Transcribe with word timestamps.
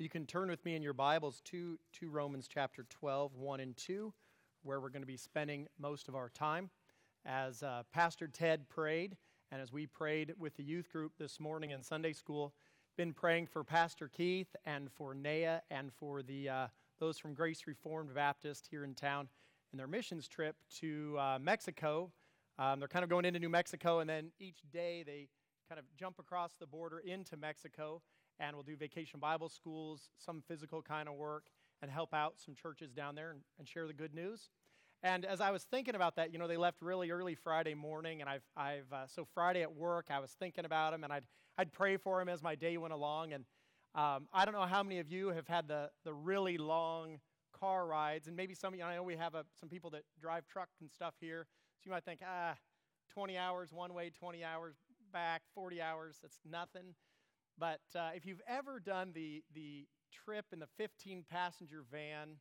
You 0.00 0.08
can 0.08 0.24
turn 0.24 0.48
with 0.48 0.64
me 0.64 0.76
in 0.76 0.82
your 0.82 0.94
Bibles 0.94 1.42
to, 1.50 1.78
to 2.00 2.08
Romans 2.08 2.48
chapter 2.48 2.86
12, 2.88 3.36
1 3.36 3.60
and 3.60 3.76
2, 3.76 4.10
where 4.62 4.80
we're 4.80 4.88
going 4.88 5.02
to 5.02 5.06
be 5.06 5.18
spending 5.18 5.68
most 5.78 6.08
of 6.08 6.14
our 6.14 6.30
time. 6.30 6.70
As 7.26 7.62
uh, 7.62 7.82
Pastor 7.92 8.26
Ted 8.26 8.66
prayed, 8.70 9.18
and 9.52 9.60
as 9.60 9.74
we 9.74 9.86
prayed 9.86 10.32
with 10.38 10.56
the 10.56 10.62
youth 10.62 10.90
group 10.90 11.12
this 11.18 11.38
morning 11.38 11.72
in 11.72 11.82
Sunday 11.82 12.14
school, 12.14 12.54
been 12.96 13.12
praying 13.12 13.48
for 13.48 13.62
Pastor 13.62 14.08
Keith 14.08 14.56
and 14.64 14.90
for 14.90 15.12
Naya 15.12 15.60
and 15.70 15.92
for 15.92 16.22
the, 16.22 16.48
uh, 16.48 16.66
those 16.98 17.18
from 17.18 17.34
Grace 17.34 17.66
Reformed 17.66 18.14
Baptist 18.14 18.68
here 18.70 18.84
in 18.84 18.94
town 18.94 19.28
in 19.70 19.76
their 19.76 19.86
missions 19.86 20.28
trip 20.28 20.56
to 20.78 21.14
uh, 21.18 21.38
Mexico. 21.38 22.10
Um, 22.58 22.78
they're 22.78 22.88
kind 22.88 23.02
of 23.02 23.10
going 23.10 23.26
into 23.26 23.38
New 23.38 23.50
Mexico, 23.50 23.98
and 23.98 24.08
then 24.08 24.32
each 24.38 24.62
day 24.72 25.02
they 25.04 25.28
kind 25.68 25.78
of 25.78 25.84
jump 25.94 26.18
across 26.18 26.54
the 26.58 26.66
border 26.66 27.00
into 27.00 27.36
Mexico 27.36 28.00
and 28.40 28.56
we'll 28.56 28.64
do 28.64 28.74
vacation 28.74 29.20
Bible 29.20 29.48
schools, 29.48 30.08
some 30.18 30.42
physical 30.48 30.82
kind 30.82 31.08
of 31.08 31.14
work, 31.14 31.44
and 31.82 31.90
help 31.90 32.12
out 32.12 32.34
some 32.44 32.54
churches 32.54 32.92
down 32.92 33.14
there 33.14 33.30
and, 33.30 33.40
and, 33.58 33.68
share 33.68 33.86
the 33.86 33.92
good 33.92 34.14
news. 34.14 34.48
And 35.02 35.24
as 35.24 35.40
I 35.40 35.50
was 35.50 35.62
thinking 35.64 35.94
about 35.94 36.16
that, 36.16 36.32
you 36.32 36.38
know, 36.38 36.48
they 36.48 36.56
left 36.56 36.82
really 36.82 37.10
early 37.10 37.34
Friday 37.34 37.74
morning, 37.74 38.20
and 38.20 38.28
I've, 38.28 38.44
I've 38.56 38.92
uh, 38.92 39.06
so 39.06 39.26
Friday 39.34 39.62
at 39.62 39.74
work, 39.74 40.06
I 40.10 40.18
was 40.18 40.32
thinking 40.32 40.64
about 40.64 40.92
them, 40.92 41.04
and 41.04 41.12
I'd, 41.12 41.24
I'd 41.56 41.72
pray 41.72 41.96
for 41.96 42.18
them 42.18 42.28
as 42.28 42.42
my 42.42 42.54
day 42.54 42.76
went 42.76 42.92
along. 42.92 43.32
And 43.32 43.44
um, 43.94 44.28
I 44.32 44.44
don't 44.44 44.54
know 44.54 44.66
how 44.66 44.82
many 44.82 44.98
of 44.98 45.10
you 45.10 45.28
have 45.28 45.46
had 45.46 45.68
the, 45.68 45.90
the 46.04 46.12
really 46.12 46.58
long 46.58 47.20
car 47.58 47.86
rides, 47.86 48.26
and 48.26 48.36
maybe 48.36 48.54
some 48.54 48.72
of 48.72 48.78
you, 48.78 48.84
I 48.84 48.96
know 48.96 49.02
we 49.02 49.16
have 49.16 49.34
a, 49.34 49.44
some 49.58 49.68
people 49.68 49.90
that 49.90 50.02
drive 50.20 50.46
truck 50.48 50.68
and 50.80 50.90
stuff 50.90 51.14
here, 51.20 51.46
so 51.78 51.82
you 51.86 51.92
might 51.92 52.04
think, 52.04 52.20
ah, 52.26 52.54
20 53.12 53.36
hours 53.36 53.72
one 53.72 53.94
way, 53.94 54.10
20 54.10 54.44
hours 54.44 54.74
back, 55.12 55.42
40 55.54 55.80
hours, 55.80 56.18
that's 56.22 56.38
nothing. 56.48 56.94
But 57.60 57.80
uh, 57.94 58.10
if 58.14 58.24
you've 58.24 58.40
ever 58.48 58.80
done 58.80 59.12
the, 59.14 59.42
the 59.54 59.86
trip 60.24 60.46
in 60.50 60.60
the 60.60 60.68
15 60.78 61.24
passenger 61.30 61.84
van 61.92 62.36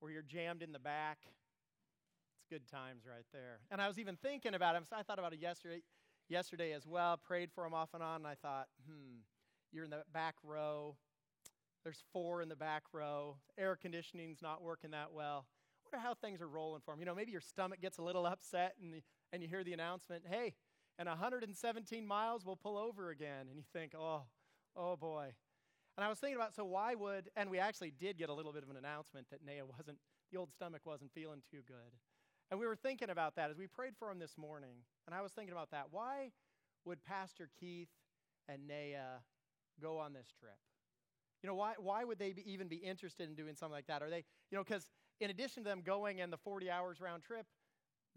where 0.00 0.10
you're 0.10 0.22
jammed 0.22 0.60
in 0.60 0.72
the 0.72 0.80
back, 0.80 1.18
it's 1.24 2.44
good 2.50 2.66
times 2.66 3.04
right 3.08 3.24
there. 3.32 3.60
And 3.70 3.80
I 3.80 3.86
was 3.86 4.00
even 4.00 4.16
thinking 4.16 4.54
about 4.54 4.74
it. 4.74 4.82
I 4.92 5.04
thought 5.04 5.20
about 5.20 5.32
it 5.32 5.40
yesterday, 5.40 5.82
yesterday 6.28 6.72
as 6.72 6.84
well, 6.84 7.16
prayed 7.16 7.50
for 7.54 7.64
him 7.64 7.74
off 7.74 7.90
and 7.94 8.02
on, 8.02 8.16
and 8.16 8.26
I 8.26 8.34
thought, 8.34 8.66
hmm, 8.88 9.20
you're 9.72 9.84
in 9.84 9.90
the 9.90 10.02
back 10.12 10.34
row. 10.42 10.96
There's 11.84 12.02
four 12.12 12.42
in 12.42 12.48
the 12.48 12.56
back 12.56 12.82
row. 12.92 13.36
Air 13.56 13.76
conditioning's 13.76 14.42
not 14.42 14.62
working 14.62 14.90
that 14.90 15.12
well. 15.12 15.46
I 15.46 15.96
wonder 15.96 16.08
how 16.08 16.14
things 16.14 16.42
are 16.42 16.48
rolling 16.48 16.80
for 16.84 16.92
him. 16.92 16.98
You 16.98 17.06
know, 17.06 17.14
maybe 17.14 17.30
your 17.30 17.40
stomach 17.40 17.80
gets 17.80 17.98
a 17.98 18.02
little 18.02 18.26
upset 18.26 18.74
and, 18.82 18.92
the, 18.92 19.02
and 19.32 19.42
you 19.42 19.48
hear 19.48 19.62
the 19.62 19.72
announcement, 19.72 20.24
hey, 20.28 20.54
and 20.98 21.08
117 21.08 22.04
miles 22.04 22.44
we'll 22.44 22.56
pull 22.56 22.76
over 22.76 23.10
again. 23.10 23.46
And 23.48 23.56
you 23.56 23.62
think, 23.72 23.92
oh, 23.96 24.22
Oh 24.76 24.96
boy. 24.96 25.32
And 25.96 26.04
I 26.04 26.08
was 26.08 26.18
thinking 26.18 26.36
about 26.36 26.54
so 26.54 26.64
why 26.64 26.94
would, 26.94 27.30
and 27.36 27.50
we 27.50 27.58
actually 27.58 27.92
did 27.98 28.18
get 28.18 28.28
a 28.28 28.34
little 28.34 28.52
bit 28.52 28.62
of 28.62 28.68
an 28.68 28.76
announcement 28.76 29.26
that 29.30 29.40
Naya 29.44 29.64
wasn't, 29.78 29.98
the 30.30 30.38
old 30.38 30.52
stomach 30.52 30.82
wasn't 30.84 31.12
feeling 31.12 31.40
too 31.50 31.60
good. 31.66 31.96
And 32.50 32.60
we 32.60 32.66
were 32.66 32.76
thinking 32.76 33.10
about 33.10 33.34
that 33.36 33.50
as 33.50 33.58
we 33.58 33.66
prayed 33.66 33.94
for 33.98 34.10
him 34.10 34.18
this 34.18 34.36
morning. 34.36 34.76
And 35.06 35.14
I 35.14 35.22
was 35.22 35.32
thinking 35.32 35.52
about 35.52 35.70
that. 35.70 35.86
Why 35.90 36.30
would 36.84 37.02
Pastor 37.02 37.48
Keith 37.58 37.88
and 38.48 38.68
Naya 38.68 39.20
go 39.80 39.98
on 39.98 40.12
this 40.12 40.28
trip? 40.38 40.58
You 41.42 41.48
know, 41.48 41.54
why, 41.54 41.74
why 41.78 42.04
would 42.04 42.18
they 42.18 42.32
be, 42.32 42.50
even 42.50 42.68
be 42.68 42.76
interested 42.76 43.28
in 43.28 43.34
doing 43.34 43.56
something 43.56 43.72
like 43.72 43.86
that? 43.86 44.02
Are 44.02 44.10
they, 44.10 44.24
you 44.50 44.56
know, 44.56 44.62
because 44.62 44.90
in 45.20 45.30
addition 45.30 45.64
to 45.64 45.68
them 45.68 45.82
going 45.84 46.20
and 46.20 46.32
the 46.32 46.36
40 46.36 46.70
hours 46.70 47.00
round 47.00 47.22
trip, 47.22 47.46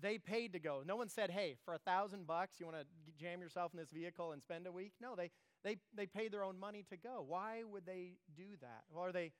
they 0.02 0.18
paid 0.18 0.54
to 0.54 0.60
go. 0.60 0.82
No 0.86 0.96
one 0.96 1.10
said, 1.10 1.30
hey, 1.30 1.56
for 1.66 1.74
a 1.74 1.78
thousand 1.80 2.28
bucks, 2.28 2.56
you 2.60 2.66
want 2.66 2.78
to 2.78 2.86
jam 3.22 3.42
yourself 3.42 3.74
in 3.74 3.80
this 3.80 3.92
vehicle 3.92 4.32
and 4.32 4.42
spend 4.42 4.68
a 4.68 4.72
week? 4.72 4.94
No, 5.02 5.16
they, 5.16 5.32
they, 5.64 5.78
they 5.96 6.06
paid 6.06 6.32
their 6.32 6.44
own 6.44 6.60
money 6.60 6.86
to 6.90 6.98
go. 6.98 7.24
Why 7.28 7.64
would 7.70 7.86
they 7.86 8.14
do 8.36 8.46
that? 8.62 8.84
Well, 8.92 9.06
are 9.06 9.12
they, 9.12 9.32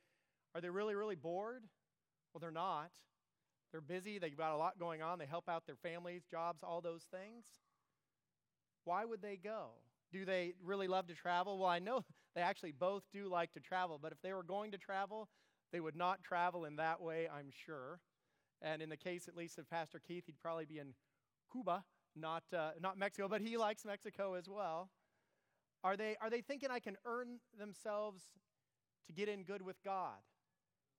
are 0.54 0.60
they 0.60 0.70
really, 0.70 0.94
really 0.94 1.16
bored? 1.16 1.62
Well, 2.32 2.40
they're 2.40 2.50
not. 2.50 2.90
They're 3.72 3.80
busy. 3.80 4.18
They've 4.18 4.36
got 4.36 4.52
a 4.52 4.56
lot 4.56 4.78
going 4.78 5.02
on. 5.02 5.18
They 5.18 5.26
help 5.26 5.48
out 5.48 5.66
their 5.66 5.76
families, 5.76 6.22
jobs, 6.30 6.62
all 6.62 6.80
those 6.80 7.04
things. 7.10 7.44
Why 8.84 9.04
would 9.04 9.22
they 9.22 9.36
go? 9.36 9.70
Do 10.12 10.24
they 10.24 10.54
really 10.62 10.88
love 10.88 11.06
to 11.08 11.14
travel? 11.14 11.58
Well, 11.58 11.68
I 11.68 11.78
know 11.78 12.04
they 12.34 12.42
actually 12.42 12.72
both 12.72 13.04
do 13.12 13.28
like 13.28 13.52
to 13.52 13.60
travel, 13.60 13.98
but 14.00 14.12
if 14.12 14.20
they 14.22 14.32
were 14.32 14.42
going 14.42 14.72
to 14.72 14.78
travel, 14.78 15.28
they 15.72 15.80
would 15.80 15.96
not 15.96 16.22
travel 16.22 16.64
in 16.64 16.76
that 16.76 17.00
way, 17.00 17.28
I'm 17.32 17.50
sure. 17.50 18.00
And 18.62 18.82
in 18.82 18.88
the 18.88 18.96
case, 18.96 19.28
at 19.28 19.36
least, 19.36 19.58
of 19.58 19.70
Pastor 19.70 20.00
Keith, 20.06 20.24
he'd 20.26 20.40
probably 20.42 20.66
be 20.66 20.78
in 20.78 20.94
Cuba, 21.50 21.84
not, 22.16 22.42
uh, 22.54 22.70
not 22.80 22.98
Mexico, 22.98 23.28
but 23.28 23.40
he 23.40 23.56
likes 23.56 23.84
Mexico 23.84 24.34
as 24.34 24.48
well. 24.48 24.90
Are 25.82 25.96
they, 25.96 26.16
are 26.20 26.30
they 26.30 26.40
thinking 26.40 26.70
I 26.70 26.78
can 26.78 26.96
earn 27.04 27.38
themselves 27.58 28.22
to 29.06 29.12
get 29.12 29.28
in 29.28 29.44
good 29.44 29.62
with 29.62 29.82
God? 29.82 30.18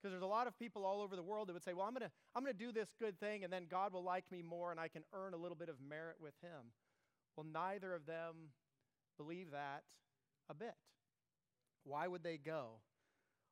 Because 0.02 0.12
there's 0.12 0.22
a 0.22 0.26
lot 0.26 0.48
of 0.48 0.58
people 0.58 0.84
all 0.84 1.00
over 1.00 1.14
the 1.14 1.22
world 1.22 1.48
that 1.48 1.52
would 1.52 1.62
say, 1.62 1.74
well, 1.74 1.86
I'm 1.86 1.94
going 1.94 2.02
to 2.02 2.10
I'm 2.34 2.42
going 2.42 2.52
to 2.52 2.58
do 2.58 2.72
this 2.72 2.88
good 2.98 3.20
thing, 3.20 3.44
and 3.44 3.52
then 3.52 3.66
God 3.70 3.92
will 3.92 4.02
like 4.02 4.24
me 4.32 4.42
more, 4.42 4.72
and 4.72 4.80
I 4.80 4.88
can 4.88 5.04
earn 5.12 5.32
a 5.32 5.36
little 5.36 5.56
bit 5.56 5.68
of 5.68 5.76
merit 5.80 6.16
with 6.20 6.34
Him. 6.42 6.72
Well, 7.36 7.46
neither 7.52 7.94
of 7.94 8.04
them 8.04 8.50
believe 9.16 9.52
that 9.52 9.84
a 10.50 10.54
bit. 10.54 10.74
Why 11.84 12.08
would 12.08 12.24
they 12.24 12.36
go? 12.36 12.80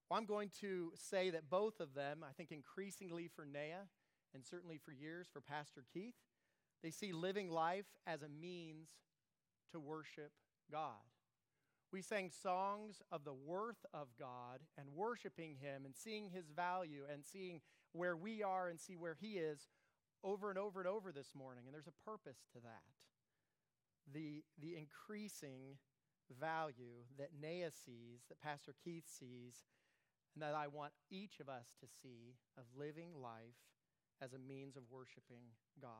Well, 0.09 0.19
I'm 0.19 0.27
going 0.27 0.51
to 0.61 0.93
say 0.97 1.31
that 1.31 1.49
both 1.49 1.79
of 1.79 1.95
them, 1.95 2.25
I 2.29 2.33
think 2.33 2.51
increasingly 2.51 3.29
for 3.29 3.45
Naya, 3.45 3.87
and 4.35 4.45
certainly 4.45 4.79
for 4.85 4.93
years 4.93 5.29
for 5.33 5.41
Pastor 5.41 5.85
Keith, 5.93 6.15
they 6.83 6.91
see 6.91 7.13
living 7.13 7.49
life 7.49 7.87
as 8.09 8.23
a 8.23 8.29
means 8.29 8.89
to 9.73 9.79
worship 9.79 10.33
God. 10.73 11.10
We 11.93 12.03
sang 12.03 12.31
songs 12.31 13.03
of 13.11 13.25
the 13.25 13.35
worth 13.35 13.85
of 13.93 14.09
God 14.19 14.61
and 14.79 14.89
worshiping 14.95 15.57
Him 15.61 15.85
and 15.85 15.95
seeing 15.97 16.31
His 16.31 16.49
value 16.55 17.03
and 17.13 17.25
seeing 17.25 17.61
where 17.93 18.17
we 18.17 18.43
are 18.43 18.69
and 18.69 18.79
see 18.79 18.97
where 18.97 19.17
He 19.21 19.39
is 19.39 19.69
over 20.23 20.51
and 20.51 20.59
over 20.59 20.81
and 20.81 20.89
over 20.89 21.11
this 21.11 21.35
morning. 21.35 21.65
And 21.67 21.75
there's 21.75 21.89
a 21.89 22.05
purpose 22.05 22.39
to 22.53 22.61
that. 22.61 22.83
The, 24.13 24.45
the 24.61 24.77
increasing 24.77 25.79
value 26.39 27.05
that 27.19 27.31
Naya 27.41 27.71
sees, 27.71 28.23
that 28.29 28.41
Pastor 28.41 28.75
Keith 28.85 29.09
sees, 29.09 29.65
and 30.35 30.43
that 30.43 30.55
I 30.55 30.69
want 30.69 30.93
each 31.11 31.41
of 31.41 31.49
us 31.49 31.67
to 31.81 31.87
see 32.03 32.37
of 32.57 32.65
living 32.79 33.21
life 33.21 33.59
as 34.23 34.33
a 34.33 34.39
means 34.39 34.77
of 34.77 34.85
worshiping 34.91 35.43
God. 35.81 35.91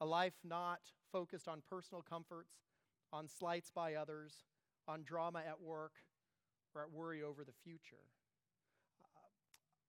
A 0.00 0.04
life 0.04 0.34
not 0.44 0.80
focused 1.10 1.48
on 1.48 1.62
personal 1.68 2.02
comforts, 2.02 2.52
on 3.12 3.28
slights 3.28 3.70
by 3.70 3.94
others, 3.94 4.44
on 4.88 5.02
drama 5.02 5.42
at 5.46 5.60
work, 5.60 5.92
or 6.74 6.82
at 6.82 6.90
worry 6.90 7.22
over 7.22 7.44
the 7.44 7.52
future. 7.64 8.04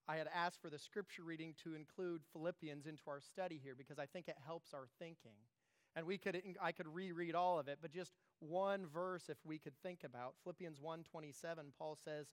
I 0.08 0.16
had 0.16 0.28
asked 0.34 0.62
for 0.62 0.70
the 0.70 0.80
scripture 0.80 1.24
reading 1.24 1.54
to 1.64 1.76
include 1.76 2.22
Philippians 2.32 2.86
into 2.86 3.04
our 3.08 3.20
study 3.20 3.60
here 3.62 3.76
because 3.78 4.00
I 4.00 4.06
think 4.06 4.30
it 4.30 4.38
helps 4.46 4.74
our 4.74 4.88
thinking. 5.00 5.36
And 5.96 6.06
we 6.06 6.18
could 6.18 6.42
I 6.62 6.72
could 6.72 6.88
reread 6.88 7.36
all 7.36 7.60
of 7.60 7.68
it, 7.68 7.80
but 7.82 7.92
just 7.92 8.14
one 8.40 8.86
verse 8.86 9.30
if 9.30 9.38
we 9.44 9.60
could 9.60 9.74
think 9.84 10.04
about. 10.06 10.36
Philippians 10.44 10.80
1:27 10.80 11.74
Paul 11.78 11.96
says, 11.96 12.28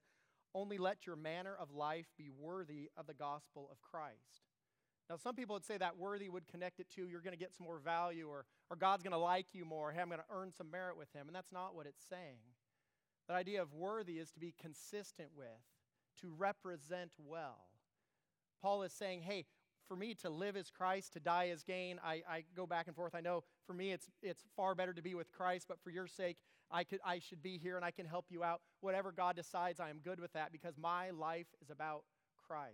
"Only 0.53 0.77
let 0.77 1.05
your 1.05 1.15
manner 1.15 1.55
of 1.55 1.71
life 1.71 2.07
be 2.17 2.29
worthy 2.29 2.91
of 2.95 3.07
the 3.07 3.13
gospel 3.13 3.67
of 3.71 3.81
Christ." 3.81 4.43
Now, 5.09 5.17
some 5.17 5.35
people 5.35 5.53
would 5.55 5.65
say 5.65 5.77
that 5.77 5.97
worthy 5.97 6.29
would 6.29 6.47
connect 6.47 6.79
it 6.79 6.89
to 6.95 7.07
you're 7.07 7.21
going 7.21 7.33
to 7.33 7.39
get 7.39 7.53
some 7.53 7.65
more 7.65 7.77
value 7.77 8.27
or, 8.27 8.45
or 8.69 8.75
God's 8.75 9.03
going 9.03 9.11
to 9.11 9.17
like 9.17 9.53
you 9.53 9.63
more. 9.63 9.91
Hey, 9.91 10.01
I'm 10.01 10.07
going 10.07 10.19
to 10.19 10.25
earn 10.31 10.51
some 10.51 10.71
merit 10.71 10.97
with 10.97 11.11
Him. 11.13 11.27
And 11.27 11.35
that's 11.35 11.51
not 11.51 11.75
what 11.75 11.85
it's 11.85 12.03
saying. 12.09 12.54
The 13.27 13.33
idea 13.33 13.61
of 13.61 13.73
worthy 13.73 14.19
is 14.19 14.31
to 14.31 14.39
be 14.39 14.53
consistent 14.59 15.29
with, 15.35 15.47
to 16.21 16.31
represent 16.37 17.11
well. 17.17 17.65
Paul 18.61 18.83
is 18.83 18.93
saying, 18.93 19.21
hey, 19.21 19.45
for 19.87 19.95
me 19.95 20.13
to 20.15 20.29
live 20.29 20.55
as 20.55 20.69
Christ, 20.69 21.13
to 21.13 21.19
die 21.19 21.49
as 21.49 21.63
gain, 21.63 21.99
I, 22.03 22.23
I 22.27 22.43
go 22.55 22.65
back 22.65 22.87
and 22.87 22.95
forth. 22.95 23.13
I 23.15 23.21
know 23.21 23.43
for 23.67 23.73
me 23.73 23.91
it's, 23.91 24.09
it's 24.21 24.43
far 24.55 24.75
better 24.75 24.93
to 24.93 25.01
be 25.01 25.15
with 25.15 25.31
Christ, 25.31 25.65
but 25.67 25.79
for 25.83 25.89
your 25.89 26.07
sake, 26.07 26.37
I, 26.71 26.83
could, 26.83 26.99
I 27.05 27.19
should 27.19 27.43
be 27.43 27.57
here 27.57 27.75
and 27.75 27.85
I 27.85 27.91
can 27.91 28.05
help 28.05 28.25
you 28.29 28.43
out. 28.43 28.61
Whatever 28.81 29.11
God 29.11 29.35
decides, 29.35 29.79
I 29.79 29.89
am 29.89 29.99
good 29.99 30.19
with 30.19 30.33
that 30.33 30.51
because 30.51 30.75
my 30.77 31.11
life 31.11 31.47
is 31.61 31.69
about 31.69 32.03
Christ. 32.47 32.73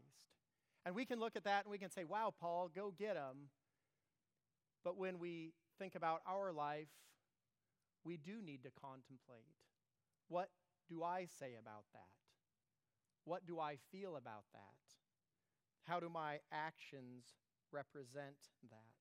And 0.85 0.95
we 0.95 1.05
can 1.05 1.19
look 1.19 1.35
at 1.35 1.43
that 1.43 1.65
and 1.65 1.71
we 1.71 1.77
can 1.77 1.91
say, 1.91 2.03
wow, 2.03 2.33
Paul, 2.39 2.69
go 2.73 2.93
get 2.97 3.15
him. 3.15 3.49
But 4.83 4.97
when 4.97 5.19
we 5.19 5.53
think 5.77 5.95
about 5.95 6.21
our 6.25 6.51
life, 6.51 6.87
we 8.03 8.17
do 8.17 8.41
need 8.43 8.63
to 8.63 8.69
contemplate 8.81 9.45
what 10.31 10.49
do 10.87 11.03
I 11.03 11.27
say 11.39 11.55
about 11.61 11.83
that? 11.93 12.07
What 13.25 13.45
do 13.45 13.59
I 13.59 13.75
feel 13.91 14.15
about 14.15 14.45
that? 14.53 14.95
How 15.87 15.99
do 15.99 16.09
my 16.09 16.39
actions 16.51 17.25
represent 17.71 18.49
that? 18.69 18.95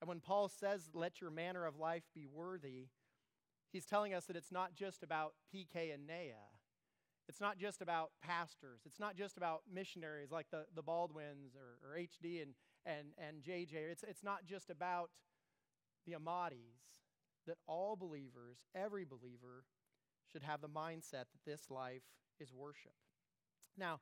And 0.00 0.08
when 0.08 0.20
Paul 0.20 0.48
says, 0.48 0.90
let 0.94 1.20
your 1.20 1.30
manner 1.30 1.66
of 1.66 1.78
life 1.78 2.04
be 2.14 2.26
worthy, 2.26 2.86
he's 3.72 3.84
telling 3.84 4.14
us 4.14 4.26
that 4.26 4.36
it's 4.36 4.52
not 4.52 4.74
just 4.74 5.02
about 5.02 5.34
PK 5.54 5.92
and 5.92 6.06
Naya. 6.06 6.46
It's 7.28 7.40
not 7.40 7.58
just 7.58 7.82
about 7.82 8.10
pastors. 8.22 8.82
It's 8.86 9.00
not 9.00 9.16
just 9.16 9.36
about 9.36 9.62
missionaries 9.72 10.30
like 10.30 10.46
the, 10.50 10.66
the 10.74 10.82
Baldwins 10.82 11.56
or, 11.56 11.78
or 11.82 11.98
HD 11.98 12.42
and, 12.42 12.54
and, 12.86 13.08
and 13.18 13.42
JJ. 13.42 13.74
It's, 13.90 14.04
it's 14.04 14.22
not 14.22 14.44
just 14.44 14.70
about 14.70 15.10
the 16.06 16.14
Amadis. 16.14 16.78
That 17.46 17.56
all 17.66 17.96
believers, 17.96 18.58
every 18.74 19.04
believer, 19.04 19.64
should 20.34 20.42
have 20.42 20.60
the 20.60 20.68
mindset 20.68 21.30
that 21.30 21.44
this 21.46 21.70
life 21.70 22.02
is 22.40 22.52
worship. 22.52 22.92
Now, 23.78 24.00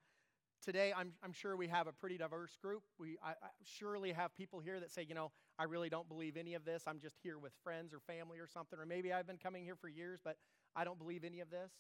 today 0.65 0.91
I'm, 0.97 1.13
I'm 1.23 1.35
sure 1.35 1.59
we 1.59 1.69
have 1.69 1.87
a 1.87 1.93
pretty 1.93 2.17
diverse 2.17 2.57
group. 2.63 2.83
We 2.99 3.19
I, 3.23 3.33
I 3.33 3.51
surely 3.65 4.13
have 4.13 4.35
people 4.35 4.59
here 4.59 4.81
that 4.81 4.91
say, 4.91 5.05
you 5.07 5.15
know, 5.15 5.31
I 5.59 5.65
really 5.65 5.91
don't 5.91 6.09
believe 6.09 6.39
any 6.39 6.55
of 6.55 6.65
this. 6.65 6.85
I'm 6.87 6.99
just 6.99 7.17
here 7.23 7.39
with 7.39 7.53
friends 7.63 7.93
or 7.93 8.01
family 8.01 8.39
or 8.39 8.47
something. 8.47 8.79
Or 8.79 8.87
maybe 8.87 9.13
I've 9.13 9.27
been 9.27 9.37
coming 9.37 9.63
here 9.63 9.77
for 9.77 9.89
years, 9.91 10.21
but 10.25 10.37
I 10.75 10.85
don't 10.85 10.99
believe 10.99 11.23
any 11.23 11.41
of 11.41 11.51
this. 11.51 11.71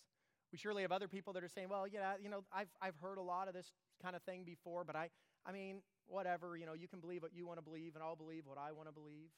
We 0.52 0.58
surely 0.58 0.82
have 0.82 0.92
other 0.92 1.08
people 1.08 1.32
that 1.32 1.42
are 1.42 1.48
saying, 1.48 1.70
well, 1.70 1.88
yeah, 1.88 2.12
you 2.22 2.28
know, 2.28 2.44
I've, 2.52 2.68
I've 2.82 2.96
heard 3.00 3.16
a 3.16 3.22
lot 3.22 3.48
of 3.48 3.54
this 3.54 3.72
kind 4.02 4.14
of 4.14 4.22
thing 4.24 4.44
before, 4.44 4.84
but 4.84 4.94
I, 4.94 5.08
I 5.46 5.52
mean, 5.52 5.80
whatever, 6.06 6.58
you 6.58 6.66
know, 6.66 6.74
you 6.74 6.88
can 6.88 7.00
believe 7.00 7.22
what 7.22 7.32
you 7.34 7.46
want 7.46 7.58
to 7.58 7.62
believe, 7.62 7.94
and 7.94 8.04
I'll 8.04 8.16
believe 8.16 8.42
what 8.44 8.58
I 8.58 8.72
want 8.72 8.86
to 8.88 8.92
believe. 8.92 9.30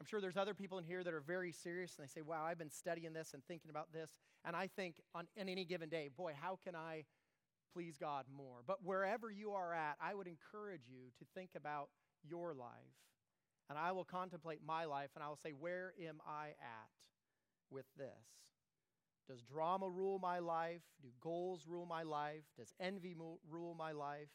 I'm 0.00 0.06
sure 0.06 0.20
there's 0.20 0.36
other 0.36 0.54
people 0.54 0.78
in 0.78 0.84
here 0.84 1.04
that 1.04 1.14
are 1.14 1.20
very 1.20 1.52
serious 1.52 1.96
and 1.96 2.06
they 2.06 2.10
say, 2.10 2.22
wow, 2.22 2.44
I've 2.44 2.58
been 2.58 2.70
studying 2.70 3.12
this 3.12 3.32
and 3.32 3.44
thinking 3.44 3.70
about 3.70 3.92
this. 3.92 4.10
And 4.44 4.56
I 4.56 4.66
think 4.66 4.96
on, 5.14 5.26
on 5.40 5.48
any 5.48 5.64
given 5.64 5.88
day, 5.88 6.10
boy, 6.14 6.32
how 6.38 6.58
can 6.64 6.74
I 6.74 7.04
please 7.72 7.96
God 7.98 8.26
more? 8.34 8.58
But 8.66 8.84
wherever 8.84 9.30
you 9.30 9.52
are 9.52 9.72
at, 9.72 9.96
I 10.00 10.14
would 10.14 10.26
encourage 10.26 10.88
you 10.88 11.10
to 11.18 11.24
think 11.34 11.50
about 11.56 11.88
your 12.28 12.54
life. 12.54 12.70
And 13.70 13.78
I 13.78 13.92
will 13.92 14.04
contemplate 14.04 14.60
my 14.66 14.84
life 14.84 15.10
and 15.14 15.24
I 15.24 15.28
will 15.28 15.38
say, 15.42 15.50
where 15.50 15.94
am 16.06 16.20
I 16.26 16.48
at 16.48 16.90
with 17.70 17.86
this? 17.96 18.54
Does 19.28 19.42
drama 19.42 19.88
rule 19.88 20.18
my 20.18 20.38
life? 20.38 20.82
Do 21.02 21.08
goals 21.20 21.66
rule 21.66 21.86
my 21.86 22.02
life? 22.02 22.44
Does 22.58 22.74
envy 22.78 23.16
rule 23.16 23.74
my 23.78 23.92
life? 23.92 24.28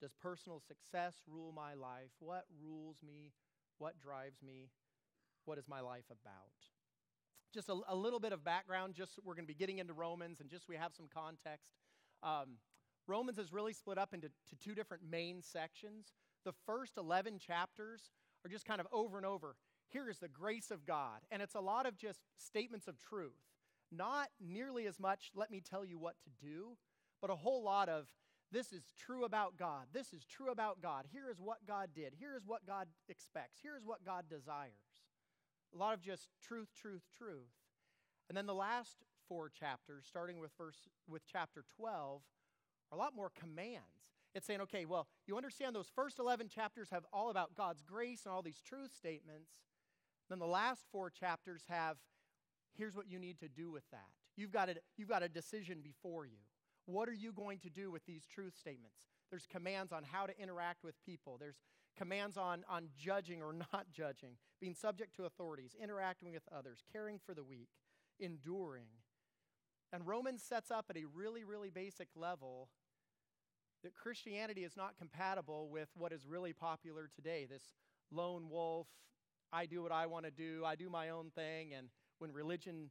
Does 0.00 0.12
personal 0.20 0.60
success 0.60 1.14
rule 1.28 1.52
my 1.52 1.74
life? 1.74 2.10
What 2.18 2.44
rules 2.60 2.96
me? 3.06 3.32
What 3.78 4.00
drives 4.00 4.42
me? 4.42 4.70
What 5.46 5.58
is 5.58 5.68
my 5.68 5.80
life 5.80 6.04
about? 6.10 6.52
Just 7.54 7.68
a, 7.68 7.76
a 7.88 7.96
little 7.96 8.20
bit 8.20 8.32
of 8.32 8.44
background, 8.44 8.94
just 8.94 9.18
we're 9.24 9.34
going 9.34 9.46
to 9.46 9.52
be 9.52 9.58
getting 9.58 9.78
into 9.78 9.94
Romans 9.94 10.40
and 10.40 10.50
just 10.50 10.68
we 10.68 10.76
have 10.76 10.92
some 10.94 11.06
context. 11.12 11.72
Um, 12.22 12.58
Romans 13.06 13.38
is 13.38 13.52
really 13.52 13.72
split 13.72 13.98
up 13.98 14.12
into 14.12 14.28
two 14.62 14.74
different 14.74 15.04
main 15.08 15.40
sections. 15.40 16.12
The 16.44 16.52
first 16.66 16.98
11 16.98 17.38
chapters 17.38 18.10
are 18.44 18.48
just 18.50 18.66
kind 18.66 18.80
of 18.80 18.86
over 18.92 19.16
and 19.16 19.24
over. 19.24 19.56
Here 19.88 20.10
is 20.10 20.18
the 20.18 20.28
grace 20.28 20.70
of 20.70 20.84
God. 20.84 21.20
And 21.30 21.40
it's 21.40 21.54
a 21.54 21.60
lot 21.60 21.86
of 21.86 21.96
just 21.96 22.20
statements 22.36 22.88
of 22.88 23.00
truth. 23.00 23.38
Not 23.92 24.28
nearly 24.40 24.86
as 24.86 24.98
much, 24.98 25.30
let 25.34 25.50
me 25.50 25.60
tell 25.60 25.84
you 25.84 25.98
what 25.98 26.16
to 26.24 26.44
do, 26.44 26.76
but 27.20 27.30
a 27.30 27.36
whole 27.36 27.62
lot 27.62 27.88
of 27.88 28.08
this 28.52 28.72
is 28.72 28.82
true 28.96 29.24
about 29.24 29.56
God. 29.56 29.86
This 29.92 30.12
is 30.12 30.24
true 30.24 30.50
about 30.50 30.80
God. 30.80 31.06
Here 31.10 31.28
is 31.30 31.40
what 31.40 31.66
God 31.66 31.90
did. 31.94 32.14
Here 32.18 32.36
is 32.36 32.46
what 32.46 32.66
God 32.66 32.86
expects. 33.08 33.58
Here 33.60 33.76
is 33.76 33.84
what 33.84 34.04
God 34.04 34.24
desires. 34.30 34.85
A 35.76 35.78
lot 35.78 35.94
of 35.94 36.00
just 36.00 36.28
truth, 36.42 36.68
truth, 36.80 37.02
truth. 37.18 37.52
And 38.28 38.36
then 38.36 38.46
the 38.46 38.54
last 38.54 38.96
four 39.28 39.50
chapters, 39.50 40.04
starting 40.08 40.40
with 40.40 40.50
verse 40.56 40.88
with 41.08 41.22
chapter 41.30 41.64
12, 41.76 42.22
are 42.90 42.96
a 42.96 42.98
lot 42.98 43.14
more 43.14 43.30
commands. 43.38 43.84
It's 44.34 44.46
saying, 44.46 44.60
okay, 44.62 44.84
well, 44.84 45.06
you 45.26 45.36
understand 45.36 45.74
those 45.74 45.90
first 45.94 46.18
11 46.18 46.48
chapters 46.48 46.88
have 46.90 47.04
all 47.12 47.30
about 47.30 47.54
God's 47.54 47.82
grace 47.82 48.24
and 48.24 48.32
all 48.32 48.42
these 48.42 48.60
truth 48.60 48.92
statements. 48.96 49.50
Then 50.28 50.38
the 50.38 50.46
last 50.46 50.84
four 50.90 51.10
chapters 51.10 51.64
have 51.68 51.96
here's 52.76 52.94
what 52.94 53.08
you 53.08 53.18
need 53.18 53.38
to 53.40 53.48
do 53.48 53.70
with 53.70 53.88
that. 53.90 54.08
You've 54.36 54.52
got 54.52 54.68
a, 54.68 54.74
you've 54.96 55.08
got 55.08 55.22
a 55.22 55.28
decision 55.28 55.78
before 55.82 56.26
you. 56.26 56.38
What 56.84 57.08
are 57.08 57.14
you 57.14 57.32
going 57.32 57.58
to 57.60 57.70
do 57.70 57.90
with 57.90 58.04
these 58.06 58.26
truth 58.26 58.54
statements? 58.58 58.98
There's 59.30 59.46
commands 59.46 59.92
on 59.92 60.04
how 60.04 60.26
to 60.26 60.38
interact 60.38 60.84
with 60.84 60.94
people. 61.04 61.36
There's 61.40 61.56
commands 61.96 62.36
on, 62.36 62.64
on 62.68 62.88
judging 62.96 63.42
or 63.42 63.52
not 63.72 63.86
judging, 63.92 64.32
being 64.60 64.74
subject 64.74 65.16
to 65.16 65.24
authorities, 65.24 65.74
interacting 65.80 66.32
with 66.32 66.42
others, 66.56 66.82
caring 66.92 67.18
for 67.24 67.34
the 67.34 67.44
weak, 67.44 67.68
enduring. 68.20 68.88
And 69.92 70.06
Romans 70.06 70.42
sets 70.42 70.70
up 70.70 70.86
at 70.90 70.96
a 70.96 71.04
really, 71.14 71.44
really 71.44 71.70
basic 71.70 72.08
level 72.16 72.68
that 73.82 73.94
Christianity 73.94 74.64
is 74.64 74.76
not 74.76 74.96
compatible 74.98 75.68
with 75.70 75.88
what 75.96 76.12
is 76.12 76.26
really 76.26 76.52
popular 76.52 77.08
today 77.14 77.46
this 77.48 77.62
lone 78.10 78.48
wolf, 78.50 78.86
I 79.52 79.66
do 79.66 79.82
what 79.82 79.92
I 79.92 80.06
want 80.06 80.24
to 80.24 80.30
do, 80.30 80.64
I 80.64 80.74
do 80.74 80.88
my 80.88 81.10
own 81.10 81.30
thing, 81.34 81.72
and 81.74 81.88
when 82.18 82.32
religion 82.32 82.90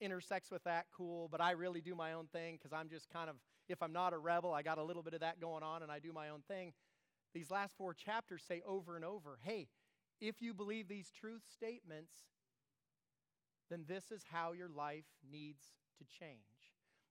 intersects 0.00 0.50
with 0.50 0.64
that, 0.64 0.86
cool, 0.96 1.28
but 1.30 1.40
I 1.40 1.52
really 1.52 1.80
do 1.80 1.94
my 1.94 2.12
own 2.12 2.26
thing 2.26 2.56
because 2.56 2.72
I'm 2.72 2.88
just 2.88 3.08
kind 3.10 3.30
of, 3.30 3.36
if 3.68 3.82
I'm 3.82 3.92
not 3.92 4.12
a 4.12 4.18
rebel, 4.18 4.52
I 4.52 4.62
got 4.62 4.78
a 4.78 4.82
little 4.82 5.02
bit 5.02 5.14
of 5.14 5.20
that 5.20 5.40
going 5.40 5.62
on 5.62 5.82
and 5.82 5.90
I 5.90 5.98
do 5.98 6.12
my 6.12 6.30
own 6.30 6.42
thing. 6.48 6.72
These 7.34 7.50
last 7.50 7.76
four 7.76 7.92
chapters 7.92 8.42
say 8.46 8.62
over 8.66 8.96
and 8.96 9.04
over 9.04 9.38
hey, 9.42 9.68
if 10.20 10.40
you 10.40 10.54
believe 10.54 10.88
these 10.88 11.10
truth 11.10 11.42
statements, 11.52 12.12
then 13.70 13.84
this 13.88 14.10
is 14.10 14.22
how 14.30 14.52
your 14.52 14.68
life 14.68 15.04
needs 15.30 15.64
to 15.98 16.04
change. 16.04 16.38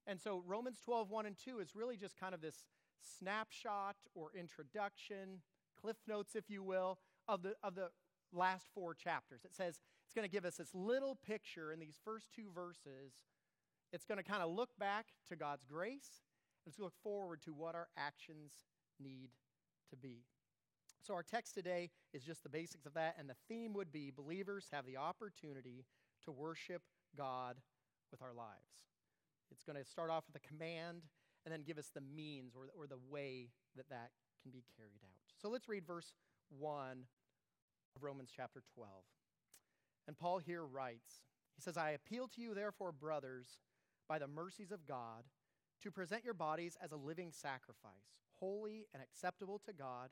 And 0.07 0.19
so 0.19 0.41
Romans 0.45 0.79
12, 0.83 1.09
1 1.09 1.25
and 1.25 1.37
2 1.37 1.59
is 1.59 1.75
really 1.75 1.97
just 1.97 2.17
kind 2.17 2.33
of 2.33 2.41
this 2.41 2.65
snapshot 3.19 3.95
or 4.15 4.31
introduction, 4.37 5.41
cliff 5.79 5.97
notes, 6.07 6.35
if 6.35 6.49
you 6.49 6.63
will, 6.63 6.99
of 7.27 7.41
the, 7.43 7.53
of 7.63 7.75
the 7.75 7.89
last 8.31 8.67
four 8.73 8.93
chapters. 8.93 9.41
It 9.45 9.55
says 9.55 9.79
it's 10.05 10.13
going 10.13 10.27
to 10.27 10.31
give 10.31 10.45
us 10.45 10.57
this 10.57 10.73
little 10.73 11.17
picture 11.25 11.71
in 11.71 11.79
these 11.79 11.99
first 12.03 12.33
two 12.33 12.49
verses. 12.53 13.13
It's 13.91 14.05
going 14.05 14.17
to 14.17 14.23
kind 14.23 14.41
of 14.41 14.51
look 14.51 14.71
back 14.79 15.07
to 15.29 15.35
God's 15.35 15.63
grace, 15.63 16.23
and 16.65 16.71
it's 16.71 16.77
going 16.77 16.89
to 16.89 16.93
look 16.95 17.03
forward 17.03 17.41
to 17.43 17.53
what 17.53 17.75
our 17.75 17.87
actions 17.97 18.51
need 18.99 19.29
to 19.93 19.97
be. 19.97 20.23
So, 21.01 21.13
our 21.13 21.23
text 21.23 21.53
today 21.53 21.89
is 22.13 22.23
just 22.23 22.43
the 22.43 22.49
basics 22.49 22.85
of 22.85 22.93
that, 22.93 23.15
and 23.19 23.29
the 23.29 23.35
theme 23.47 23.73
would 23.73 23.91
be 23.91 24.11
believers 24.15 24.67
have 24.71 24.85
the 24.85 24.97
opportunity 24.97 25.85
to 26.23 26.31
worship 26.31 26.81
God 27.17 27.57
with 28.11 28.21
our 28.21 28.33
lives. 28.33 28.71
It's 29.51 29.63
going 29.63 29.77
to 29.77 29.85
start 29.85 30.09
off 30.09 30.23
with 30.27 30.41
a 30.41 30.47
command 30.47 31.03
and 31.45 31.51
then 31.51 31.63
give 31.63 31.77
us 31.77 31.91
the 31.93 32.01
means 32.01 32.55
or, 32.55 32.69
or 32.77 32.87
the 32.87 32.99
way 33.09 33.49
that 33.75 33.89
that 33.89 34.11
can 34.41 34.51
be 34.51 34.63
carried 34.77 35.03
out. 35.03 35.19
So, 35.41 35.49
let's 35.49 35.67
read 35.67 35.85
verse 35.85 36.13
1 36.57 37.03
of 37.95 38.03
Romans 38.03 38.29
chapter 38.35 38.63
12. 38.73 38.89
And 40.07 40.17
Paul 40.17 40.39
here 40.39 40.65
writes, 40.65 41.21
he 41.55 41.61
says, 41.61 41.77
I 41.77 41.91
appeal 41.91 42.27
to 42.29 42.41
you, 42.41 42.53
therefore, 42.53 42.91
brothers, 42.91 43.59
by 44.07 44.19
the 44.19 44.27
mercies 44.27 44.71
of 44.71 44.87
God, 44.87 45.23
to 45.83 45.91
present 45.91 46.23
your 46.23 46.33
bodies 46.33 46.77
as 46.81 46.91
a 46.91 46.97
living 46.97 47.31
sacrifice, 47.31 48.15
holy 48.43 48.87
and 48.93 49.01
acceptable 49.01 49.59
to 49.65 49.71
God, 49.71 50.09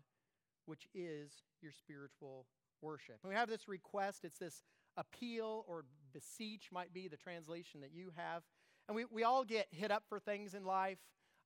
which 0.66 0.88
is 0.96 1.44
your 1.62 1.74
spiritual 1.74 2.46
worship. 2.82 3.18
And 3.24 3.30
we 3.30 3.36
have 3.36 3.50
this 3.50 3.68
request, 3.68 4.24
it's 4.24 4.40
this 4.40 4.64
appeal 4.96 5.66
or 5.68 5.84
beseech, 6.14 6.70
might 6.72 6.94
be 6.94 7.10
the 7.10 7.18
translation 7.18 7.82
that 7.82 7.92
you 7.94 8.12
have. 8.16 8.44
And 8.88 8.96
we, 8.96 9.04
we 9.12 9.24
all 9.24 9.44
get 9.44 9.68
hit 9.72 9.92
up 9.92 10.04
for 10.08 10.18
things 10.20 10.54
in 10.54 10.64
life. 10.64 11.00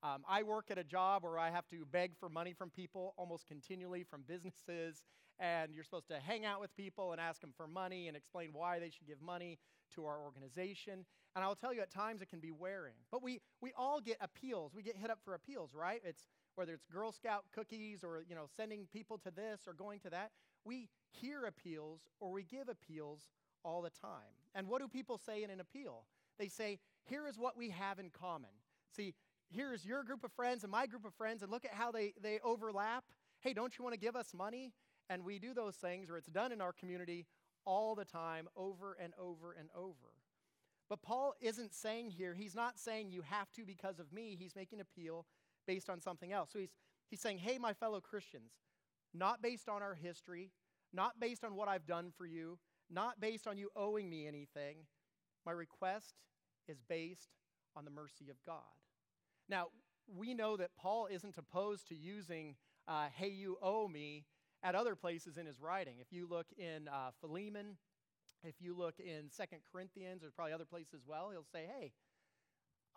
Um, 0.04 0.24
I 0.30 0.44
work 0.44 0.66
at 0.70 0.78
a 0.78 0.84
job 0.84 1.24
where 1.24 1.40
I 1.40 1.50
have 1.50 1.68
to 1.70 1.86
beg 1.92 2.12
for 2.20 2.30
money 2.30 2.54
from 2.54 2.70
people 2.70 3.16
almost 3.18 3.48
continually 3.48 4.04
from 4.04 4.24
businesses 4.28 5.04
and 5.40 5.74
you're 5.74 5.84
supposed 5.84 6.08
to 6.10 6.20
hang 6.20 6.46
out 6.46 6.62
with 6.62 6.74
people 6.76 7.12
and 7.12 7.20
ask 7.20 7.42
them 7.42 7.52
for 7.58 7.68
money 7.68 8.08
and 8.08 8.16
explain 8.16 8.50
why 8.54 8.80
they 8.80 8.90
should 8.90 9.08
give 9.08 9.22
money 9.22 9.58
to 9.96 10.06
our 10.06 10.20
organization. 10.20 11.06
And 11.36 11.44
I'll 11.44 11.56
tell 11.56 11.74
you, 11.74 11.82
at 11.82 11.92
times 11.92 12.22
it 12.22 12.30
can 12.30 12.40
be 12.40 12.52
wearing. 12.52 12.94
But 13.12 13.22
we, 13.22 13.42
we 13.62 13.72
all 13.78 14.00
get 14.00 14.18
appeals. 14.22 14.74
We 14.74 14.84
get 14.84 14.96
hit 14.96 15.10
up 15.10 15.20
for 15.26 15.34
appeals, 15.34 15.72
right? 15.74 16.02
It's 16.06 16.28
whether 16.56 16.74
it's 16.74 16.86
Girl 16.86 17.12
Scout 17.12 17.46
cookies 17.54 18.04
or 18.04 18.24
you 18.28 18.36
know 18.36 18.46
sending 18.56 18.88
people 18.92 19.18
to 19.20 19.32
this 19.32 19.62
or 19.68 19.74
going 19.74 20.00
to 20.02 20.10
that. 20.10 20.32
We 20.64 20.90
hear 21.12 21.46
appeals 21.46 22.02
or 22.20 22.32
we 22.32 22.44
give 22.44 22.70
appeals 22.70 23.28
all 23.64 23.82
the 23.82 23.90
time. 23.90 24.34
And 24.54 24.68
what 24.68 24.82
do 24.82 24.88
people 24.88 25.18
say 25.18 25.44
in 25.44 25.50
an 25.50 25.60
appeal? 25.60 26.06
They 26.38 26.48
say, 26.48 26.80
"Here 27.04 27.28
is 27.28 27.38
what 27.38 27.58
we 27.58 27.70
have 27.70 28.00
in 28.00 28.10
common." 28.10 28.52
See, 28.92 29.14
here's 29.50 29.86
your 29.86 30.04
group 30.04 30.24
of 30.24 30.32
friends 30.32 30.64
and 30.64 30.72
my 30.72 30.88
group 30.88 31.06
of 31.06 31.14
friends, 31.14 31.44
and 31.44 31.52
look 31.52 31.66
at 31.66 31.74
how 31.74 31.92
they, 31.92 32.14
they 32.22 32.40
overlap. 32.44 33.06
Hey, 33.40 33.54
don't 33.54 33.78
you 33.78 33.84
want 33.84 33.94
to 33.94 34.00
give 34.00 34.16
us 34.16 34.34
money? 34.34 34.74
And 35.10 35.24
we 35.24 35.38
do 35.40 35.54
those 35.54 35.76
things, 35.76 36.10
or 36.10 36.18
it's 36.18 36.28
done 36.28 36.52
in 36.52 36.62
our 36.62 36.74
community 36.74 37.28
all 37.66 37.96
the 37.96 38.06
time, 38.06 38.48
over 38.56 38.98
and 39.00 39.14
over 39.20 39.54
and 39.54 39.70
over. 39.76 40.16
But 40.90 41.02
Paul 41.02 41.34
isn't 41.42 41.74
saying 41.74 42.12
here, 42.12 42.34
he's 42.34 42.56
not 42.56 42.80
saying 42.80 43.10
you 43.10 43.24
have 43.24 43.52
to 43.54 43.66
because 43.66 44.00
of 44.00 44.14
me. 44.14 44.36
He's 44.40 44.56
making 44.56 44.80
appeal 44.80 45.26
based 45.66 45.90
on 45.90 46.02
something 46.02 46.32
else. 46.32 46.52
So 46.52 46.60
he's, 46.60 46.74
he's 47.10 47.22
saying, 47.22 47.40
hey, 47.40 47.58
my 47.58 47.74
fellow 47.74 48.00
Christians, 48.02 48.54
not 49.14 49.42
based 49.42 49.70
on 49.70 49.82
our 49.82 49.96
history, 49.96 50.52
not 50.94 51.20
based 51.20 51.44
on 51.44 51.56
what 51.56 51.68
I've 51.68 51.86
done 51.86 52.12
for 52.18 52.26
you, 52.26 52.58
not 52.90 53.20
based 53.20 53.48
on 53.48 53.58
you 53.58 53.70
owing 53.76 54.10
me 54.10 54.28
anything. 54.28 54.78
My 55.46 55.52
request 55.52 56.16
is 56.68 56.78
based 56.88 57.30
on 57.76 57.86
the 57.86 57.92
mercy 57.92 58.30
of 58.30 58.38
God. 58.46 58.62
Now, 59.50 59.68
we 60.08 60.34
know 60.34 60.58
that 60.58 60.72
Paul 60.80 61.08
isn't 61.12 61.38
opposed 61.38 61.88
to 61.90 61.96
using, 61.96 62.56
uh, 62.88 63.08
hey, 63.16 63.30
you 63.30 63.58
owe 63.62 63.88
me, 63.88 64.26
at 64.64 64.74
other 64.74 64.96
places 64.96 65.38
in 65.38 65.46
his 65.46 65.60
writing. 65.60 65.98
If 66.00 66.12
you 66.12 66.28
look 66.28 66.48
in 66.58 66.88
uh, 66.88 67.12
Philemon, 67.22 67.78
if 68.44 68.56
you 68.60 68.76
look 68.76 69.00
in 69.00 69.30
Second 69.30 69.60
Corinthians, 69.72 70.22
there's 70.22 70.34
probably 70.34 70.54
other 70.54 70.66
places 70.66 70.94
as 70.96 71.08
well, 71.08 71.30
he'll 71.32 71.44
say, 71.44 71.66
hey, 71.80 71.92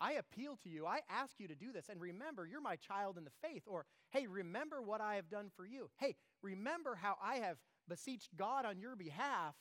I 0.00 0.12
appeal 0.12 0.56
to 0.62 0.68
you. 0.68 0.86
I 0.86 1.00
ask 1.10 1.34
you 1.38 1.48
to 1.48 1.54
do 1.54 1.72
this. 1.72 1.88
And 1.88 2.00
remember, 2.00 2.46
you're 2.46 2.60
my 2.60 2.76
child 2.76 3.18
in 3.18 3.24
the 3.24 3.30
faith. 3.42 3.64
Or, 3.66 3.84
hey, 4.10 4.26
remember 4.26 4.80
what 4.80 5.00
I 5.00 5.16
have 5.16 5.28
done 5.28 5.50
for 5.56 5.66
you. 5.66 5.90
Hey, 5.96 6.14
remember 6.42 6.94
how 6.94 7.16
I 7.22 7.36
have 7.36 7.58
beseeched 7.88 8.36
God 8.36 8.64
on 8.64 8.78
your 8.78 8.96
behalf. 8.96 9.54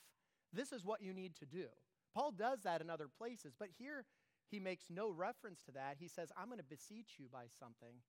This 0.54 0.72
is 0.72 0.86
what 0.86 1.02
you 1.02 1.14
need 1.14 1.36
to 1.38 1.46
do. 1.46 1.68
Paul 2.14 2.32
does 2.32 2.62
that 2.62 2.82
in 2.82 2.90
other 2.90 3.08
places. 3.18 3.54
But 3.58 3.70
here, 3.78 4.06
he 4.50 4.60
makes 4.60 4.86
no 4.90 5.10
reference 5.10 5.62
to 5.64 5.72
that. 5.74 5.98
He 6.00 6.08
says, 6.08 6.32
I'm 6.38 6.48
going 6.48 6.60
to 6.60 6.64
beseech 6.64 7.16
you 7.18 7.28
by 7.32 7.46
something. 7.60 8.02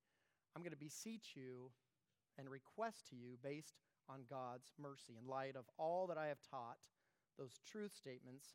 I'm 0.54 0.62
going 0.62 0.72
to 0.72 0.78
beseech 0.78 1.32
you 1.34 1.70
and 2.38 2.48
request 2.48 3.08
to 3.10 3.16
you 3.16 3.38
based 3.42 3.74
on 4.08 4.20
God's 4.30 4.72
mercy 4.80 5.14
in 5.20 5.28
light 5.28 5.56
of 5.56 5.64
all 5.78 6.06
that 6.06 6.18
I 6.18 6.28
have 6.28 6.38
taught, 6.48 6.78
those 7.38 7.60
truth 7.70 7.92
statements 7.94 8.54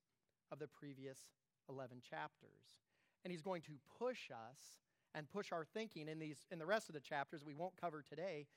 of 0.52 0.60
the 0.60 0.68
previous 0.68 1.20
11 1.70 2.02
chapters. 2.02 2.80
And 3.24 3.32
he's 3.32 3.42
going 3.42 3.62
to 3.64 3.74
push 4.00 4.30
us 4.32 4.60
and 5.16 5.30
push 5.30 5.52
our 5.52 5.66
thinking 5.74 6.08
in 6.08 6.20
these 6.20 6.46
in 6.52 6.60
the 6.60 6.66
rest 6.66 6.90
of 6.90 6.96
the 6.96 7.02
chapters 7.02 7.44
we 7.46 7.54
won't 7.54 7.80
cover 7.80 8.04
today. 8.08 8.48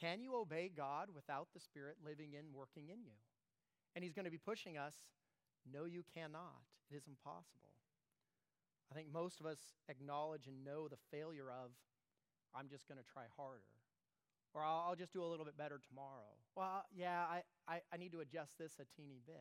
Can 0.00 0.22
you 0.22 0.36
obey 0.36 0.70
God 0.74 1.08
without 1.14 1.48
the 1.52 1.60
Spirit 1.60 1.96
living 2.04 2.32
in, 2.32 2.54
working 2.54 2.88
in 2.88 3.02
you? 3.02 3.18
And 3.94 4.04
he's 4.04 4.14
going 4.14 4.24
to 4.24 4.30
be 4.30 4.38
pushing 4.38 4.78
us, 4.78 4.94
no, 5.70 5.84
you 5.84 6.04
cannot. 6.14 6.62
It 6.90 6.96
is 6.96 7.06
impossible. 7.06 7.74
I 8.90 8.94
think 8.94 9.12
most 9.12 9.40
of 9.40 9.46
us 9.46 9.58
acknowledge 9.88 10.46
and 10.46 10.64
know 10.64 10.88
the 10.88 10.98
failure 11.10 11.50
of, 11.50 11.70
I'm 12.54 12.68
just 12.68 12.88
going 12.88 12.98
to 12.98 13.06
try 13.12 13.24
harder. 13.36 13.62
Or 14.54 14.64
I'll, 14.64 14.86
I'll, 14.88 14.96
just 14.96 15.12
do 15.12 15.22
a 15.22 15.26
little 15.30 15.44
bit 15.44 15.56
better 15.56 15.80
tomorrow. 15.88 16.34
Well, 16.56 16.84
yeah, 16.92 17.22
I, 17.22 17.42
I, 17.68 17.80
I 17.92 17.96
need 17.96 18.10
to 18.12 18.20
adjust 18.20 18.58
this 18.58 18.72
a 18.80 18.84
teeny 18.96 19.20
bit. 19.24 19.36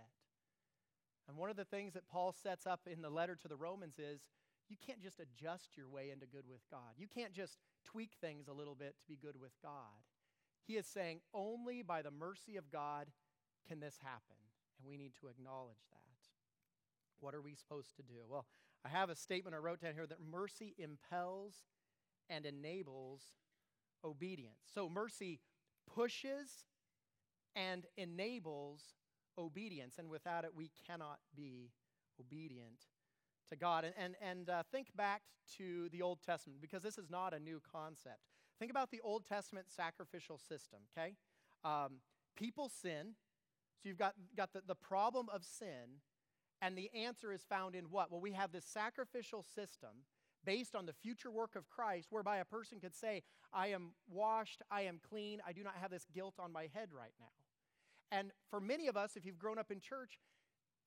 And 1.27 1.35
one 1.37 1.49
of 1.49 1.55
the 1.55 1.65
things 1.65 1.93
that 1.93 2.07
Paul 2.07 2.31
sets 2.31 2.67
up 2.67 2.81
in 2.91 3.01
the 3.01 3.09
letter 3.09 3.35
to 3.35 3.47
the 3.47 3.55
Romans 3.55 3.97
is 3.97 4.21
you 4.69 4.77
can't 4.85 5.01
just 5.01 5.19
adjust 5.19 5.75
your 5.75 5.87
way 5.87 6.11
into 6.11 6.25
good 6.25 6.45
with 6.49 6.61
God. 6.69 6.95
You 6.97 7.07
can't 7.07 7.33
just 7.33 7.57
tweak 7.85 8.11
things 8.21 8.47
a 8.47 8.53
little 8.53 8.75
bit 8.75 8.95
to 8.99 9.07
be 9.07 9.17
good 9.17 9.39
with 9.39 9.51
God. 9.61 10.05
He 10.65 10.77
is 10.77 10.85
saying 10.85 11.21
only 11.33 11.81
by 11.81 12.01
the 12.01 12.11
mercy 12.11 12.55
of 12.55 12.71
God 12.71 13.07
can 13.67 13.79
this 13.79 13.97
happen. 14.03 14.37
And 14.79 14.87
we 14.87 14.97
need 14.97 15.13
to 15.21 15.27
acknowledge 15.27 15.81
that. 15.91 15.99
What 17.19 17.35
are 17.35 17.41
we 17.41 17.55
supposed 17.55 17.95
to 17.97 18.03
do? 18.03 18.21
Well, 18.29 18.45
I 18.85 18.89
have 18.89 19.09
a 19.09 19.15
statement 19.15 19.55
I 19.55 19.59
wrote 19.59 19.81
down 19.81 19.93
here 19.93 20.07
that 20.07 20.19
mercy 20.31 20.75
impels 20.77 21.55
and 22.29 22.45
enables 22.45 23.21
obedience. 24.05 24.59
So 24.73 24.87
mercy 24.87 25.39
pushes 25.91 26.67
and 27.55 27.85
enables 27.97 28.81
obedience, 29.37 29.95
and 29.97 30.09
without 30.09 30.45
it, 30.45 30.51
we 30.55 30.71
cannot 30.87 31.19
be 31.35 31.71
obedient 32.19 32.85
to 33.49 33.55
God. 33.55 33.83
And, 33.83 33.93
and, 33.97 34.15
and 34.21 34.49
uh, 34.49 34.63
think 34.71 34.87
back 34.95 35.21
to 35.57 35.89
the 35.89 36.01
Old 36.01 36.19
Testament 36.25 36.61
because 36.61 36.83
this 36.83 36.97
is 36.97 37.09
not 37.09 37.33
a 37.33 37.39
new 37.39 37.61
concept. 37.71 38.19
Think 38.59 38.71
about 38.71 38.91
the 38.91 39.01
Old 39.01 39.25
Testament 39.25 39.67
sacrificial 39.69 40.37
system, 40.37 40.79
okay? 40.97 41.15
Um, 41.63 42.01
people 42.35 42.69
sin. 42.69 43.15
So 43.81 43.87
you've 43.87 43.97
got, 43.97 44.13
got 44.35 44.51
the, 44.51 44.61
the 44.67 44.75
problem 44.75 45.27
of 45.33 45.45
sin, 45.45 46.01
and 46.61 46.77
the 46.77 46.89
answer 46.93 47.31
is 47.31 47.43
found 47.47 47.73
in 47.75 47.85
what? 47.85 48.11
Well, 48.11 48.19
we 48.19 48.33
have 48.33 48.51
this 48.51 48.65
sacrificial 48.65 49.43
system 49.43 50.03
based 50.45 50.75
on 50.75 50.85
the 50.85 50.93
future 50.93 51.31
work 51.31 51.55
of 51.55 51.69
Christ, 51.69 52.07
whereby 52.11 52.37
a 52.37 52.45
person 52.45 52.79
could 52.79 52.95
say, 52.95 53.23
I 53.53 53.67
am 53.67 53.91
washed, 54.09 54.61
I 54.69 54.81
am 54.81 54.99
clean, 55.09 55.41
I 55.47 55.53
do 55.53 55.63
not 55.63 55.75
have 55.81 55.91
this 55.91 56.05
guilt 56.13 56.35
on 56.39 56.51
my 56.51 56.67
head 56.73 56.89
right 56.93 57.13
now. 57.19 57.27
And 58.11 58.31
for 58.49 58.59
many 58.59 58.87
of 58.87 58.97
us, 58.97 59.15
if 59.15 59.25
you've 59.25 59.39
grown 59.39 59.57
up 59.57 59.71
in 59.71 59.79
church, 59.79 60.19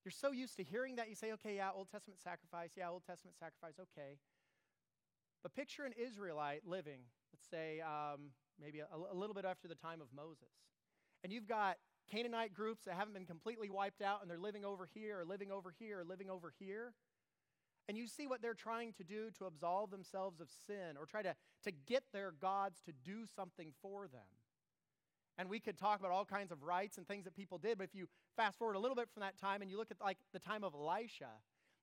you're 0.04 0.12
so 0.12 0.32
used 0.32 0.56
to 0.56 0.64
hearing 0.64 0.96
that 0.96 1.08
you 1.08 1.14
say, 1.14 1.32
okay, 1.32 1.56
yeah, 1.56 1.70
Old 1.74 1.88
Testament 1.90 2.20
sacrifice, 2.20 2.72
yeah, 2.76 2.90
Old 2.90 3.04
Testament 3.06 3.36
sacrifice, 3.38 3.74
okay. 3.80 4.18
But 5.42 5.54
picture 5.54 5.84
an 5.84 5.92
Israelite 5.92 6.62
living, 6.66 7.00
let's 7.32 7.48
say, 7.48 7.80
um, 7.80 8.30
maybe 8.60 8.80
a, 8.80 8.86
a 9.12 9.14
little 9.14 9.34
bit 9.34 9.44
after 9.44 9.68
the 9.68 9.74
time 9.74 10.00
of 10.00 10.08
Moses. 10.14 10.52
And 11.24 11.32
you've 11.32 11.48
got 11.48 11.76
Canaanite 12.10 12.52
groups 12.52 12.84
that 12.84 12.94
haven't 12.94 13.14
been 13.14 13.26
completely 13.26 13.70
wiped 13.70 14.02
out 14.02 14.22
and 14.22 14.30
they're 14.30 14.38
living 14.38 14.64
over 14.64 14.88
here 14.92 15.20
or 15.20 15.24
living 15.24 15.50
over 15.50 15.72
here 15.78 16.00
or 16.00 16.04
living 16.04 16.30
over 16.30 16.52
here. 16.58 16.94
And 17.88 17.96
you 17.98 18.06
see 18.06 18.26
what 18.26 18.42
they're 18.42 18.54
trying 18.54 18.92
to 18.94 19.04
do 19.04 19.30
to 19.38 19.46
absolve 19.46 19.90
themselves 19.90 20.40
of 20.40 20.48
sin 20.66 20.96
or 20.98 21.06
try 21.06 21.22
to, 21.22 21.34
to 21.64 21.72
get 21.72 22.04
their 22.12 22.32
gods 22.32 22.80
to 22.86 22.92
do 22.92 23.26
something 23.34 23.72
for 23.82 24.06
them. 24.06 24.20
And 25.38 25.48
we 25.48 25.60
could 25.60 25.78
talk 25.78 25.98
about 25.98 26.12
all 26.12 26.24
kinds 26.24 26.52
of 26.52 26.62
rites 26.62 26.98
and 26.98 27.06
things 27.06 27.24
that 27.24 27.34
people 27.34 27.58
did, 27.58 27.78
but 27.78 27.84
if 27.84 27.94
you 27.94 28.06
fast 28.36 28.58
forward 28.58 28.76
a 28.76 28.78
little 28.78 28.94
bit 28.94 29.08
from 29.12 29.22
that 29.22 29.38
time 29.38 29.62
and 29.62 29.70
you 29.70 29.76
look 29.78 29.90
at 29.90 29.96
like 30.00 30.18
the 30.32 30.38
time 30.38 30.62
of 30.62 30.74
Elisha, 30.74 31.30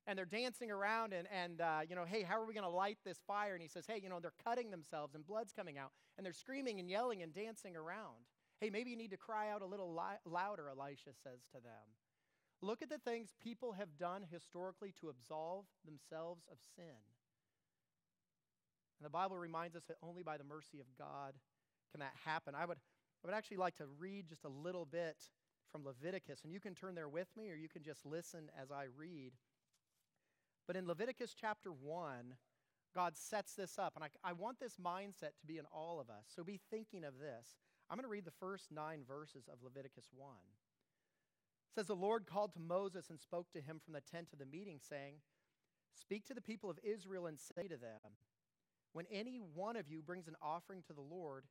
and 0.08 0.18
they're 0.18 0.26
dancing 0.26 0.72
around 0.72 1.14
and, 1.14 1.28
and 1.32 1.62
uh, 1.62 1.80
you 1.88 1.96
know, 1.96 2.06
hey, 2.06 2.24
how 2.24 2.40
are 2.40 2.46
we 2.46 2.54
going 2.54 2.64
to 2.64 2.70
light 2.70 2.98
this 3.06 3.20
fire? 3.28 3.54
And 3.54 3.62
he 3.62 3.68
says, 3.68 3.86
hey, 3.88 4.00
you 4.02 4.10
know, 4.10 4.20
they're 4.20 4.34
cutting 4.44 4.72
themselves 4.72 5.14
and 5.14 5.26
blood's 5.26 5.54
coming 5.54 5.78
out, 5.78 5.92
and 6.18 6.26
they're 6.26 6.34
screaming 6.34 6.80
and 6.80 6.90
yelling 6.90 7.22
and 7.22 7.34
dancing 7.34 7.76
around. 7.76 8.26
Hey, 8.60 8.70
maybe 8.70 8.90
you 8.90 8.98
need 8.98 9.12
to 9.12 9.18
cry 9.18 9.52
out 9.52 9.62
a 9.62 9.66
little 9.66 9.94
li- 9.94 10.20
louder, 10.26 10.68
Elisha 10.70 11.12
says 11.24 11.42
to 11.54 11.62
them. 11.62 11.96
Look 12.62 12.82
at 12.82 12.90
the 12.90 12.98
things 12.98 13.36
people 13.42 13.74
have 13.74 13.98
done 13.98 14.26
historically 14.30 14.94
to 15.00 15.10
absolve 15.10 15.66
themselves 15.86 16.44
of 16.52 16.58
sin. 16.76 17.00
And 19.00 19.06
the 19.06 19.10
Bible 19.10 19.38
reminds 19.38 19.78
us 19.78 19.84
that 19.88 19.96
only 20.04 20.24
by 20.24 20.38
the 20.38 20.44
mercy 20.44 20.80
of 20.80 20.88
God 20.98 21.36
can 21.92 22.02
that 22.02 22.14
happen. 22.26 22.54
I 22.56 22.66
would, 22.66 22.78
I 23.24 23.28
would 23.28 23.36
actually 23.36 23.58
like 23.58 23.76
to 23.78 23.86
read 24.00 24.28
just 24.30 24.46
a 24.46 24.50
little 24.50 24.86
bit 24.86 25.18
from 25.72 25.86
Leviticus, 25.86 26.42
and 26.44 26.54
you 26.54 26.60
can 26.60 26.74
turn 26.74 26.96
there 26.96 27.10
with 27.10 27.28
me 27.38 27.52
or 27.52 27.56
you 27.56 27.70
can 27.70 27.84
just 27.84 28.06
listen 28.06 28.50
as 28.60 28.72
I 28.72 28.86
read. 28.98 29.34
But 30.68 30.76
in 30.76 30.88
Leviticus 30.88 31.36
chapter 31.40 31.72
1, 31.72 32.36
God 32.96 33.18
sets 33.18 33.54
this 33.54 33.78
up, 33.78 33.94
and 33.96 34.04
I, 34.04 34.30
I 34.30 34.34
want 34.34 34.60
this 34.60 34.78
mindset 34.84 35.38
to 35.40 35.48
be 35.48 35.58
in 35.58 35.66
all 35.72 36.00
of 36.00 36.10
us. 36.10 36.26
So 36.28 36.44
be 36.44 36.60
thinking 36.72 37.04
of 37.04 37.20
this. 37.20 37.58
I'm 37.90 37.98
going 37.98 38.04
to 38.04 38.10
read 38.10 38.26
the 38.26 38.32
first 38.40 38.72
nine 38.72 39.02
verses 39.08 39.48
of 39.52 39.64
Leviticus 39.64 40.10
1. 40.16 40.30
It 40.30 41.76
says, 41.76 41.88
The 41.88 41.96
Lord 41.96 42.26
called 42.26 42.54
to 42.54 42.60
Moses 42.60 43.10
and 43.10 43.20
spoke 43.20 43.52
to 43.54 43.62
him 43.62 43.80
from 43.84 43.94
the 43.94 44.02
tent 44.02 44.30
of 44.34 44.40
the 44.40 44.46
meeting, 44.46 44.80
saying, 44.80 45.16
Speak 46.00 46.26
to 46.28 46.34
the 46.34 46.42
people 46.42 46.70
of 46.70 46.80
Israel 46.84 47.28
and 47.28 47.40
say 47.40 47.68
to 47.68 47.78
them, 47.78 48.18
When 48.94 49.06
any 49.12 49.38
one 49.38 49.76
of 49.76 49.88
you 49.88 50.02
brings 50.02 50.28
an 50.28 50.36
offering 50.42 50.84
to 50.88 50.94
the 50.94 51.02
Lord, 51.02 51.46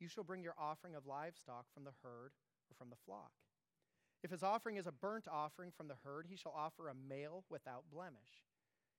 you 0.00 0.08
shall 0.08 0.24
bring 0.24 0.42
your 0.42 0.54
offering 0.58 0.94
of 0.94 1.06
livestock 1.06 1.66
from 1.72 1.84
the 1.84 1.94
herd 2.02 2.32
or 2.70 2.74
from 2.76 2.90
the 2.90 2.96
flock. 3.06 3.32
If 4.22 4.30
his 4.30 4.42
offering 4.42 4.76
is 4.76 4.86
a 4.86 4.92
burnt 4.92 5.26
offering 5.30 5.70
from 5.76 5.88
the 5.88 5.96
herd, 6.04 6.26
he 6.28 6.36
shall 6.36 6.54
offer 6.56 6.88
a 6.88 6.94
male 6.94 7.44
without 7.48 7.84
blemish. 7.92 8.44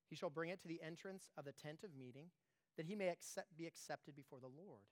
He 0.09 0.15
shall 0.15 0.29
bring 0.29 0.49
it 0.49 0.61
to 0.61 0.67
the 0.67 0.81
entrance 0.81 1.29
of 1.37 1.45
the 1.45 1.53
tent 1.53 1.83
of 1.83 1.95
meeting, 1.95 2.27
that 2.77 2.85
he 2.85 2.95
may 2.95 3.09
accept, 3.09 3.55
be 3.57 3.67
accepted 3.67 4.15
before 4.15 4.39
the 4.39 4.47
Lord. 4.47 4.87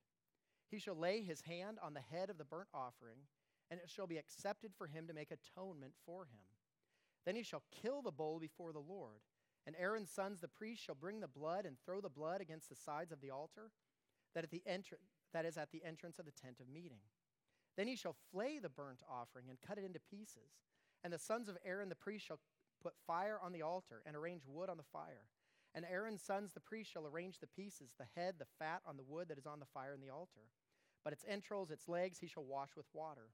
He 0.69 0.79
shall 0.79 0.95
lay 0.95 1.21
his 1.21 1.41
hand 1.41 1.77
on 1.81 1.93
the 1.93 2.01
head 2.01 2.29
of 2.29 2.37
the 2.37 2.45
burnt 2.45 2.69
offering 2.73 3.27
and 3.71 3.79
it 3.79 3.89
shall 3.89 4.07
be 4.07 4.17
accepted 4.17 4.71
for 4.77 4.87
him 4.87 5.07
to 5.07 5.13
make 5.13 5.29
atonement 5.31 5.93
for 6.05 6.25
him. 6.25 6.41
Then 7.25 7.35
he 7.35 7.43
shall 7.43 7.63
kill 7.81 8.01
the 8.01 8.11
bull 8.11 8.39
before 8.39 8.73
the 8.73 8.79
Lord. 8.79 9.21
And 9.67 9.75
Aaron's 9.77 10.09
sons, 10.09 10.41
the 10.41 10.47
priests, 10.47 10.83
shall 10.83 10.95
bring 10.95 11.19
the 11.19 11.27
blood 11.27 11.65
and 11.65 11.77
throw 11.85 12.01
the 12.01 12.09
blood 12.09 12.41
against 12.41 12.69
the 12.69 12.75
sides 12.75 13.11
of 13.11 13.21
the 13.21 13.29
altar 13.29 13.71
that, 14.33 14.43
at 14.43 14.49
the 14.49 14.63
entr- 14.67 14.97
that 15.33 15.45
is 15.45 15.57
at 15.57 15.71
the 15.71 15.83
entrance 15.86 16.19
of 16.19 16.25
the 16.25 16.31
tent 16.31 16.59
of 16.59 16.69
meeting. 16.69 17.01
Then 17.77 17.88
he 17.88 17.95
shall 17.95 18.15
flay 18.31 18.59
the 18.59 18.69
burnt 18.69 19.01
offering 19.09 19.45
and 19.50 19.57
cut 19.65 19.77
it 19.77 19.86
into 19.86 20.00
pieces. 20.00 20.59
And 21.03 21.13
the 21.13 21.19
sons 21.19 21.48
of 21.48 21.57
Aaron 21.65 21.89
the 21.89 21.95
priest 21.95 22.25
shall 22.25 22.39
put 22.81 22.93
fire 23.07 23.39
on 23.41 23.53
the 23.53 23.62
altar 23.62 24.01
and 24.05 24.15
arrange 24.15 24.43
wood 24.48 24.69
on 24.69 24.77
the 24.77 24.83
fire. 24.91 25.27
And 25.75 25.86
Aaron's 25.86 26.24
sons 26.24 26.53
the 26.53 26.59
priest 26.59 26.91
shall 26.91 27.05
arrange 27.05 27.39
the 27.39 27.48
pieces, 27.48 27.93
the 27.98 28.07
head, 28.19 28.36
the 28.39 28.48
fat 28.57 28.81
on 28.88 28.98
the 28.98 29.03
wood 29.03 29.29
that 29.29 29.38
is 29.38 29.45
on 29.45 29.59
the 29.59 29.65
fire 29.74 29.93
in 29.93 30.01
the 30.01 30.13
altar. 30.13 30.50
But 31.03 31.13
its 31.13 31.24
entrails, 31.27 31.71
its 31.71 31.88
legs, 31.88 32.19
he 32.19 32.27
shall 32.27 32.43
wash 32.43 32.75
with 32.75 32.88
water. 32.93 33.29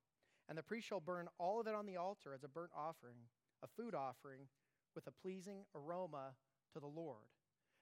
And 0.48 0.58
the 0.58 0.64
priest 0.64 0.88
shall 0.88 1.00
burn 1.00 1.28
all 1.40 1.60
of 1.60 1.68
it 1.68 1.74
on 1.74 1.86
the 1.86 1.98
altar 1.98 2.34
as 2.34 2.44
a 2.44 2.48
burnt 2.48 2.72
offering, 2.78 3.16
a 3.64 3.68
food 3.68 3.96
offering, 3.96 4.42
with 4.94 5.08
a 5.08 5.12
pleasing 5.12 5.66
aroma 5.74 6.36
to 6.74 6.80
the 6.80 6.88
Lord. 6.88 7.26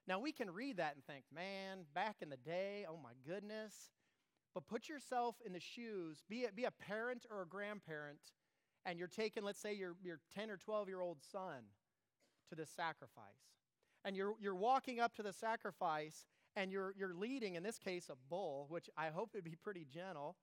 Now 0.07 0.19
we 0.19 0.31
can 0.31 0.51
read 0.51 0.77
that 0.77 0.95
and 0.95 1.03
think, 1.05 1.25
man, 1.33 1.85
back 1.93 2.17
in 2.21 2.29
the 2.29 2.37
day, 2.37 2.85
oh 2.89 2.97
my 3.01 3.11
goodness. 3.27 3.73
But 4.53 4.67
put 4.67 4.87
yourself 4.87 5.35
in 5.45 5.53
the 5.53 5.59
shoes, 5.59 6.23
be 6.29 6.45
a, 6.45 6.51
be 6.51 6.65
a 6.65 6.71
parent 6.71 7.25
or 7.29 7.41
a 7.41 7.47
grandparent, 7.47 8.19
and 8.85 8.99
you're 8.99 9.07
taking, 9.07 9.43
let's 9.43 9.59
say, 9.59 9.73
your, 9.73 9.95
your 10.03 10.19
10 10.35 10.49
or 10.51 10.57
12 10.57 10.87
year 10.87 11.01
old 11.01 11.17
son 11.31 11.63
to 12.49 12.55
the 12.55 12.65
sacrifice. 12.65 13.23
And 14.05 14.15
you're, 14.15 14.35
you're 14.39 14.55
walking 14.55 14.99
up 14.99 15.15
to 15.15 15.23
the 15.23 15.33
sacrifice 15.33 16.25
and 16.55 16.71
you're, 16.71 16.93
you're 16.97 17.13
leading, 17.13 17.55
in 17.55 17.63
this 17.63 17.79
case, 17.79 18.09
a 18.09 18.15
bull, 18.29 18.67
which 18.69 18.89
I 18.95 19.07
hope 19.07 19.31
would 19.33 19.43
be 19.43 19.55
pretty 19.55 19.85
gentle. 19.91 20.35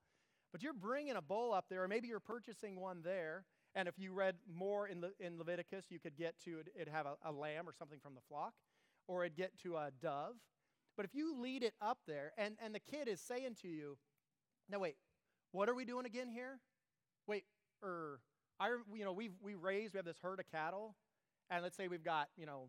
But 0.51 0.63
you're 0.63 0.73
bringing 0.73 1.15
a 1.15 1.23
bull 1.23 1.53
up 1.53 1.67
there, 1.71 1.85
or 1.85 1.89
maybe 1.89 2.09
you're 2.09 2.19
purchasing 2.19 2.81
one 2.81 3.03
there. 3.05 3.45
And 3.77 3.87
if 3.87 3.99
you 3.99 4.13
read 4.13 4.35
more 4.53 4.89
in, 4.89 5.01
Le- 5.01 5.11
in 5.21 5.39
Leviticus, 5.39 5.85
you 5.91 6.01
could 6.01 6.17
get 6.17 6.35
to 6.45 6.59
it, 6.59 6.69
it'd 6.75 6.93
have 6.93 7.07
a, 7.07 7.15
a 7.25 7.31
lamb 7.31 7.69
or 7.69 7.73
something 7.73 8.01
from 8.03 8.15
the 8.15 8.21
flock, 8.29 8.55
or 9.07 9.25
it'd 9.25 9.37
get 9.37 9.57
to 9.63 9.77
a 9.77 9.91
dove. 10.03 10.35
But 11.01 11.07
if 11.07 11.15
you 11.15 11.35
lead 11.41 11.63
it 11.63 11.73
up 11.81 11.97
there, 12.07 12.35
and, 12.37 12.57
and 12.63 12.75
the 12.75 12.79
kid 12.79 13.09
is 13.09 13.23
saying 13.23 13.57
to 13.63 13.69
you, 13.69 13.97
now 14.69 14.81
wait, 14.81 14.97
what 15.51 15.67
are 15.67 15.75
we 15.75 15.87
doing 15.87 16.05
again 16.05 16.29
here? 16.29 16.61
Wait, 17.27 17.45
er, 17.83 18.21
I, 18.61 18.77
you 18.95 19.07
know, 19.07 19.15
we've, 19.15 19.33
we 19.43 19.55
raised, 19.55 19.95
we 19.95 19.97
have 19.97 20.05
this 20.05 20.19
herd 20.21 20.41
of 20.41 20.51
cattle, 20.53 20.97
and 21.49 21.63
let's 21.63 21.75
say 21.75 21.89
we've 21.89 22.05
got, 22.05 22.29
you 22.37 22.45
know, 22.45 22.69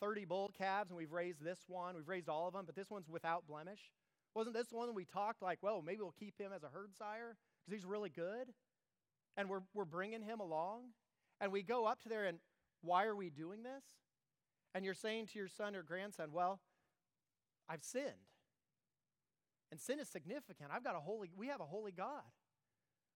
30 0.00 0.24
bull 0.24 0.52
calves, 0.56 0.90
and 0.90 0.96
we've 0.96 1.10
raised 1.10 1.42
this 1.44 1.58
one, 1.66 1.96
we've 1.96 2.06
raised 2.06 2.28
all 2.28 2.46
of 2.46 2.54
them, 2.54 2.62
but 2.64 2.76
this 2.76 2.90
one's 2.90 3.08
without 3.08 3.44
blemish. 3.48 3.90
Wasn't 4.36 4.54
this 4.54 4.70
one 4.70 4.94
we 4.94 5.04
talked 5.04 5.42
like, 5.42 5.58
well, 5.60 5.82
maybe 5.84 5.98
we'll 6.00 6.14
keep 6.16 6.38
him 6.38 6.52
as 6.54 6.62
a 6.62 6.68
herd 6.68 6.94
sire 6.96 7.34
because 7.66 7.76
he's 7.80 7.84
really 7.84 8.08
good? 8.08 8.52
And 9.36 9.48
we're, 9.48 9.62
we're 9.74 9.84
bringing 9.84 10.22
him 10.22 10.38
along. 10.38 10.90
And 11.40 11.50
we 11.50 11.64
go 11.64 11.86
up 11.86 12.00
to 12.02 12.08
there, 12.08 12.26
and 12.26 12.38
why 12.82 13.06
are 13.06 13.16
we 13.16 13.30
doing 13.30 13.64
this? 13.64 13.82
And 14.76 14.84
you're 14.84 14.94
saying 14.94 15.26
to 15.32 15.40
your 15.40 15.48
son 15.48 15.74
or 15.74 15.82
grandson, 15.82 16.28
Well, 16.30 16.60
I've 17.68 17.82
sinned. 17.82 18.30
And 19.70 19.80
sin 19.80 19.98
is 19.98 20.08
significant. 20.08 20.70
I've 20.72 20.84
got 20.84 20.94
a 20.94 21.00
holy, 21.00 21.30
we 21.36 21.48
have 21.48 21.60
a 21.60 21.64
holy 21.64 21.92
God. 21.92 22.22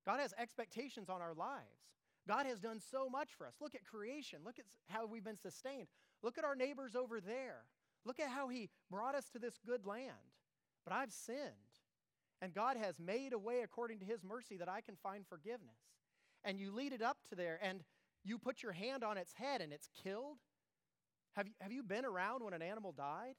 God 0.05 0.21
has 0.21 0.35
expectations 0.39 1.09
on 1.09 1.21
our 1.21 1.35
lives. 1.35 1.89
God 2.27 2.47
has 2.47 2.59
done 2.59 2.81
so 2.81 3.09
much 3.09 3.31
for 3.37 3.47
us. 3.47 3.55
Look 3.61 3.75
at 3.75 3.85
creation. 3.85 4.41
Look 4.45 4.59
at 4.59 4.65
how 4.89 5.07
we've 5.07 5.25
been 5.25 5.39
sustained. 5.39 5.89
Look 6.23 6.37
at 6.37 6.45
our 6.45 6.55
neighbors 6.55 6.95
over 6.95 7.21
there. 7.21 7.65
Look 8.05 8.21
at 8.21 8.29
how 8.29 8.49
He 8.49 8.69
brought 8.91 9.15
us 9.15 9.29
to 9.31 9.39
this 9.39 9.59
good 9.67 9.87
land. 9.87 10.13
But 10.85 10.95
I've 10.95 11.13
sinned. 11.13 11.39
And 12.41 12.55
God 12.55 12.77
has 12.77 12.99
made 12.99 13.33
a 13.33 13.39
way 13.39 13.63
according 13.63 14.01
to 14.01 14.05
His 14.05 14.23
mercy 14.23 14.57
that 14.59 14.69
I 14.69 14.81
can 14.81 14.97
find 15.03 15.25
forgiveness. 15.27 15.79
And 16.45 16.61
you 16.61 16.71
lead 16.71 16.93
it 16.93 17.03
up 17.03 17.19
to 17.31 17.35
there, 17.35 17.59
and 17.63 17.83
you 18.25 18.39
put 18.39 18.63
your 18.63 18.73
hand 18.73 19.03
on 19.03 19.17
its 19.17 19.33
head, 19.33 19.61
and 19.61 19.73
it's 19.73 19.89
killed. 20.03 20.39
Have 21.33 21.49
you, 21.49 21.55
have 21.61 21.73
you 21.73 21.83
been 21.83 22.05
around 22.05 22.45
when 22.45 22.55
an 22.55 22.63
animal 22.63 22.93
died? 22.93 23.35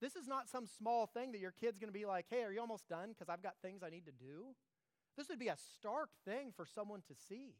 This 0.00 0.16
is 0.16 0.26
not 0.26 0.48
some 0.48 0.66
small 0.66 1.06
thing 1.06 1.32
that 1.32 1.40
your 1.40 1.52
kid's 1.52 1.78
going 1.78 1.92
to 1.92 1.98
be 1.98 2.04
like, 2.04 2.26
hey, 2.28 2.42
are 2.42 2.52
you 2.52 2.60
almost 2.60 2.88
done? 2.88 3.10
Because 3.10 3.28
I've 3.28 3.42
got 3.42 3.54
things 3.62 3.82
I 3.82 3.90
need 3.90 4.04
to 4.06 4.12
do. 4.12 4.54
This 5.16 5.28
would 5.30 5.38
be 5.38 5.48
a 5.48 5.56
stark 5.76 6.10
thing 6.24 6.52
for 6.54 6.66
someone 6.66 7.00
to 7.08 7.14
see. 7.28 7.54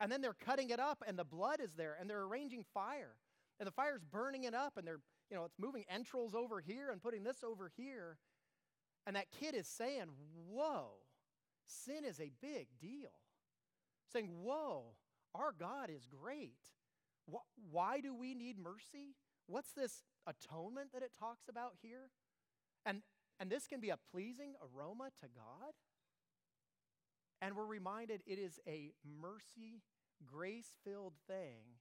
And 0.00 0.10
then 0.10 0.20
they're 0.20 0.34
cutting 0.34 0.70
it 0.70 0.80
up, 0.80 1.02
and 1.06 1.16
the 1.16 1.24
blood 1.24 1.60
is 1.62 1.74
there, 1.74 1.96
and 2.00 2.10
they're 2.10 2.22
arranging 2.22 2.64
fire. 2.74 3.14
And 3.60 3.66
the 3.66 3.72
fire's 3.72 4.02
burning 4.02 4.44
it 4.44 4.54
up, 4.54 4.76
and 4.76 4.86
they're, 4.86 5.00
you 5.30 5.36
know, 5.36 5.44
it's 5.44 5.58
moving 5.60 5.84
entrails 5.88 6.34
over 6.34 6.60
here 6.60 6.90
and 6.90 7.00
putting 7.00 7.22
this 7.22 7.44
over 7.44 7.70
here. 7.76 8.18
And 9.06 9.14
that 9.14 9.30
kid 9.30 9.54
is 9.54 9.68
saying, 9.68 10.06
Whoa, 10.48 10.90
sin 11.64 12.04
is 12.04 12.20
a 12.20 12.32
big 12.40 12.66
deal. 12.80 13.12
Saying, 14.12 14.30
Whoa, 14.42 14.94
our 15.34 15.54
God 15.56 15.90
is 15.90 16.06
great. 16.06 16.58
Why 17.70 18.00
do 18.00 18.14
we 18.14 18.34
need 18.34 18.58
mercy? 18.58 19.14
What's 19.46 19.72
this 19.72 20.02
atonement 20.26 20.92
that 20.92 21.02
it 21.02 21.12
talks 21.18 21.48
about 21.48 21.72
here? 21.82 22.10
And, 22.84 23.02
and 23.40 23.50
this 23.50 23.66
can 23.66 23.80
be 23.80 23.90
a 23.90 23.98
pleasing 24.10 24.54
aroma 24.62 25.10
to 25.20 25.26
God. 25.34 25.72
And 27.40 27.56
we're 27.56 27.66
reminded 27.66 28.22
it 28.26 28.38
is 28.38 28.60
a 28.66 28.92
mercy, 29.20 29.82
grace 30.24 30.72
filled 30.84 31.14
thing 31.26 31.78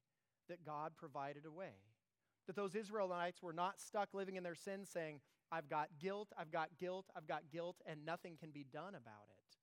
that 0.49 0.65
God 0.65 0.93
provided 0.97 1.45
a 1.45 1.51
way. 1.51 1.75
That 2.47 2.55
those 2.55 2.75
Israelites 2.75 3.43
were 3.43 3.53
not 3.53 3.79
stuck 3.79 4.09
living 4.13 4.35
in 4.35 4.43
their 4.43 4.55
sins 4.55 4.89
saying, 4.91 5.21
I've 5.51 5.69
got 5.69 5.89
guilt, 5.99 6.29
I've 6.37 6.51
got 6.51 6.69
guilt, 6.79 7.05
I've 7.15 7.27
got 7.27 7.49
guilt, 7.51 7.77
and 7.85 8.05
nothing 8.05 8.37
can 8.39 8.51
be 8.51 8.65
done 8.71 8.95
about 8.95 9.27
it. 9.29 9.57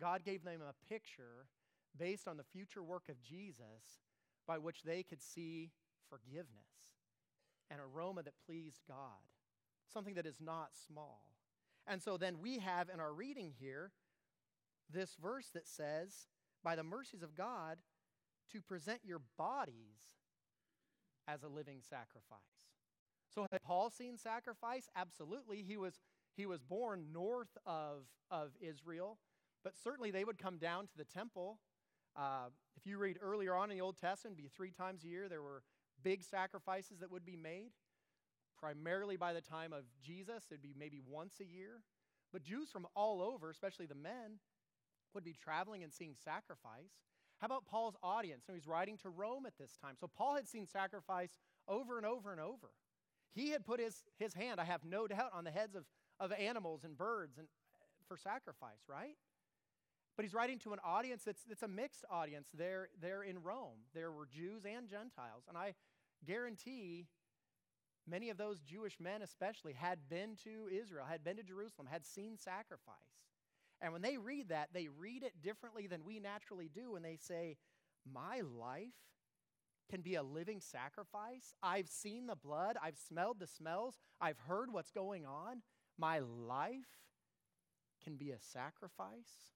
God 0.00 0.24
gave 0.24 0.44
them 0.44 0.60
a 0.62 0.88
picture 0.88 1.48
based 1.98 2.28
on 2.28 2.36
the 2.36 2.44
future 2.44 2.82
work 2.82 3.08
of 3.08 3.22
Jesus 3.22 4.00
by 4.46 4.58
which 4.58 4.82
they 4.82 5.02
could 5.02 5.22
see 5.22 5.70
forgiveness, 6.08 6.95
an 7.70 7.78
aroma 7.80 8.22
that 8.22 8.34
pleased 8.46 8.80
God, 8.88 9.30
something 9.92 10.14
that 10.14 10.26
is 10.26 10.40
not 10.40 10.70
small. 10.86 11.22
And 11.86 12.02
so 12.02 12.16
then 12.16 12.40
we 12.40 12.58
have 12.58 12.88
in 12.92 13.00
our 13.00 13.12
reading 13.12 13.52
here 13.58 13.92
this 14.92 15.16
verse 15.20 15.50
that 15.54 15.66
says, 15.66 16.26
By 16.64 16.76
the 16.76 16.82
mercies 16.82 17.22
of 17.22 17.34
God, 17.34 17.78
to 18.52 18.60
present 18.60 19.00
your 19.04 19.20
bodies 19.36 19.98
as 21.28 21.42
a 21.42 21.48
living 21.48 21.78
sacrifice. 21.80 22.38
So 23.34 23.46
had 23.50 23.62
Paul 23.62 23.90
seen 23.90 24.16
sacrifice? 24.16 24.88
Absolutely. 24.94 25.64
He 25.66 25.76
was, 25.76 26.00
he 26.36 26.46
was 26.46 26.62
born 26.62 27.06
north 27.12 27.56
of, 27.66 28.06
of 28.30 28.50
Israel, 28.60 29.18
but 29.64 29.74
certainly 29.76 30.10
they 30.10 30.24
would 30.24 30.38
come 30.38 30.58
down 30.58 30.86
to 30.86 30.96
the 30.96 31.04
temple 31.04 31.58
uh, 32.16 32.48
if 32.76 32.86
you 32.86 32.96
read 32.98 33.18
earlier 33.20 33.54
on 33.54 33.70
in 33.70 33.76
the 33.76 33.82
Old 33.82 33.98
Testament, 33.98 34.36
be 34.36 34.48
three 34.48 34.70
times 34.70 35.04
a 35.04 35.08
year, 35.08 35.28
there 35.28 35.42
were 35.42 35.62
big 36.06 36.22
sacrifices 36.22 37.00
that 37.00 37.10
would 37.10 37.26
be 37.26 37.34
made. 37.34 37.72
Primarily 38.60 39.16
by 39.16 39.32
the 39.32 39.40
time 39.40 39.72
of 39.72 39.82
Jesus, 40.00 40.44
it'd 40.48 40.62
be 40.62 40.72
maybe 40.78 41.00
once 41.04 41.40
a 41.40 41.44
year. 41.44 41.82
But 42.32 42.44
Jews 42.44 42.70
from 42.70 42.86
all 42.94 43.20
over, 43.20 43.50
especially 43.50 43.86
the 43.86 43.96
men, 43.96 44.38
would 45.14 45.24
be 45.24 45.32
traveling 45.32 45.82
and 45.82 45.92
seeing 45.92 46.14
sacrifice. 46.24 46.92
How 47.40 47.46
about 47.46 47.66
Paul's 47.66 47.96
audience? 48.04 48.44
So 48.46 48.54
he's 48.54 48.68
writing 48.68 48.96
to 48.98 49.08
Rome 49.08 49.46
at 49.46 49.58
this 49.58 49.76
time. 49.82 49.96
So 50.00 50.06
Paul 50.06 50.36
had 50.36 50.46
seen 50.46 50.64
sacrifice 50.64 51.40
over 51.66 51.96
and 51.96 52.06
over 52.06 52.30
and 52.30 52.40
over. 52.40 52.70
He 53.34 53.50
had 53.50 53.64
put 53.64 53.80
his, 53.80 54.04
his 54.16 54.32
hand, 54.32 54.60
I 54.60 54.64
have 54.64 54.84
no 54.84 55.08
doubt, 55.08 55.32
on 55.34 55.42
the 55.42 55.50
heads 55.50 55.74
of, 55.74 55.84
of 56.20 56.32
animals 56.32 56.84
and 56.84 56.96
birds 56.96 57.36
and, 57.36 57.48
for 58.06 58.16
sacrifice, 58.16 58.84
right? 58.88 59.16
But 60.16 60.24
he's 60.24 60.32
writing 60.32 60.58
to 60.60 60.72
an 60.72 60.78
audience 60.84 61.24
that's, 61.24 61.42
that's 61.42 61.62
a 61.62 61.68
mixed 61.68 62.04
audience 62.10 62.48
there, 62.56 62.88
there 63.02 63.22
in 63.22 63.42
Rome. 63.42 63.84
There 63.92 64.12
were 64.12 64.26
Jews 64.26 64.64
and 64.64 64.88
Gentiles. 64.88 65.44
And 65.48 65.58
I 65.58 65.74
guarantee 66.24 67.06
many 68.06 68.30
of 68.30 68.38
those 68.38 68.60
Jewish 68.60 68.98
men, 69.00 69.22
especially, 69.22 69.72
had 69.72 70.08
been 70.08 70.36
to 70.44 70.68
Israel, 70.72 71.06
had 71.08 71.24
been 71.24 71.36
to 71.36 71.42
Jerusalem, 71.42 71.88
had 71.90 72.06
seen 72.06 72.36
sacrifice. 72.38 72.94
And 73.80 73.92
when 73.92 74.02
they 74.02 74.16
read 74.16 74.48
that, 74.48 74.70
they 74.72 74.88
read 74.88 75.22
it 75.22 75.42
differently 75.42 75.86
than 75.86 76.04
we 76.04 76.20
naturally 76.20 76.70
do. 76.72 76.96
And 76.96 77.04
they 77.04 77.16
say, 77.16 77.56
My 78.10 78.40
life 78.40 78.94
can 79.90 80.00
be 80.00 80.14
a 80.14 80.22
living 80.22 80.60
sacrifice. 80.60 81.54
I've 81.62 81.88
seen 81.88 82.26
the 82.26 82.36
blood, 82.36 82.76
I've 82.82 82.96
smelled 82.96 83.38
the 83.38 83.46
smells, 83.46 83.98
I've 84.20 84.38
heard 84.38 84.72
what's 84.72 84.90
going 84.90 85.26
on. 85.26 85.62
My 85.98 86.20
life 86.20 86.86
can 88.02 88.16
be 88.16 88.30
a 88.30 88.38
sacrifice. 88.38 89.52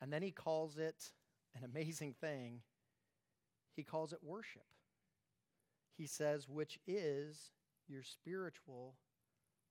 And 0.00 0.12
then 0.12 0.22
he 0.22 0.32
calls 0.32 0.78
it 0.78 1.12
an 1.56 1.64
amazing 1.64 2.14
thing. 2.20 2.60
He 3.74 3.82
calls 3.82 4.12
it 4.12 4.18
worship. 4.22 4.66
He 5.96 6.06
says, 6.06 6.48
which 6.48 6.78
is 6.86 7.50
your 7.88 8.02
spiritual 8.02 8.94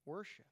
worship. 0.05 0.45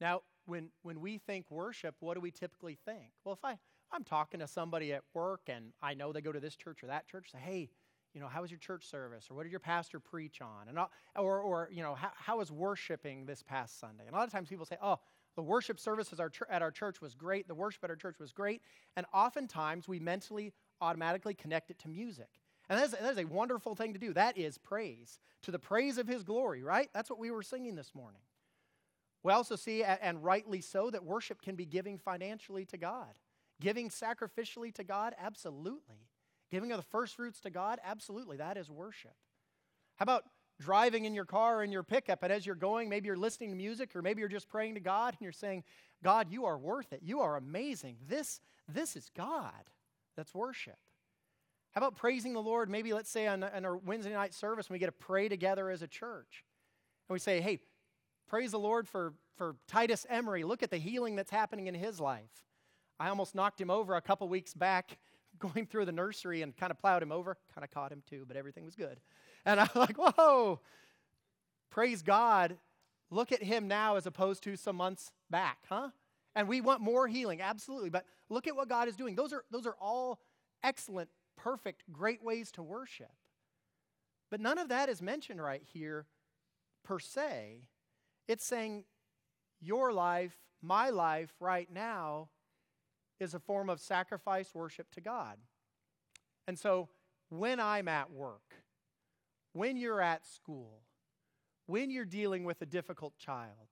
Now, 0.00 0.22
when, 0.46 0.70
when 0.82 1.00
we 1.00 1.18
think 1.18 1.50
worship, 1.50 1.96
what 2.00 2.14
do 2.14 2.20
we 2.20 2.30
typically 2.30 2.78
think? 2.84 3.10
Well, 3.24 3.34
if 3.34 3.44
I, 3.44 3.58
I'm 3.92 4.04
talking 4.04 4.40
to 4.40 4.46
somebody 4.46 4.92
at 4.92 5.02
work 5.14 5.42
and 5.48 5.72
I 5.82 5.94
know 5.94 6.12
they 6.12 6.20
go 6.20 6.32
to 6.32 6.40
this 6.40 6.56
church 6.56 6.82
or 6.82 6.86
that 6.86 7.06
church, 7.06 7.30
say, 7.32 7.38
hey, 7.38 7.70
you 8.14 8.20
know, 8.20 8.28
how 8.28 8.42
was 8.42 8.50
your 8.50 8.58
church 8.58 8.88
service? 8.88 9.26
Or 9.30 9.36
what 9.36 9.42
did 9.42 9.50
your 9.50 9.60
pastor 9.60 10.00
preach 10.00 10.40
on? 10.40 10.68
And, 10.68 10.78
or, 11.16 11.40
or 11.40 11.68
you 11.70 11.82
know, 11.82 11.94
how, 11.94 12.10
how 12.14 12.38
was 12.38 12.50
worshiping 12.50 13.26
this 13.26 13.42
past 13.42 13.78
Sunday? 13.78 14.04
And 14.06 14.14
a 14.14 14.18
lot 14.18 14.26
of 14.26 14.32
times 14.32 14.48
people 14.48 14.64
say, 14.64 14.76
oh, 14.82 14.98
the 15.38 15.42
worship 15.42 15.78
service 15.78 16.12
at 16.50 16.62
our 16.62 16.70
church 16.72 17.00
was 17.00 17.14
great. 17.14 17.46
The 17.46 17.54
worship 17.54 17.84
at 17.84 17.90
our 17.90 17.96
church 17.96 18.18
was 18.18 18.32
great. 18.32 18.60
And 18.96 19.06
oftentimes 19.14 19.86
we 19.86 20.00
mentally 20.00 20.52
automatically 20.80 21.32
connect 21.32 21.70
it 21.70 21.78
to 21.78 21.88
music. 21.88 22.26
And 22.68 22.76
that 22.76 22.86
is, 22.86 22.90
that 22.90 23.12
is 23.12 23.18
a 23.18 23.24
wonderful 23.24 23.76
thing 23.76 23.92
to 23.92 24.00
do. 24.00 24.12
That 24.12 24.36
is 24.36 24.58
praise, 24.58 25.20
to 25.42 25.52
the 25.52 25.58
praise 25.60 25.96
of 25.96 26.08
his 26.08 26.24
glory, 26.24 26.64
right? 26.64 26.90
That's 26.92 27.08
what 27.08 27.20
we 27.20 27.30
were 27.30 27.44
singing 27.44 27.76
this 27.76 27.94
morning. 27.94 28.20
We 29.22 29.32
also 29.32 29.54
see, 29.54 29.84
and 29.84 30.24
rightly 30.24 30.60
so, 30.60 30.90
that 30.90 31.04
worship 31.04 31.40
can 31.40 31.54
be 31.54 31.66
giving 31.66 31.98
financially 31.98 32.64
to 32.66 32.76
God. 32.76 33.14
Giving 33.60 33.90
sacrificially 33.90 34.74
to 34.74 34.82
God, 34.82 35.14
absolutely. 35.20 36.08
Giving 36.50 36.72
of 36.72 36.78
the 36.78 36.82
first 36.82 37.14
fruits 37.14 37.38
to 37.42 37.50
God, 37.50 37.78
absolutely. 37.84 38.38
That 38.38 38.56
is 38.56 38.68
worship. 38.68 39.14
How 39.98 40.02
about 40.02 40.24
driving 40.60 41.04
in 41.04 41.14
your 41.14 41.24
car 41.24 41.58
or 41.58 41.64
in 41.64 41.72
your 41.72 41.82
pickup, 41.82 42.22
and 42.22 42.32
as 42.32 42.44
you're 42.44 42.54
going, 42.54 42.88
maybe 42.88 43.06
you're 43.06 43.16
listening 43.16 43.50
to 43.50 43.56
music, 43.56 43.94
or 43.94 44.02
maybe 44.02 44.20
you're 44.20 44.28
just 44.28 44.48
praying 44.48 44.74
to 44.74 44.80
God, 44.80 45.14
and 45.14 45.20
you're 45.20 45.32
saying, 45.32 45.64
God, 46.02 46.30
you 46.30 46.44
are 46.44 46.58
worth 46.58 46.92
it. 46.92 47.00
You 47.02 47.20
are 47.20 47.36
amazing. 47.36 47.96
This, 48.08 48.40
this 48.68 48.96
is 48.96 49.10
God. 49.16 49.52
That's 50.16 50.34
worship. 50.34 50.78
How 51.72 51.80
about 51.80 51.96
praising 51.96 52.32
the 52.32 52.42
Lord? 52.42 52.68
Maybe 52.68 52.92
let's 52.92 53.10
say 53.10 53.26
on, 53.26 53.42
on 53.42 53.64
our 53.64 53.76
Wednesday 53.76 54.12
night 54.12 54.34
service, 54.34 54.70
we 54.70 54.78
get 54.78 54.86
to 54.86 54.92
pray 54.92 55.28
together 55.28 55.70
as 55.70 55.82
a 55.82 55.86
church. 55.86 56.44
And 57.08 57.14
we 57.14 57.18
say, 57.18 57.40
hey, 57.40 57.60
praise 58.28 58.50
the 58.50 58.58
Lord 58.58 58.88
for, 58.88 59.14
for 59.36 59.56
Titus 59.66 60.06
Emery. 60.08 60.44
Look 60.44 60.62
at 60.62 60.70
the 60.70 60.78
healing 60.78 61.14
that's 61.14 61.30
happening 61.30 61.66
in 61.66 61.74
his 61.74 62.00
life. 62.00 62.44
I 62.98 63.08
almost 63.08 63.34
knocked 63.34 63.60
him 63.60 63.70
over 63.70 63.94
a 63.94 64.00
couple 64.00 64.28
weeks 64.28 64.54
back 64.54 64.98
going 65.38 65.66
through 65.66 65.84
the 65.84 65.92
nursery 65.92 66.42
and 66.42 66.56
kind 66.56 66.70
of 66.70 66.78
plowed 66.78 67.02
him 67.02 67.12
over. 67.12 67.36
Kind 67.54 67.64
of 67.64 67.70
caught 67.70 67.92
him 67.92 68.02
too, 68.08 68.24
but 68.26 68.36
everything 68.36 68.64
was 68.64 68.74
good. 68.74 68.98
And 69.48 69.58
I'm 69.60 69.68
like, 69.74 69.96
whoa, 69.96 70.60
praise 71.70 72.02
God. 72.02 72.58
Look 73.10 73.32
at 73.32 73.42
him 73.42 73.66
now 73.66 73.96
as 73.96 74.06
opposed 74.06 74.42
to 74.44 74.56
some 74.56 74.76
months 74.76 75.10
back, 75.30 75.64
huh? 75.68 75.88
And 76.36 76.46
we 76.46 76.60
want 76.60 76.82
more 76.82 77.08
healing, 77.08 77.40
absolutely. 77.40 77.88
But 77.88 78.04
look 78.28 78.46
at 78.46 78.54
what 78.54 78.68
God 78.68 78.86
is 78.86 78.94
doing. 78.94 79.16
Those 79.16 79.32
are, 79.32 79.44
those 79.50 79.66
are 79.66 79.76
all 79.80 80.20
excellent, 80.62 81.08
perfect, 81.36 81.82
great 81.90 82.22
ways 82.22 82.52
to 82.52 82.62
worship. 82.62 83.10
But 84.30 84.40
none 84.40 84.58
of 84.58 84.68
that 84.68 84.90
is 84.90 85.00
mentioned 85.00 85.42
right 85.42 85.62
here 85.72 86.04
per 86.84 86.98
se. 86.98 87.62
It's 88.28 88.44
saying 88.44 88.84
your 89.60 89.94
life, 89.94 90.36
my 90.60 90.90
life 90.90 91.32
right 91.40 91.68
now, 91.72 92.28
is 93.18 93.32
a 93.32 93.40
form 93.40 93.70
of 93.70 93.80
sacrifice 93.80 94.54
worship 94.54 94.90
to 94.92 95.00
God. 95.00 95.38
And 96.46 96.58
so 96.58 96.90
when 97.30 97.58
I'm 97.58 97.88
at 97.88 98.12
work, 98.12 98.62
when 99.52 99.76
you're 99.76 100.00
at 100.00 100.26
school, 100.26 100.82
when 101.66 101.90
you're 101.90 102.04
dealing 102.04 102.44
with 102.44 102.62
a 102.62 102.66
difficult 102.66 103.16
child, 103.18 103.68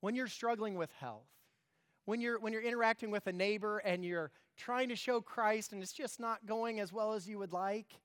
when 0.00 0.14
you're 0.14 0.28
struggling 0.28 0.76
with 0.76 0.90
health, 0.92 1.28
When 2.06 2.20
you're, 2.20 2.38
when 2.38 2.52
you're 2.52 2.62
interacting 2.62 3.10
with 3.10 3.26
a 3.26 3.32
neighbor 3.32 3.78
and 3.78 4.04
you're 4.04 4.30
trying 4.56 4.90
to 4.90 4.96
show 4.96 5.20
Christ 5.20 5.72
and 5.72 5.82
it's 5.82 5.92
just 5.92 6.20
not 6.20 6.46
going 6.46 6.78
as 6.78 6.92
well 6.92 7.14
as 7.14 7.28
you 7.28 7.38
would 7.38 7.52
like, 7.52 8.00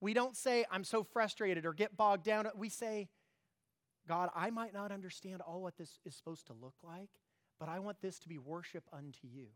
we 0.00 0.14
don't 0.14 0.36
say, 0.36 0.64
I'm 0.70 0.84
so 0.84 1.02
frustrated 1.02 1.66
or 1.66 1.74
get 1.74 1.96
bogged 1.96 2.24
down. 2.24 2.46
We 2.54 2.68
say, 2.68 3.08
God, 4.06 4.30
I 4.34 4.50
might 4.50 4.72
not 4.72 4.92
understand 4.92 5.42
all 5.42 5.60
what 5.60 5.76
this 5.76 5.98
is 6.04 6.14
supposed 6.14 6.46
to 6.46 6.52
look 6.52 6.76
like, 6.84 7.10
but 7.58 7.68
I 7.68 7.80
want 7.80 8.00
this 8.00 8.20
to 8.20 8.28
be 8.28 8.38
worship 8.38 8.84
unto 8.92 9.26
you. 9.26 9.48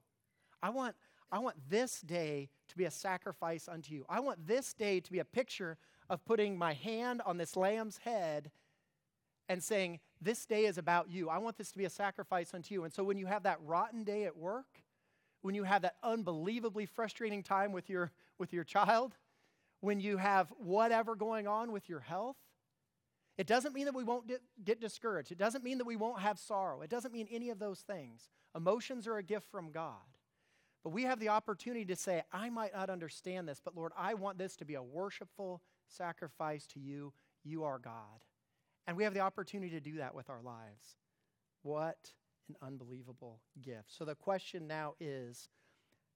I 0.61 0.71
want, 0.71 0.97
I 1.31 1.39
want 1.39 1.57
this 1.71 2.01
day 2.01 2.51
to 2.69 2.77
be 2.77 2.87
a 2.87 2.91
sacrifice 2.91 3.69
unto 3.69 3.95
you. 3.95 4.05
I 4.09 4.19
want 4.21 4.47
this 4.47 4.75
day 4.75 5.01
to 5.01 5.13
be 5.13 5.21
a 5.21 5.25
picture 5.25 5.79
of 6.09 6.25
putting 6.25 6.57
my 6.59 6.75
hand 6.75 7.23
on 7.25 7.37
this 7.37 7.57
lamb's 7.57 7.99
head 7.99 8.51
and 9.49 9.63
saying, 9.63 10.01
This 10.21 10.47
day 10.47 10.65
is 10.67 10.79
about 10.79 11.11
you. 11.11 11.29
I 11.29 11.39
want 11.39 11.59
this 11.59 11.71
to 11.73 11.79
be 11.79 11.85
a 11.85 11.91
sacrifice 11.91 12.55
unto 12.55 12.75
you. 12.75 12.85
And 12.85 12.93
so 12.93 13.05
when 13.05 13.19
you 13.19 13.27
have 13.27 13.45
that 13.45 13.59
rotten 13.65 14.05
day 14.05 14.25
at 14.25 14.37
work, 14.37 14.83
when 15.43 15.55
you 15.55 15.65
have 15.65 15.83
that 15.83 15.97
unbelievably 16.03 16.87
frustrating 16.87 17.43
time 17.43 17.73
with 17.73 17.91
your, 17.91 18.13
with 18.39 18.53
your 18.53 18.65
child, 18.65 19.17
when 19.81 20.01
you 20.01 20.17
have 20.17 20.51
whatever 20.57 21.15
going 21.15 21.47
on 21.47 21.73
with 21.73 21.89
your 21.89 22.01
health, 22.01 22.37
it 23.37 23.47
doesn't 23.47 23.75
mean 23.75 23.85
that 23.87 23.95
we 23.95 24.05
won't 24.05 24.31
get 24.65 24.81
discouraged. 24.81 25.33
It 25.33 25.39
doesn't 25.39 25.65
mean 25.65 25.79
that 25.79 25.87
we 25.87 25.97
won't 25.97 26.21
have 26.21 26.39
sorrow. 26.39 26.83
It 26.83 26.91
doesn't 26.91 27.13
mean 27.13 27.29
any 27.31 27.51
of 27.51 27.59
those 27.59 27.81
things. 27.81 28.31
Emotions 28.57 29.07
are 29.07 29.19
a 29.19 29.23
gift 29.23 29.51
from 29.51 29.73
God. 29.73 29.97
But 30.85 30.91
we 30.91 31.03
have 31.03 31.19
the 31.19 31.31
opportunity 31.31 31.85
to 31.87 31.97
say, 31.97 32.23
I 32.33 32.51
might 32.51 32.75
not 32.75 32.91
understand 32.91 33.49
this, 33.49 33.61
but 33.63 33.75
Lord, 33.75 33.93
I 33.99 34.15
want 34.15 34.39
this 34.39 34.55
to 34.57 34.65
be 34.65 34.75
a 34.75 34.83
worshipful 34.83 35.61
sacrifice 35.87 36.67
to 36.69 36.81
you. 36.81 37.13
You 37.45 37.65
are 37.65 37.79
God. 37.79 38.25
And 38.87 38.97
we 38.97 39.05
have 39.05 39.15
the 39.15 39.21
opportunity 39.21 39.71
to 39.71 39.81
do 39.81 39.97
that 39.97 40.15
with 40.15 40.29
our 40.31 40.43
lives. 40.43 40.97
What 41.63 42.13
an 42.49 42.57
unbelievable 42.63 43.41
gift. 43.63 43.97
So 43.97 44.05
the 44.05 44.15
question 44.15 44.67
now 44.67 44.95
is 45.01 45.49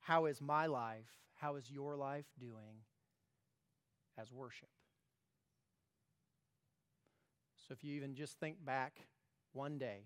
how 0.00 0.26
is 0.26 0.40
my 0.40 0.66
life, 0.66 1.08
how 1.34 1.56
is 1.56 1.70
your 1.70 1.96
life 1.96 2.26
doing 2.38 2.84
as 4.18 4.32
worship? 4.32 4.68
So 7.56 7.72
if 7.72 7.84
you 7.84 7.94
even 7.96 8.14
just 8.14 8.38
think 8.38 8.64
back 8.64 9.00
one 9.52 9.78
day 9.78 10.04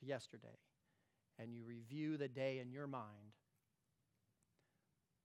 to 0.00 0.06
yesterday 0.06 0.58
and 1.38 1.52
you 1.54 1.64
review 1.64 2.16
the 2.16 2.28
day 2.28 2.60
in 2.60 2.70
your 2.70 2.86
mind, 2.86 3.34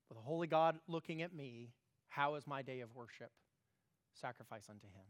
with 0.09 0.17
a 0.17 0.21
holy 0.21 0.47
God 0.47 0.79
looking 0.87 1.21
at 1.21 1.35
me, 1.35 1.73
how 2.07 2.35
is 2.35 2.47
my 2.47 2.61
day 2.61 2.79
of 2.79 2.95
worship? 2.95 3.31
Sacrifice 4.19 4.67
unto 4.69 4.88
him. 4.88 5.06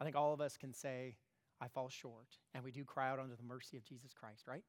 I 0.00 0.04
think 0.04 0.16
all 0.16 0.32
of 0.32 0.40
us 0.40 0.56
can 0.56 0.72
say, 0.72 1.16
I 1.60 1.68
fall 1.68 1.88
short, 1.88 2.38
and 2.54 2.62
we 2.62 2.70
do 2.70 2.84
cry 2.84 3.10
out 3.10 3.18
under 3.18 3.34
the 3.34 3.42
mercy 3.42 3.76
of 3.76 3.84
Jesus 3.84 4.12
Christ, 4.14 4.46
right? 4.46 4.62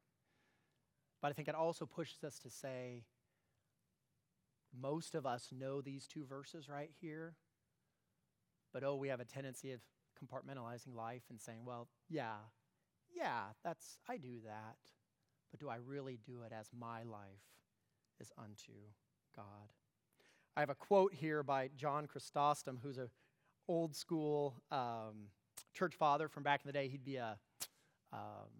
But 1.22 1.28
I 1.28 1.32
think 1.34 1.48
it 1.48 1.54
also 1.54 1.86
pushes 1.86 2.24
us 2.24 2.38
to 2.40 2.50
say, 2.50 3.04
most 4.78 5.14
of 5.14 5.26
us 5.26 5.48
know 5.56 5.80
these 5.80 6.06
two 6.06 6.24
verses 6.24 6.68
right 6.68 6.90
here, 7.00 7.34
but 8.72 8.82
oh, 8.82 8.96
we 8.96 9.08
have 9.08 9.20
a 9.20 9.24
tendency 9.24 9.72
of 9.72 9.80
compartmentalizing 10.20 10.94
life 10.94 11.22
and 11.30 11.40
saying, 11.40 11.60
well, 11.64 11.88
yeah, 12.08 12.36
yeah, 13.14 13.52
that's, 13.64 13.98
I 14.08 14.16
do 14.16 14.40
that. 14.44 14.76
But 15.50 15.60
do 15.60 15.68
I 15.68 15.76
really 15.76 16.18
do 16.24 16.42
it 16.42 16.52
as 16.52 16.68
my 16.76 17.02
life 17.02 17.42
is 18.20 18.32
unto 18.38 18.72
God? 19.34 19.72
I 20.60 20.62
have 20.62 20.68
a 20.68 20.74
quote 20.74 21.14
here 21.14 21.42
by 21.42 21.70
John 21.74 22.06
Chrysostom, 22.06 22.80
who's 22.82 22.98
a 22.98 23.08
old 23.66 23.96
school 23.96 24.56
um, 24.70 25.30
church 25.72 25.94
father 25.94 26.28
from 26.28 26.42
back 26.42 26.60
in 26.62 26.68
the 26.68 26.72
day. 26.74 26.86
He'd 26.86 27.02
be 27.02 27.16
a 27.16 27.38
um, 28.12 28.50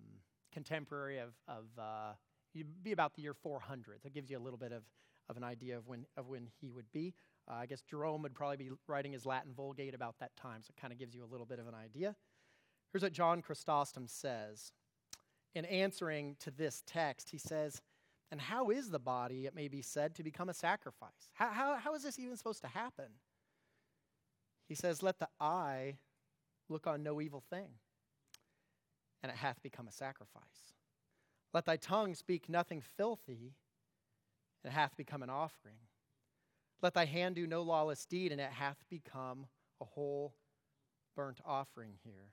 contemporary 0.50 1.18
of, 1.18 1.34
of 1.46 1.64
uh, 1.78 2.12
he'd 2.54 2.82
be 2.82 2.92
about 2.92 3.16
the 3.16 3.20
year 3.20 3.34
400. 3.34 3.98
That 4.02 4.14
gives 4.14 4.30
you 4.30 4.38
a 4.38 4.40
little 4.40 4.56
bit 4.56 4.72
of, 4.72 4.82
of 5.28 5.36
an 5.36 5.44
idea 5.44 5.76
of 5.76 5.88
when, 5.88 6.06
of 6.16 6.26
when 6.26 6.48
he 6.58 6.70
would 6.70 6.90
be. 6.90 7.12
Uh, 7.46 7.56
I 7.56 7.66
guess 7.66 7.82
Jerome 7.82 8.22
would 8.22 8.34
probably 8.34 8.56
be 8.56 8.70
writing 8.88 9.12
his 9.12 9.26
Latin 9.26 9.52
Vulgate 9.54 9.94
about 9.94 10.14
that 10.20 10.34
time, 10.36 10.62
so 10.62 10.72
it 10.74 10.80
kind 10.80 10.94
of 10.94 10.98
gives 10.98 11.14
you 11.14 11.22
a 11.22 11.28
little 11.30 11.44
bit 11.44 11.58
of 11.58 11.68
an 11.68 11.74
idea. 11.74 12.16
Here's 12.94 13.02
what 13.02 13.12
John 13.12 13.42
Chrysostom 13.42 14.08
says. 14.08 14.72
In 15.54 15.66
answering 15.66 16.36
to 16.40 16.50
this 16.50 16.82
text, 16.86 17.28
he 17.28 17.36
says, 17.36 17.82
And 18.30 18.40
how 18.40 18.70
is 18.70 18.90
the 18.90 18.98
body, 18.98 19.46
it 19.46 19.54
may 19.54 19.66
be 19.66 19.82
said, 19.82 20.14
to 20.14 20.22
become 20.22 20.48
a 20.48 20.54
sacrifice? 20.54 21.30
How, 21.32 21.50
how, 21.50 21.76
how 21.76 21.94
is 21.94 22.04
this 22.04 22.18
even 22.18 22.36
supposed 22.36 22.62
to 22.62 22.68
happen? 22.68 23.06
He 24.68 24.76
says, 24.76 25.02
Let 25.02 25.18
the 25.18 25.28
eye 25.40 25.96
look 26.68 26.86
on 26.86 27.02
no 27.02 27.20
evil 27.20 27.42
thing, 27.50 27.70
and 29.22 29.32
it 29.32 29.36
hath 29.36 29.60
become 29.62 29.88
a 29.88 29.92
sacrifice. 29.92 30.74
Let 31.52 31.64
thy 31.64 31.76
tongue 31.76 32.14
speak 32.14 32.48
nothing 32.48 32.80
filthy, 32.80 33.56
and 34.62 34.72
it 34.72 34.76
hath 34.76 34.96
become 34.96 35.24
an 35.24 35.30
offering. 35.30 35.78
Let 36.82 36.94
thy 36.94 37.06
hand 37.06 37.34
do 37.34 37.48
no 37.48 37.62
lawless 37.62 38.06
deed, 38.06 38.30
and 38.30 38.40
it 38.40 38.52
hath 38.52 38.84
become 38.88 39.46
a 39.80 39.84
whole 39.84 40.34
burnt 41.16 41.40
offering 41.44 41.94
here. 42.04 42.30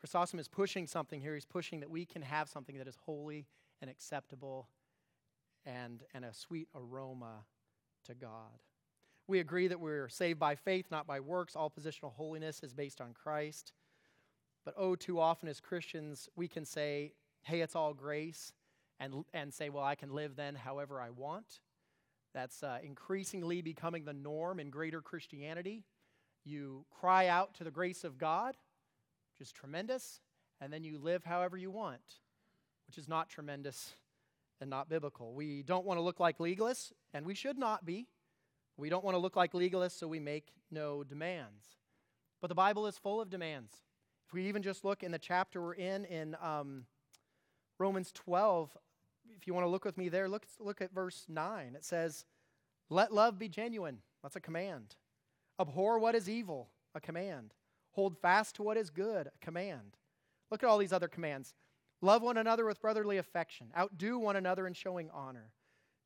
Chrysostom 0.00 0.40
is 0.40 0.48
pushing 0.48 0.88
something 0.88 1.20
here. 1.20 1.34
He's 1.34 1.46
pushing 1.46 1.80
that 1.80 1.90
we 1.90 2.04
can 2.04 2.22
have 2.22 2.48
something 2.48 2.76
that 2.78 2.88
is 2.88 2.96
holy 3.04 3.46
and 3.80 3.88
acceptable 3.88 4.68
and, 5.64 6.02
and 6.14 6.24
a 6.24 6.32
sweet 6.32 6.68
aroma 6.74 7.44
to 8.06 8.14
God. 8.14 8.62
We 9.26 9.38
agree 9.38 9.68
that 9.68 9.80
we're 9.80 10.08
saved 10.08 10.38
by 10.38 10.56
faith, 10.56 10.86
not 10.90 11.06
by 11.06 11.20
works. 11.20 11.54
All 11.54 11.70
positional 11.70 12.12
holiness 12.12 12.60
is 12.62 12.74
based 12.74 13.00
on 13.00 13.14
Christ. 13.14 13.72
But 14.64 14.74
oh, 14.76 14.96
too 14.96 15.20
often 15.20 15.48
as 15.48 15.60
Christians, 15.60 16.28
we 16.36 16.48
can 16.48 16.64
say, 16.64 17.12
hey, 17.42 17.60
it's 17.60 17.76
all 17.76 17.94
grace, 17.94 18.52
and, 18.98 19.24
and 19.32 19.52
say, 19.52 19.70
well, 19.70 19.84
I 19.84 19.94
can 19.94 20.12
live 20.12 20.36
then 20.36 20.54
however 20.54 21.00
I 21.00 21.10
want. 21.10 21.60
That's 22.34 22.62
uh, 22.62 22.78
increasingly 22.82 23.62
becoming 23.62 24.04
the 24.04 24.12
norm 24.12 24.60
in 24.60 24.70
greater 24.70 25.00
Christianity. 25.00 25.84
You 26.44 26.84
cry 26.90 27.28
out 27.28 27.54
to 27.54 27.64
the 27.64 27.70
grace 27.70 28.04
of 28.04 28.18
God, 28.18 28.56
which 29.32 29.48
is 29.48 29.52
tremendous, 29.52 30.20
and 30.60 30.72
then 30.72 30.84
you 30.84 30.98
live 30.98 31.24
however 31.24 31.56
you 31.56 31.70
want, 31.70 32.00
which 32.86 32.98
is 32.98 33.08
not 33.08 33.30
tremendous 33.30 33.94
and 34.60 34.68
not 34.68 34.88
biblical. 34.88 35.34
We 35.34 35.62
don't 35.62 35.86
want 35.86 35.98
to 35.98 36.02
look 36.02 36.20
like 36.20 36.38
legalists, 36.38 36.92
and 37.14 37.24
we 37.24 37.34
should 37.34 37.58
not 37.58 37.84
be. 37.84 38.08
We 38.76 38.88
don't 38.88 39.04
want 39.04 39.14
to 39.14 39.18
look 39.18 39.36
like 39.36 39.52
legalists, 39.52 39.98
so 39.98 40.08
we 40.08 40.20
make 40.20 40.52
no 40.70 41.04
demands. 41.04 41.76
But 42.40 42.48
the 42.48 42.54
Bible 42.54 42.86
is 42.86 42.98
full 42.98 43.20
of 43.20 43.30
demands. 43.30 43.72
If 44.26 44.32
we 44.32 44.46
even 44.46 44.62
just 44.62 44.84
look 44.84 45.02
in 45.02 45.12
the 45.12 45.18
chapter 45.18 45.60
we're 45.60 45.74
in, 45.74 46.04
in 46.06 46.36
um, 46.40 46.84
Romans 47.78 48.12
12, 48.12 48.76
if 49.36 49.46
you 49.46 49.54
want 49.54 49.64
to 49.64 49.70
look 49.70 49.84
with 49.84 49.98
me 49.98 50.08
there, 50.08 50.28
look, 50.28 50.46
look 50.58 50.80
at 50.80 50.94
verse 50.94 51.26
9. 51.28 51.74
It 51.74 51.84
says, 51.84 52.24
Let 52.88 53.12
love 53.12 53.38
be 53.38 53.48
genuine. 53.48 53.98
That's 54.22 54.36
a 54.36 54.40
command. 54.40 54.96
Abhor 55.60 55.98
what 55.98 56.14
is 56.14 56.28
evil, 56.28 56.70
a 56.94 57.00
command. 57.00 57.54
Hold 57.92 58.16
fast 58.18 58.54
to 58.56 58.62
what 58.62 58.76
is 58.76 58.90
good, 58.90 59.26
a 59.26 59.44
command. 59.44 59.96
Look 60.50 60.62
at 60.62 60.68
all 60.68 60.78
these 60.78 60.92
other 60.92 61.08
commands. 61.08 61.54
Love 62.02 62.22
one 62.22 62.36
another 62.36 62.64
with 62.64 62.80
brotherly 62.80 63.18
affection. 63.18 63.68
Outdo 63.76 64.18
one 64.18 64.36
another 64.36 64.66
in 64.66 64.74
showing 64.74 65.10
honor. 65.12 65.52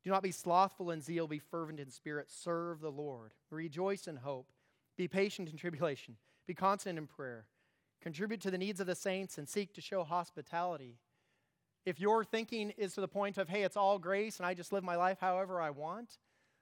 Do 0.03 0.09
not 0.09 0.23
be 0.23 0.31
slothful 0.31 0.91
in 0.91 1.01
zeal, 1.01 1.27
be 1.27 1.39
fervent 1.39 1.79
in 1.79 1.89
spirit. 1.89 2.29
Serve 2.29 2.81
the 2.81 2.91
Lord. 2.91 3.33
Rejoice 3.49 4.07
in 4.07 4.17
hope. 4.17 4.51
Be 4.97 5.07
patient 5.07 5.49
in 5.49 5.57
tribulation. 5.57 6.17
Be 6.47 6.53
constant 6.53 6.97
in 6.97 7.07
prayer. 7.07 7.47
Contribute 8.01 8.41
to 8.41 8.51
the 8.51 8.57
needs 8.57 8.79
of 8.79 8.87
the 8.87 8.95
saints 8.95 9.37
and 9.37 9.49
seek 9.49 9.73
to 9.73 9.81
show 9.81 10.03
hospitality 10.03 10.99
if 11.85 11.99
your 11.99 12.23
thinking 12.23 12.71
is 12.71 12.93
to 12.95 13.01
the 13.01 13.07
point 13.07 13.37
of, 13.37 13.47
hey, 13.47 13.63
it's 13.63 13.77
all 13.77 13.99
grace 13.99 14.37
and 14.37 14.45
I 14.45 14.53
just 14.53 14.73
live 14.73 14.83
my 14.83 14.95
life 14.95 15.19
however 15.21 15.61
I 15.61 15.69
want, 15.69 16.17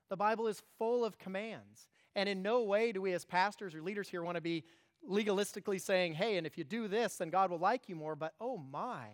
the 0.10 0.18
Bible 0.18 0.48
is 0.48 0.62
full 0.78 1.06
of 1.06 1.18
commands. 1.18 1.88
And 2.16 2.28
in 2.28 2.42
no 2.42 2.64
way 2.64 2.92
do 2.92 3.02
we, 3.02 3.14
as 3.14 3.26
pastors 3.26 3.74
or 3.74 3.82
leaders 3.82 4.10
here, 4.10 4.22
want 4.22 4.36
to 4.36 4.42
be 4.42 4.66
legalistically 5.10 5.82
saying, 5.82 6.14
hey, 6.14 6.38
and 6.38 6.48
if 6.48 6.58
you 6.58 6.64
do 6.64 6.88
this, 6.88 7.18
then 7.18 7.30
God 7.30 7.52
will 7.52 7.60
like 7.60 7.90
you 7.90 7.96
more. 7.96 8.16
But 8.16 8.34
oh 8.40 8.58
my, 8.58 9.08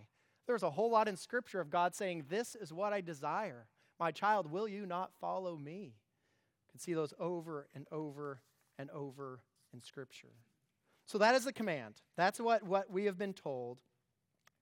there's 0.48 0.64
a 0.64 0.70
whole 0.70 0.92
lot 0.92 1.08
in 1.08 1.16
Scripture 1.16 1.62
of 1.62 1.70
God 1.70 1.96
saying, 1.96 2.26
this 2.30 2.56
is 2.56 2.74
what 2.74 2.94
I 2.94 3.02
desire. 3.02 3.68
My 4.00 4.12
child, 4.12 4.52
will 4.52 4.68
you 4.68 4.86
not 4.86 5.12
follow 5.20 5.58
me? 5.58 5.94
You 6.68 6.72
can 6.72 6.80
see 6.80 6.94
those 6.94 7.14
over 7.20 7.68
and 7.76 7.86
over 7.92 8.42
and 8.78 8.90
over 8.92 9.42
in 9.74 9.82
Scripture. 9.82 10.34
So 11.06 11.18
that 11.18 11.36
is 11.36 11.46
the 11.46 11.54
command. 11.54 11.96
That's 12.16 12.40
what, 12.40 12.64
what 12.64 12.92
we 12.92 13.06
have 13.06 13.18
been 13.18 13.34
told. 13.34 13.80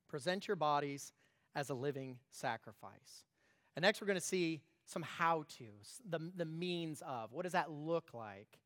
Present 0.08 0.48
your 0.48 0.56
bodies 0.56 1.12
as 1.56 1.70
a 1.70 1.74
living 1.74 2.18
sacrifice. 2.32 3.26
And 3.76 3.84
next, 3.84 4.02
we're 4.02 4.08
going 4.08 4.20
to 4.20 4.26
see 4.26 4.62
some 4.86 5.04
how 5.04 5.44
to's, 5.50 6.02
the, 6.10 6.20
the 6.36 6.46
means 6.46 7.04
of. 7.06 7.34
What 7.34 7.44
does 7.44 7.52
that 7.52 7.70
look 7.70 8.14
like 8.14 8.60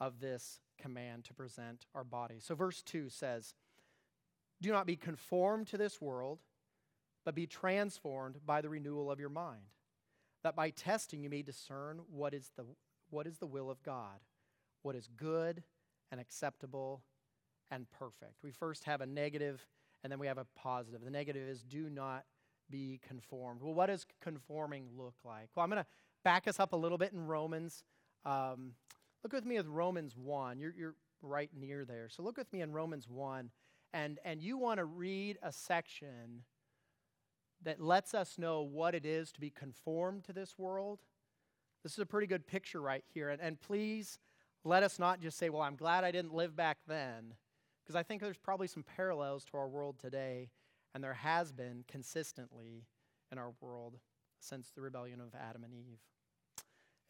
of 0.00 0.20
this 0.20 0.60
command 0.78 1.24
to 1.24 1.34
present 1.34 1.86
our 1.94 2.04
bodies? 2.04 2.44
So, 2.44 2.54
verse 2.54 2.82
2 2.82 3.08
says, 3.08 3.54
Do 4.60 4.70
not 4.72 4.86
be 4.86 4.96
conformed 4.96 5.68
to 5.68 5.76
this 5.76 6.00
world, 6.00 6.40
but 7.24 7.34
be 7.34 7.46
transformed 7.46 8.36
by 8.44 8.60
the 8.60 8.68
renewal 8.68 9.10
of 9.10 9.20
your 9.20 9.28
mind, 9.28 9.62
that 10.42 10.56
by 10.56 10.70
testing 10.70 11.22
you 11.22 11.30
may 11.30 11.42
discern 11.42 12.00
what 12.10 12.34
is 12.34 12.50
the, 12.56 12.64
what 13.10 13.26
is 13.26 13.38
the 13.38 13.46
will 13.46 13.70
of 13.70 13.82
God, 13.82 14.20
what 14.82 14.96
is 14.96 15.08
good 15.16 15.62
and 16.10 16.20
acceptable 16.20 17.02
and 17.70 17.90
perfect. 17.90 18.42
We 18.42 18.50
first 18.50 18.84
have 18.84 19.00
a 19.00 19.06
negative 19.06 19.66
And 20.02 20.10
then 20.10 20.18
we 20.18 20.26
have 20.26 20.38
a 20.38 20.46
positive. 20.56 21.04
The 21.04 21.10
negative 21.10 21.48
is 21.48 21.62
do 21.62 21.88
not 21.88 22.24
be 22.70 23.00
conformed. 23.06 23.62
Well, 23.62 23.74
what 23.74 23.86
does 23.86 24.06
conforming 24.20 24.88
look 24.96 25.14
like? 25.24 25.48
Well, 25.54 25.62
I'm 25.62 25.70
going 25.70 25.82
to 25.82 25.88
back 26.24 26.48
us 26.48 26.58
up 26.58 26.72
a 26.72 26.76
little 26.76 26.98
bit 26.98 27.12
in 27.12 27.26
Romans. 27.26 27.84
Um, 28.24 28.72
look 29.22 29.32
with 29.32 29.44
me 29.44 29.56
with 29.56 29.66
Romans 29.66 30.16
1. 30.16 30.58
You're, 30.58 30.74
you're 30.76 30.94
right 31.22 31.50
near 31.54 31.84
there. 31.84 32.08
So 32.08 32.22
look 32.22 32.36
with 32.36 32.52
me 32.52 32.60
in 32.60 32.72
Romans 32.72 33.08
1. 33.08 33.50
And, 33.94 34.18
and 34.24 34.42
you 34.42 34.56
want 34.56 34.78
to 34.78 34.84
read 34.84 35.38
a 35.42 35.52
section 35.52 36.44
that 37.62 37.80
lets 37.80 38.14
us 38.14 38.38
know 38.38 38.62
what 38.62 38.94
it 38.94 39.06
is 39.06 39.30
to 39.32 39.40
be 39.40 39.50
conformed 39.50 40.24
to 40.24 40.32
this 40.32 40.58
world. 40.58 41.00
This 41.82 41.92
is 41.92 41.98
a 41.98 42.06
pretty 42.06 42.26
good 42.26 42.46
picture 42.46 42.80
right 42.80 43.04
here. 43.12 43.28
And, 43.30 43.40
and 43.40 43.60
please 43.60 44.18
let 44.64 44.82
us 44.82 44.98
not 44.98 45.20
just 45.20 45.38
say, 45.38 45.48
well, 45.48 45.62
I'm 45.62 45.76
glad 45.76 46.04
I 46.04 46.10
didn't 46.10 46.34
live 46.34 46.54
back 46.54 46.78
then, 46.86 47.34
because 47.82 47.96
I 47.96 48.02
think 48.02 48.22
there's 48.22 48.36
probably 48.36 48.68
some 48.68 48.84
parallels 48.84 49.44
to 49.46 49.56
our 49.56 49.68
world 49.68 49.98
today, 49.98 50.50
and 50.94 51.02
there 51.02 51.14
has 51.14 51.52
been 51.52 51.84
consistently 51.88 52.86
in 53.30 53.38
our 53.38 53.52
world 53.60 53.98
since 54.38 54.70
the 54.70 54.80
rebellion 54.80 55.20
of 55.20 55.34
Adam 55.34 55.64
and 55.64 55.74
Eve. 55.74 55.98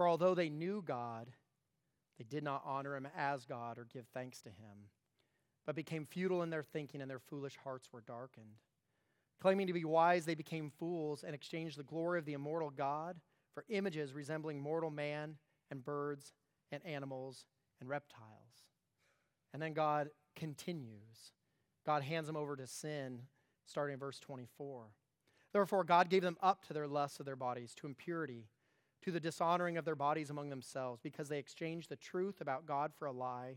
For 0.00 0.08
although 0.08 0.34
they 0.34 0.48
knew 0.48 0.82
God, 0.82 1.26
they 2.16 2.24
did 2.24 2.42
not 2.42 2.62
honor 2.64 2.96
him 2.96 3.06
as 3.14 3.44
God 3.44 3.76
or 3.76 3.86
give 3.92 4.06
thanks 4.14 4.40
to 4.40 4.48
him, 4.48 4.88
but 5.66 5.76
became 5.76 6.06
futile 6.06 6.42
in 6.42 6.48
their 6.48 6.62
thinking, 6.62 7.02
and 7.02 7.10
their 7.10 7.18
foolish 7.18 7.58
hearts 7.62 7.92
were 7.92 8.00
darkened. 8.00 8.56
Claiming 9.42 9.66
to 9.66 9.74
be 9.74 9.84
wise, 9.84 10.24
they 10.24 10.34
became 10.34 10.72
fools 10.78 11.22
and 11.22 11.34
exchanged 11.34 11.76
the 11.76 11.82
glory 11.82 12.18
of 12.18 12.24
the 12.24 12.32
immortal 12.32 12.70
God 12.70 13.20
for 13.52 13.66
images 13.68 14.14
resembling 14.14 14.58
mortal 14.58 14.88
man 14.88 15.36
and 15.70 15.84
birds 15.84 16.32
and 16.72 16.82
animals 16.86 17.44
and 17.78 17.90
reptiles. 17.90 18.64
And 19.52 19.60
then 19.60 19.74
God 19.74 20.08
continues. 20.34 21.34
God 21.84 22.04
hands 22.04 22.26
them 22.26 22.36
over 22.36 22.56
to 22.56 22.66
sin, 22.66 23.20
starting 23.66 23.92
in 23.92 24.00
verse 24.00 24.18
24. 24.18 24.86
Therefore, 25.52 25.84
God 25.84 26.08
gave 26.08 26.22
them 26.22 26.38
up 26.40 26.64
to 26.68 26.72
their 26.72 26.88
lusts 26.88 27.20
of 27.20 27.26
their 27.26 27.36
bodies, 27.36 27.74
to 27.74 27.86
impurity, 27.86 28.46
to 29.02 29.10
the 29.10 29.20
dishonoring 29.20 29.76
of 29.76 29.84
their 29.84 29.94
bodies 29.94 30.30
among 30.30 30.50
themselves, 30.50 31.00
because 31.02 31.28
they 31.28 31.38
exchanged 31.38 31.88
the 31.88 31.96
truth 31.96 32.40
about 32.40 32.66
God 32.66 32.92
for 32.98 33.06
a 33.06 33.12
lie 33.12 33.56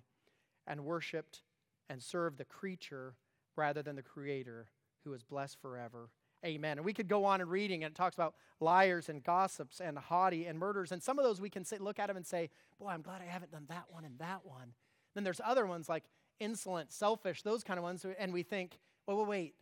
and 0.66 0.86
worshiped 0.86 1.42
and 1.90 2.02
served 2.02 2.38
the 2.38 2.46
creature 2.46 3.16
rather 3.56 3.82
than 3.82 3.96
the 3.96 4.02
Creator, 4.02 4.68
who 5.04 5.14
is 5.14 5.24
blessed 5.24 5.60
forever. 5.62 6.10
Amen. 6.46 6.78
And 6.78 6.86
we 6.86 6.94
could 6.94 7.08
go 7.08 7.24
on 7.26 7.40
and 7.40 7.50
reading, 7.50 7.84
and 7.84 7.94
it 7.94 7.96
talks 7.96 8.16
about 8.16 8.36
liars 8.60 9.08
and 9.08 9.24
gossips 9.24 9.80
and 9.80 9.98
haughty 9.98 10.46
and 10.46 10.60
murders. 10.60 10.92
And 10.92 11.02
some 11.02 11.18
of 11.18 11.24
those 11.24 11.40
we 11.40 11.50
can 11.50 11.64
say, 11.64 11.78
look 11.78 12.00
at 12.00 12.08
them 12.08 12.18
and 12.18 12.26
say, 12.26 12.50
Boy, 12.80 12.90
I'm 12.90 13.02
glad 13.02 13.22
I 13.22 13.26
haven't 13.26 13.52
done 13.52 13.66
that 13.70 13.86
one 13.90 14.04
and 14.04 14.20
that 14.20 14.46
one. 14.46 14.74
Then 15.16 15.24
there's 15.24 15.40
other 15.44 15.66
ones 15.66 15.88
like 15.88 16.04
insolent, 16.40 16.92
selfish, 16.92 17.44
those 17.44 17.64
kind 17.64 17.78
of 17.78 17.84
ones. 17.84 18.06
And 18.20 18.34
we 18.34 18.44
think, 18.44 18.80
well, 19.08 19.18
well 19.18 19.26
wait, 19.26 19.56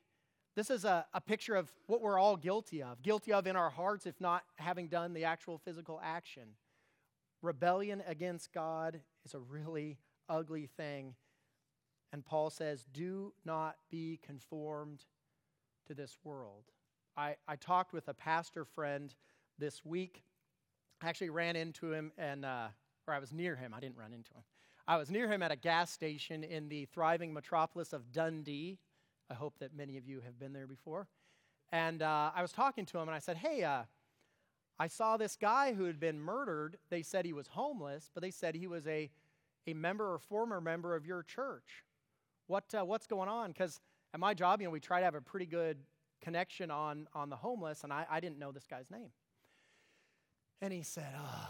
this 0.55 0.69
is 0.69 0.85
a, 0.85 1.05
a 1.13 1.21
picture 1.21 1.55
of 1.55 1.71
what 1.87 2.01
we're 2.01 2.19
all 2.19 2.35
guilty 2.35 2.83
of, 2.83 3.01
guilty 3.01 3.31
of 3.31 3.47
in 3.47 3.55
our 3.55 3.69
hearts, 3.69 4.05
if 4.05 4.19
not 4.19 4.43
having 4.57 4.87
done 4.87 5.13
the 5.13 5.25
actual 5.25 5.57
physical 5.57 5.99
action. 6.03 6.43
Rebellion 7.41 8.03
against 8.05 8.53
God 8.53 8.99
is 9.25 9.33
a 9.33 9.39
really 9.39 9.97
ugly 10.29 10.67
thing. 10.77 11.15
And 12.13 12.25
Paul 12.25 12.49
says, 12.49 12.85
do 12.91 13.33
not 13.45 13.77
be 13.89 14.19
conformed 14.25 15.05
to 15.87 15.93
this 15.93 16.17
world. 16.23 16.65
I, 17.15 17.35
I 17.47 17.55
talked 17.55 17.93
with 17.93 18.07
a 18.07 18.13
pastor 18.13 18.65
friend 18.65 19.13
this 19.57 19.83
week. 19.85 20.23
I 21.01 21.09
actually 21.09 21.29
ran 21.29 21.55
into 21.55 21.91
him, 21.91 22.11
and 22.17 22.45
uh, 22.45 22.67
or 23.07 23.13
I 23.13 23.19
was 23.19 23.33
near 23.33 23.55
him. 23.55 23.73
I 23.73 23.79
didn't 23.79 23.97
run 23.97 24.13
into 24.13 24.31
him. 24.33 24.43
I 24.87 24.97
was 24.97 25.09
near 25.09 25.31
him 25.31 25.41
at 25.41 25.51
a 25.51 25.55
gas 25.55 25.91
station 25.91 26.43
in 26.43 26.69
the 26.69 26.85
thriving 26.85 27.33
metropolis 27.33 27.93
of 27.93 28.11
Dundee. 28.11 28.79
I 29.31 29.33
hope 29.33 29.59
that 29.59 29.73
many 29.73 29.97
of 29.97 30.05
you 30.05 30.21
have 30.25 30.37
been 30.37 30.51
there 30.51 30.67
before. 30.67 31.07
And 31.71 32.01
uh, 32.01 32.31
I 32.35 32.41
was 32.41 32.51
talking 32.51 32.85
to 32.87 32.97
him, 32.97 33.07
and 33.07 33.15
I 33.15 33.19
said, 33.19 33.37
Hey, 33.37 33.63
uh, 33.63 33.83
I 34.77 34.87
saw 34.87 35.15
this 35.15 35.37
guy 35.37 35.73
who 35.73 35.85
had 35.85 35.99
been 35.99 36.19
murdered. 36.19 36.77
They 36.89 37.01
said 37.01 37.25
he 37.25 37.33
was 37.33 37.47
homeless, 37.47 38.11
but 38.13 38.21
they 38.21 38.31
said 38.31 38.55
he 38.55 38.67
was 38.67 38.85
a, 38.87 39.09
a 39.67 39.73
member 39.73 40.13
or 40.13 40.19
former 40.19 40.59
member 40.59 40.95
of 40.95 41.05
your 41.05 41.23
church. 41.23 41.85
What, 42.47 42.65
uh, 42.77 42.83
what's 42.83 43.07
going 43.07 43.29
on? 43.29 43.51
Because 43.51 43.79
at 44.13 44.19
my 44.19 44.33
job, 44.33 44.59
you 44.59 44.67
know, 44.67 44.71
we 44.71 44.81
try 44.81 44.99
to 44.99 45.05
have 45.05 45.15
a 45.15 45.21
pretty 45.21 45.45
good 45.45 45.77
connection 46.21 46.69
on, 46.69 47.07
on 47.13 47.29
the 47.29 47.37
homeless, 47.37 47.83
and 47.85 47.93
I, 47.93 48.05
I 48.09 48.19
didn't 48.19 48.37
know 48.37 48.51
this 48.51 48.67
guy's 48.67 48.91
name. 48.91 49.11
And 50.61 50.73
he 50.73 50.83
said, 50.83 51.13
oh. 51.17 51.49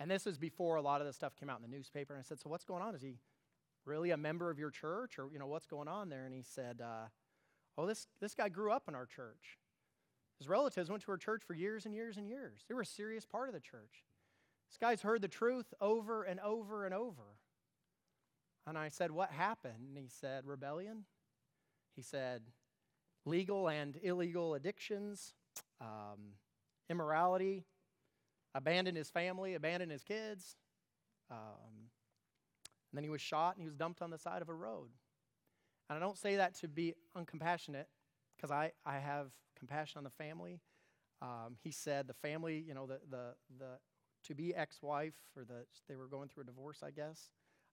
And 0.00 0.10
this 0.10 0.24
was 0.24 0.38
before 0.38 0.76
a 0.76 0.82
lot 0.82 1.00
of 1.00 1.06
the 1.06 1.12
stuff 1.12 1.36
came 1.36 1.50
out 1.50 1.60
in 1.62 1.70
the 1.70 1.76
newspaper. 1.76 2.14
And 2.14 2.20
I 2.20 2.24
said, 2.24 2.40
so 2.40 2.48
what's 2.48 2.64
going 2.64 2.82
on? 2.82 2.94
Is 2.94 3.02
he 3.02 3.18
really 3.84 4.10
a 4.10 4.16
member 4.16 4.50
of 4.50 4.58
your 4.58 4.70
church? 4.70 5.18
Or, 5.18 5.28
you 5.32 5.38
know, 5.38 5.46
what's 5.46 5.66
going 5.66 5.88
on 5.88 6.08
there? 6.08 6.24
And 6.24 6.34
he 6.34 6.42
said, 6.42 6.80
uh, 6.82 7.06
oh, 7.78 7.86
this, 7.86 8.06
this 8.20 8.34
guy 8.34 8.48
grew 8.48 8.72
up 8.72 8.84
in 8.88 8.94
our 8.94 9.06
church. 9.06 9.58
His 10.38 10.48
relatives 10.48 10.90
went 10.90 11.02
to 11.04 11.10
our 11.12 11.18
church 11.18 11.42
for 11.46 11.54
years 11.54 11.86
and 11.86 11.94
years 11.94 12.16
and 12.16 12.26
years. 12.26 12.64
They 12.68 12.74
were 12.74 12.82
a 12.82 12.86
serious 12.86 13.24
part 13.24 13.48
of 13.48 13.54
the 13.54 13.60
church. 13.60 14.04
This 14.68 14.78
guy's 14.78 15.02
heard 15.02 15.22
the 15.22 15.28
truth 15.28 15.72
over 15.80 16.24
and 16.24 16.40
over 16.40 16.84
and 16.84 16.94
over. 16.94 17.36
And 18.66 18.78
I 18.78 18.88
said, 18.88 19.10
What 19.10 19.30
happened? 19.30 19.88
And 19.88 19.98
he 19.98 20.08
said, 20.08 20.46
Rebellion. 20.46 21.04
He 21.94 22.02
said, 22.02 22.42
legal 23.24 23.68
and 23.68 23.98
illegal 24.02 24.54
addictions, 24.54 25.34
um, 25.80 26.36
immorality, 26.88 27.64
abandoned 28.54 28.96
his 28.96 29.10
family, 29.10 29.54
abandoned 29.54 29.92
his 29.92 30.04
kids. 30.04 30.56
Um, 31.30 31.90
and 32.92 32.98
then 32.98 33.04
he 33.04 33.10
was 33.10 33.22
shot 33.22 33.54
and 33.54 33.62
he 33.62 33.66
was 33.66 33.74
dumped 33.74 34.02
on 34.02 34.10
the 34.10 34.18
side 34.18 34.42
of 34.42 34.50
a 34.50 34.54
road. 34.54 34.90
And 35.88 35.96
I 35.96 36.00
don't 36.00 36.18
say 36.18 36.36
that 36.36 36.54
to 36.56 36.68
be 36.68 36.94
uncompassionate 37.16 37.86
because 38.36 38.50
I, 38.50 38.72
I 38.84 38.98
have 38.98 39.30
compassion 39.58 39.98
on 39.98 40.04
the 40.04 40.10
family. 40.10 40.60
Um, 41.22 41.56
he 41.62 41.70
said 41.70 42.06
the 42.06 42.14
family, 42.14 42.62
you 42.66 42.74
know, 42.74 42.86
the, 42.86 43.00
the, 43.10 43.34
the 43.58 43.78
to 44.24 44.34
be 44.34 44.54
ex 44.54 44.82
wife, 44.82 45.14
or 45.36 45.44
the, 45.44 45.64
they 45.88 45.96
were 45.96 46.06
going 46.06 46.28
through 46.28 46.42
a 46.42 46.46
divorce, 46.46 46.82
I 46.84 46.90
guess, 46.90 47.30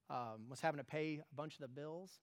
um, 0.09 0.49
was 0.49 0.61
having 0.61 0.79
to 0.79 0.83
pay 0.83 1.19
a 1.19 1.35
bunch 1.35 1.55
of 1.55 1.61
the 1.61 1.67
bills. 1.67 2.19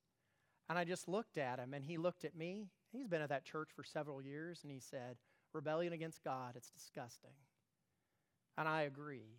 And 0.69 0.79
I 0.79 0.85
just 0.85 1.07
looked 1.07 1.39
at 1.39 1.59
him, 1.59 1.75
and 1.75 1.85
he 1.85 1.97
looked 1.97 2.25
at 2.25 2.37
me. 2.37 2.71
He's 2.91 3.07
been 3.07 3.23
at 3.23 3.29
that 3.29 3.45
church 3.45 3.71
for 3.75 3.85
several 3.85 4.21
years, 4.21 4.61
and 4.63 4.73
he 4.73 4.81
said, 4.81 5.17
Rebellion 5.53 5.93
against 5.93 6.25
God, 6.25 6.55
it's 6.57 6.71
disgusting. 6.71 7.31
And 8.59 8.69
I 8.69 8.83
agree. 8.83 9.39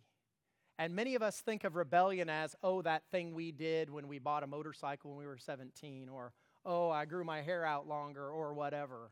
And 0.78 0.94
many 0.94 1.16
of 1.16 1.22
us 1.22 1.40
think 1.40 1.64
of 1.64 1.74
rebellion 1.74 2.28
as, 2.28 2.54
oh, 2.62 2.82
that 2.82 3.02
thing 3.10 3.34
we 3.34 3.50
did 3.50 3.90
when 3.90 4.06
we 4.06 4.18
bought 4.20 4.44
a 4.44 4.46
motorcycle 4.46 5.10
when 5.10 5.18
we 5.18 5.26
were 5.26 5.38
17, 5.38 6.08
or, 6.08 6.32
oh, 6.64 6.88
I 6.88 7.04
grew 7.04 7.24
my 7.24 7.42
hair 7.42 7.64
out 7.64 7.88
longer, 7.88 8.28
or 8.30 8.54
whatever. 8.54 9.10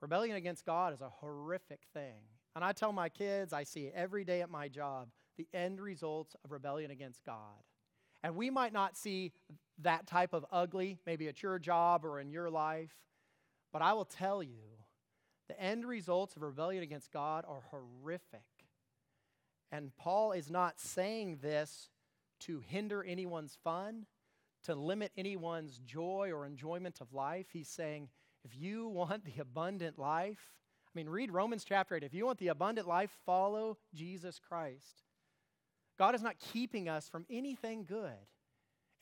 Rebellion 0.00 0.36
against 0.36 0.66
God 0.66 0.92
is 0.92 1.00
a 1.00 1.08
horrific 1.08 1.80
thing. 1.94 2.16
And 2.56 2.64
I 2.64 2.72
tell 2.72 2.92
my 2.92 3.08
kids, 3.08 3.52
I 3.52 3.62
see 3.62 3.90
every 3.94 4.24
day 4.24 4.42
at 4.42 4.50
my 4.50 4.66
job, 4.68 5.08
the 5.36 5.46
end 5.54 5.80
results 5.80 6.34
of 6.44 6.50
rebellion 6.50 6.90
against 6.90 7.24
God. 7.24 7.62
And 8.24 8.34
we 8.34 8.50
might 8.50 8.72
not 8.72 8.96
see 8.96 9.32
that 9.82 10.06
type 10.06 10.32
of 10.32 10.44
ugly, 10.50 10.98
maybe 11.06 11.28
at 11.28 11.42
your 11.42 11.58
job 11.58 12.04
or 12.04 12.18
in 12.18 12.30
your 12.30 12.50
life, 12.50 12.94
but 13.72 13.82
I 13.82 13.92
will 13.92 14.06
tell 14.06 14.42
you 14.42 14.80
the 15.48 15.60
end 15.60 15.84
results 15.84 16.34
of 16.34 16.42
rebellion 16.42 16.82
against 16.82 17.12
God 17.12 17.44
are 17.46 17.62
horrific. 17.70 18.40
And 19.72 19.96
Paul 19.96 20.32
is 20.32 20.50
not 20.50 20.80
saying 20.80 21.38
this 21.42 21.90
to 22.40 22.60
hinder 22.60 23.02
anyone's 23.02 23.56
fun, 23.64 24.06
to 24.64 24.74
limit 24.74 25.12
anyone's 25.16 25.78
joy 25.78 26.30
or 26.32 26.46
enjoyment 26.46 27.00
of 27.00 27.12
life. 27.12 27.46
He's 27.52 27.68
saying, 27.68 28.08
if 28.44 28.56
you 28.56 28.88
want 28.88 29.24
the 29.24 29.40
abundant 29.40 29.98
life, 29.98 30.52
I 30.86 30.90
mean, 30.94 31.08
read 31.08 31.32
Romans 31.32 31.64
chapter 31.64 31.96
8. 31.96 32.04
If 32.04 32.14
you 32.14 32.26
want 32.26 32.38
the 32.38 32.48
abundant 32.48 32.86
life, 32.86 33.10
follow 33.26 33.76
Jesus 33.94 34.38
Christ. 34.38 35.02
God 35.98 36.14
is 36.14 36.22
not 36.22 36.38
keeping 36.38 36.88
us 36.88 37.08
from 37.08 37.26
anything 37.28 37.84
good. 37.84 38.12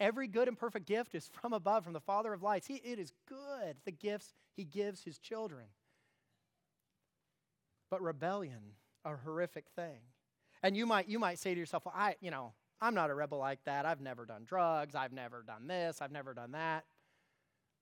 Every 0.01 0.27
good 0.27 0.49
and 0.49 0.59
perfect 0.59 0.87
gift 0.87 1.15
is 1.15 1.31
from 1.41 1.53
above, 1.53 1.85
from 1.85 1.93
the 1.93 2.01
Father 2.01 2.33
of 2.33 2.43
lights. 2.43 2.67
He, 2.67 2.75
it 2.77 2.99
is 2.99 3.13
good, 3.29 3.77
the 3.85 3.93
gifts 3.93 4.35
He 4.57 4.65
gives 4.65 5.05
His 5.05 5.19
children. 5.19 5.67
But 7.91 8.03
rebellion, 8.03 8.73
a 9.05 9.15
horrific 9.17 9.67
thing. 9.77 10.01
And 10.65 10.75
you 10.75 10.87
might, 10.87 11.11
you 11.11 11.19
might 11.19 11.39
say 11.39 11.53
to 11.53 11.61
yourself, 11.61 11.85
well, 11.85 11.95
I, 11.95 12.17
you 12.23 12.31
know, 12.31 12.55
I'm 12.81 12.95
not 12.95 13.11
a 13.11 13.15
rebel 13.15 13.37
like 13.37 13.63
that. 13.67 13.85
I've 13.85 14.01
never 14.01 14.25
done 14.25 14.45
drugs. 14.47 14.95
I've 14.95 15.13
never 15.13 15.45
done 15.47 15.67
this. 15.67 16.01
I've 16.01 16.11
never 16.11 16.33
done 16.33 16.53
that. 16.53 16.85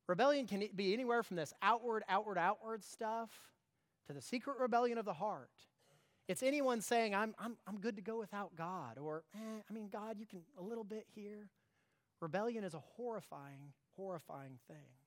Rebellion 0.09 0.49
can 0.49 0.65
be 0.75 0.93
anywhere 0.93 1.23
from 1.23 1.37
this 1.37 1.55
outward, 1.63 2.03
outward, 2.09 2.39
outward 2.39 2.83
stuff 2.83 3.31
to 4.09 4.13
the 4.13 4.21
secret 4.21 4.59
rebellion 4.59 4.99
of 4.99 5.05
the 5.05 5.13
heart. 5.13 5.53
It's 6.27 6.43
anyone 6.43 6.81
saying, 6.81 7.15
I'm, 7.15 7.37
I'm, 7.39 7.57
I'm 7.69 7.79
good 7.79 7.95
to 7.97 8.03
go 8.03 8.19
without 8.19 8.57
God, 8.57 8.99
or, 8.99 9.23
eh, 9.33 9.61
I 9.69 9.73
mean, 9.73 9.89
God, 9.89 10.19
you 10.19 10.27
can 10.27 10.41
a 10.59 10.63
little 10.63 10.85
bit 10.85 11.07
here. 11.15 11.51
Rebellion 12.21 12.65
is 12.65 12.75
a 12.75 12.83
horrifying, 12.97 13.73
horrifying 13.97 14.59
thing. 14.67 15.02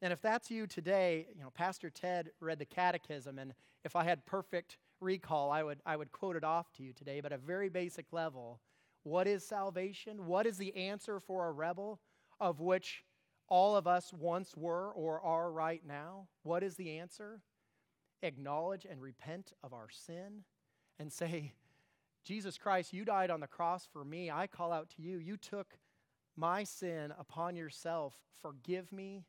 And 0.00 0.12
if 0.12 0.20
that's 0.20 0.50
you 0.50 0.66
today, 0.66 1.26
you 1.34 1.42
know, 1.42 1.50
Pastor 1.50 1.90
Ted 1.90 2.30
read 2.40 2.58
the 2.58 2.64
catechism, 2.64 3.38
and 3.38 3.52
if 3.84 3.96
I 3.96 4.04
had 4.04 4.26
perfect 4.26 4.76
recall, 5.00 5.50
I 5.50 5.62
would, 5.62 5.80
I 5.84 5.96
would 5.96 6.12
quote 6.12 6.36
it 6.36 6.44
off 6.44 6.72
to 6.74 6.82
you 6.82 6.92
today, 6.92 7.20
but 7.20 7.32
at 7.32 7.38
a 7.38 7.42
very 7.42 7.68
basic 7.68 8.12
level, 8.12 8.60
what 9.02 9.26
is 9.26 9.44
salvation? 9.44 10.26
What 10.26 10.46
is 10.46 10.56
the 10.56 10.76
answer 10.76 11.18
for 11.18 11.48
a 11.48 11.52
rebel, 11.52 12.00
of 12.40 12.60
which 12.60 13.04
all 13.48 13.76
of 13.76 13.86
us 13.86 14.12
once 14.12 14.56
were 14.56 14.90
or 14.92 15.20
are 15.20 15.50
right 15.50 15.82
now? 15.86 16.28
What 16.42 16.62
is 16.62 16.76
the 16.76 16.98
answer? 16.98 17.40
Acknowledge 18.22 18.86
and 18.88 19.00
repent 19.00 19.52
of 19.64 19.72
our 19.72 19.88
sin 19.90 20.44
and 20.98 21.12
say, 21.12 21.54
Jesus 22.24 22.58
Christ, 22.58 22.92
you 22.92 23.04
died 23.04 23.30
on 23.30 23.40
the 23.40 23.46
cross 23.46 23.88
for 23.90 24.04
me. 24.04 24.30
I 24.30 24.46
call 24.46 24.72
out 24.72 24.90
to 24.90 25.02
you. 25.02 25.18
You 25.18 25.36
took 25.36 25.78
my 26.36 26.62
sin 26.64 27.12
upon 27.18 27.56
yourself. 27.56 28.14
Forgive 28.42 28.92
me. 28.92 29.24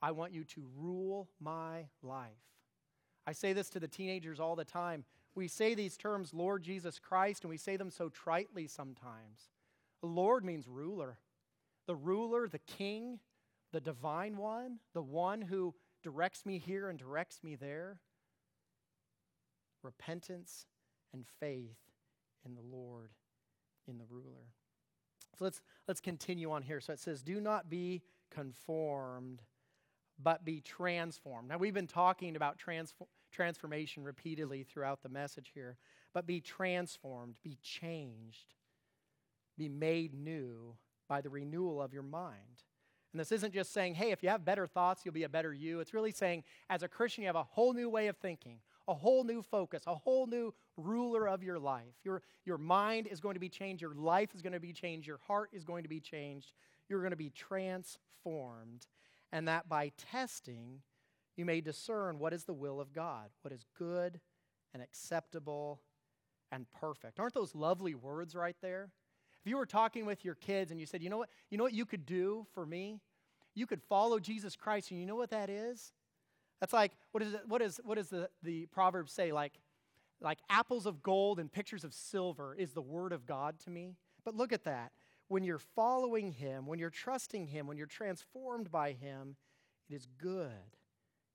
I 0.00 0.12
want 0.12 0.32
you 0.32 0.44
to 0.44 0.66
rule 0.76 1.28
my 1.40 1.86
life. 2.02 2.30
I 3.26 3.32
say 3.32 3.52
this 3.52 3.68
to 3.70 3.80
the 3.80 3.88
teenagers 3.88 4.40
all 4.40 4.56
the 4.56 4.64
time. 4.64 5.04
We 5.34 5.48
say 5.48 5.74
these 5.74 5.96
terms, 5.96 6.32
Lord 6.32 6.62
Jesus 6.62 6.98
Christ, 6.98 7.44
and 7.44 7.50
we 7.50 7.56
say 7.56 7.76
them 7.76 7.90
so 7.90 8.08
tritely 8.08 8.68
sometimes. 8.68 9.50
Lord 10.02 10.44
means 10.44 10.66
ruler. 10.66 11.18
The 11.86 11.94
ruler, 11.94 12.48
the 12.48 12.58
king, 12.60 13.18
the 13.72 13.80
divine 13.80 14.36
one, 14.36 14.78
the 14.94 15.02
one 15.02 15.42
who 15.42 15.74
directs 16.02 16.46
me 16.46 16.58
here 16.58 16.88
and 16.88 16.98
directs 16.98 17.42
me 17.42 17.54
there. 17.54 18.00
Repentance 19.82 20.66
and 21.12 21.24
faith 21.40 21.76
in 22.44 22.54
the 22.54 22.62
Lord, 22.62 23.10
in 23.86 23.98
the 23.98 24.04
ruler. 24.08 24.52
So 25.38 25.44
let's, 25.44 25.60
let's 25.86 26.00
continue 26.00 26.50
on 26.50 26.62
here. 26.62 26.80
So 26.80 26.92
it 26.92 26.98
says, 26.98 27.22
Do 27.22 27.40
not 27.40 27.70
be 27.70 28.02
conformed, 28.30 29.42
but 30.22 30.44
be 30.44 30.60
transformed. 30.60 31.48
Now, 31.48 31.58
we've 31.58 31.74
been 31.74 31.86
talking 31.86 32.36
about 32.36 32.58
transform, 32.58 33.08
transformation 33.30 34.04
repeatedly 34.04 34.64
throughout 34.64 35.02
the 35.02 35.08
message 35.08 35.52
here, 35.54 35.76
but 36.12 36.26
be 36.26 36.40
transformed, 36.40 37.36
be 37.42 37.58
changed, 37.62 38.54
be 39.56 39.68
made 39.68 40.14
new 40.14 40.74
by 41.08 41.20
the 41.20 41.30
renewal 41.30 41.80
of 41.80 41.92
your 41.92 42.02
mind. 42.02 42.64
And 43.12 43.20
this 43.20 43.32
isn't 43.32 43.54
just 43.54 43.72
saying, 43.72 43.94
hey, 43.94 44.10
if 44.10 44.22
you 44.22 44.28
have 44.28 44.44
better 44.44 44.66
thoughts, 44.66 45.02
you'll 45.04 45.14
be 45.14 45.22
a 45.22 45.28
better 45.28 45.52
you. 45.52 45.80
It's 45.80 45.94
really 45.94 46.12
saying, 46.12 46.44
as 46.68 46.82
a 46.82 46.88
Christian, 46.88 47.22
you 47.22 47.28
have 47.28 47.36
a 47.36 47.42
whole 47.42 47.72
new 47.72 47.88
way 47.88 48.08
of 48.08 48.16
thinking, 48.18 48.60
a 48.86 48.94
whole 48.94 49.24
new 49.24 49.42
focus, 49.42 49.82
a 49.86 49.94
whole 49.94 50.26
new 50.26 50.52
ruler 50.76 51.26
of 51.26 51.42
your 51.42 51.58
life. 51.58 51.94
Your, 52.04 52.22
your 52.44 52.58
mind 52.58 53.06
is 53.06 53.20
going 53.20 53.34
to 53.34 53.40
be 53.40 53.48
changed, 53.48 53.80
your 53.80 53.94
life 53.94 54.34
is 54.34 54.42
going 54.42 54.52
to 54.52 54.60
be 54.60 54.72
changed, 54.72 55.06
your 55.06 55.20
heart 55.26 55.50
is 55.52 55.64
going 55.64 55.84
to 55.84 55.88
be 55.88 56.00
changed. 56.00 56.52
You're 56.88 57.00
going 57.00 57.10
to 57.10 57.16
be 57.16 57.30
transformed. 57.30 58.86
And 59.32 59.46
that 59.48 59.68
by 59.68 59.92
testing, 60.10 60.80
you 61.36 61.44
may 61.44 61.60
discern 61.60 62.18
what 62.18 62.32
is 62.32 62.44
the 62.44 62.52
will 62.52 62.80
of 62.80 62.92
God, 62.92 63.30
what 63.42 63.52
is 63.52 63.64
good 63.78 64.20
and 64.74 64.82
acceptable 64.82 65.80
and 66.50 66.66
perfect. 66.80 67.20
Aren't 67.20 67.34
those 67.34 67.54
lovely 67.54 67.94
words 67.94 68.34
right 68.34 68.56
there? 68.62 68.90
If 69.44 69.50
you 69.50 69.56
were 69.56 69.66
talking 69.66 70.06
with 70.06 70.24
your 70.24 70.34
kids 70.34 70.70
and 70.70 70.80
you 70.80 70.86
said, 70.86 71.02
you 71.02 71.10
know 71.10 71.18
what, 71.18 71.28
you 71.50 71.58
know 71.58 71.64
what 71.64 71.74
you 71.74 71.86
could 71.86 72.06
do 72.06 72.46
for 72.54 72.66
me? 72.66 73.00
You 73.54 73.66
could 73.66 73.82
follow 73.82 74.18
Jesus 74.18 74.56
Christ, 74.56 74.90
and 74.90 75.00
you 75.00 75.06
know 75.06 75.16
what 75.16 75.30
that 75.30 75.50
is? 75.50 75.92
That's 76.60 76.72
like, 76.72 76.92
what 77.12 77.22
is 77.22 77.34
it, 77.34 77.42
what 77.46 77.62
is 77.62 77.80
what 77.84 77.96
does 77.96 78.08
the, 78.08 78.28
the 78.42 78.66
proverb 78.66 79.08
say? 79.08 79.32
Like, 79.32 79.54
like 80.20 80.38
apples 80.50 80.86
of 80.86 81.02
gold 81.02 81.38
and 81.38 81.50
pictures 81.50 81.84
of 81.84 81.94
silver 81.94 82.54
is 82.54 82.72
the 82.72 82.82
word 82.82 83.12
of 83.12 83.26
God 83.26 83.58
to 83.60 83.70
me. 83.70 83.96
But 84.24 84.34
look 84.34 84.52
at 84.52 84.64
that. 84.64 84.92
When 85.28 85.44
you're 85.44 85.58
following 85.58 86.32
him, 86.32 86.66
when 86.66 86.78
you're 86.78 86.90
trusting 86.90 87.46
him, 87.46 87.66
when 87.66 87.76
you're 87.76 87.86
transformed 87.86 88.70
by 88.70 88.92
him, 88.92 89.36
it 89.88 89.94
is 89.94 90.06
good 90.18 90.76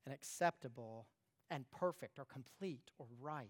and 0.06 0.13
acceptable 0.13 1.08
and 1.49 1.69
perfect 1.71 2.19
or 2.19 2.25
complete 2.25 2.91
or 2.97 3.06
right. 3.21 3.47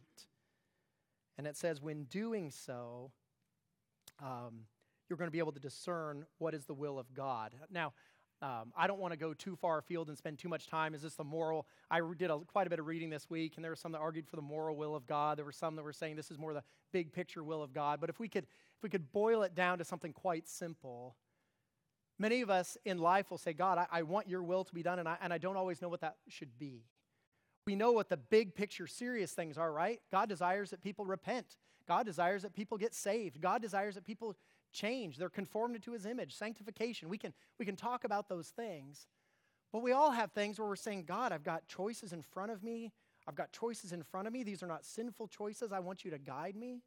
And 1.37 1.47
it 1.47 1.57
says, 1.57 1.81
when 1.81 2.03
doing 2.03 2.51
so, 2.51 3.11
um, 4.21 4.65
you're 5.09 5.17
going 5.17 5.27
to 5.27 5.31
be 5.31 5.39
able 5.39 5.51
to 5.53 5.59
discern 5.59 6.25
what 6.37 6.53
is 6.53 6.65
the 6.65 6.73
will 6.73 6.99
of 6.99 7.13
God. 7.13 7.55
Now, 7.71 7.93
um, 8.43 8.73
I 8.75 8.87
don't 8.87 8.99
want 8.99 9.13
to 9.13 9.17
go 9.17 9.33
too 9.33 9.55
far 9.55 9.77
afield 9.77 10.09
and 10.09 10.17
spend 10.17 10.37
too 10.37 10.49
much 10.49 10.67
time. 10.67 10.93
Is 10.93 11.01
this 11.01 11.15
the 11.15 11.23
moral? 11.23 11.65
I 11.89 12.01
did 12.17 12.29
a, 12.29 12.39
quite 12.39 12.67
a 12.67 12.69
bit 12.69 12.77
of 12.77 12.85
reading 12.85 13.09
this 13.09 13.29
week, 13.29 13.53
and 13.55 13.63
there 13.63 13.71
were 13.71 13.77
some 13.77 13.93
that 13.93 13.99
argued 13.99 14.27
for 14.27 14.35
the 14.35 14.41
moral 14.41 14.75
will 14.75 14.97
of 14.97 15.07
God. 15.07 15.37
There 15.37 15.45
were 15.45 15.53
some 15.53 15.77
that 15.77 15.83
were 15.83 15.93
saying 15.93 16.17
this 16.17 16.29
is 16.29 16.37
more 16.37 16.53
the 16.53 16.63
big 16.91 17.13
picture 17.13 17.41
will 17.41 17.63
of 17.63 17.73
God. 17.73 18.01
But 18.01 18.09
if 18.09 18.19
we 18.19 18.27
could, 18.27 18.43
if 18.43 18.83
we 18.83 18.89
could 18.89 19.13
boil 19.13 19.43
it 19.43 19.55
down 19.55 19.77
to 19.77 19.85
something 19.85 20.11
quite 20.11 20.49
simple, 20.49 21.15
many 22.19 22.41
of 22.41 22.49
us 22.49 22.77
in 22.83 22.97
life 22.97 23.31
will 23.31 23.37
say, 23.37 23.53
God, 23.53 23.77
I, 23.77 23.87
I 23.89 24.01
want 24.01 24.27
your 24.27 24.43
will 24.43 24.65
to 24.65 24.73
be 24.73 24.83
done, 24.83 24.99
and 24.99 25.07
I, 25.07 25.15
and 25.21 25.31
I 25.31 25.37
don't 25.37 25.55
always 25.55 25.81
know 25.81 25.87
what 25.87 26.01
that 26.01 26.17
should 26.27 26.59
be. 26.59 26.83
We 27.65 27.75
know 27.75 27.91
what 27.91 28.09
the 28.09 28.17
big 28.17 28.55
picture, 28.55 28.87
serious 28.87 29.31
things 29.31 29.57
are, 29.57 29.71
right? 29.71 30.01
God 30.11 30.27
desires 30.27 30.71
that 30.71 30.81
people 30.81 31.05
repent. 31.05 31.57
God 31.87 32.05
desires 32.05 32.41
that 32.41 32.53
people 32.53 32.77
get 32.77 32.93
saved. 32.93 33.41
God 33.41 33.61
desires 33.61 33.95
that 33.95 34.05
people 34.05 34.35
change. 34.73 35.17
They're 35.17 35.29
conformed 35.29 35.81
to 35.81 35.91
his 35.93 36.05
image, 36.05 36.33
sanctification. 36.35 37.09
We 37.09 37.17
can, 37.17 37.33
we 37.59 37.65
can 37.65 37.75
talk 37.75 38.03
about 38.03 38.27
those 38.27 38.49
things. 38.49 39.07
But 39.71 39.81
we 39.81 39.91
all 39.91 40.11
have 40.11 40.31
things 40.31 40.59
where 40.59 40.67
we're 40.67 40.75
saying, 40.75 41.05
God, 41.07 41.31
I've 41.31 41.43
got 41.43 41.67
choices 41.67 42.13
in 42.13 42.21
front 42.21 42.51
of 42.51 42.63
me. 42.63 42.91
I've 43.27 43.35
got 43.35 43.51
choices 43.51 43.93
in 43.93 44.03
front 44.03 44.27
of 44.27 44.33
me. 44.33 44.43
These 44.43 44.61
are 44.61 44.67
not 44.67 44.85
sinful 44.85 45.27
choices. 45.27 45.71
I 45.71 45.79
want 45.79 46.03
you 46.03 46.11
to 46.11 46.19
guide 46.19 46.55
me. 46.55 46.81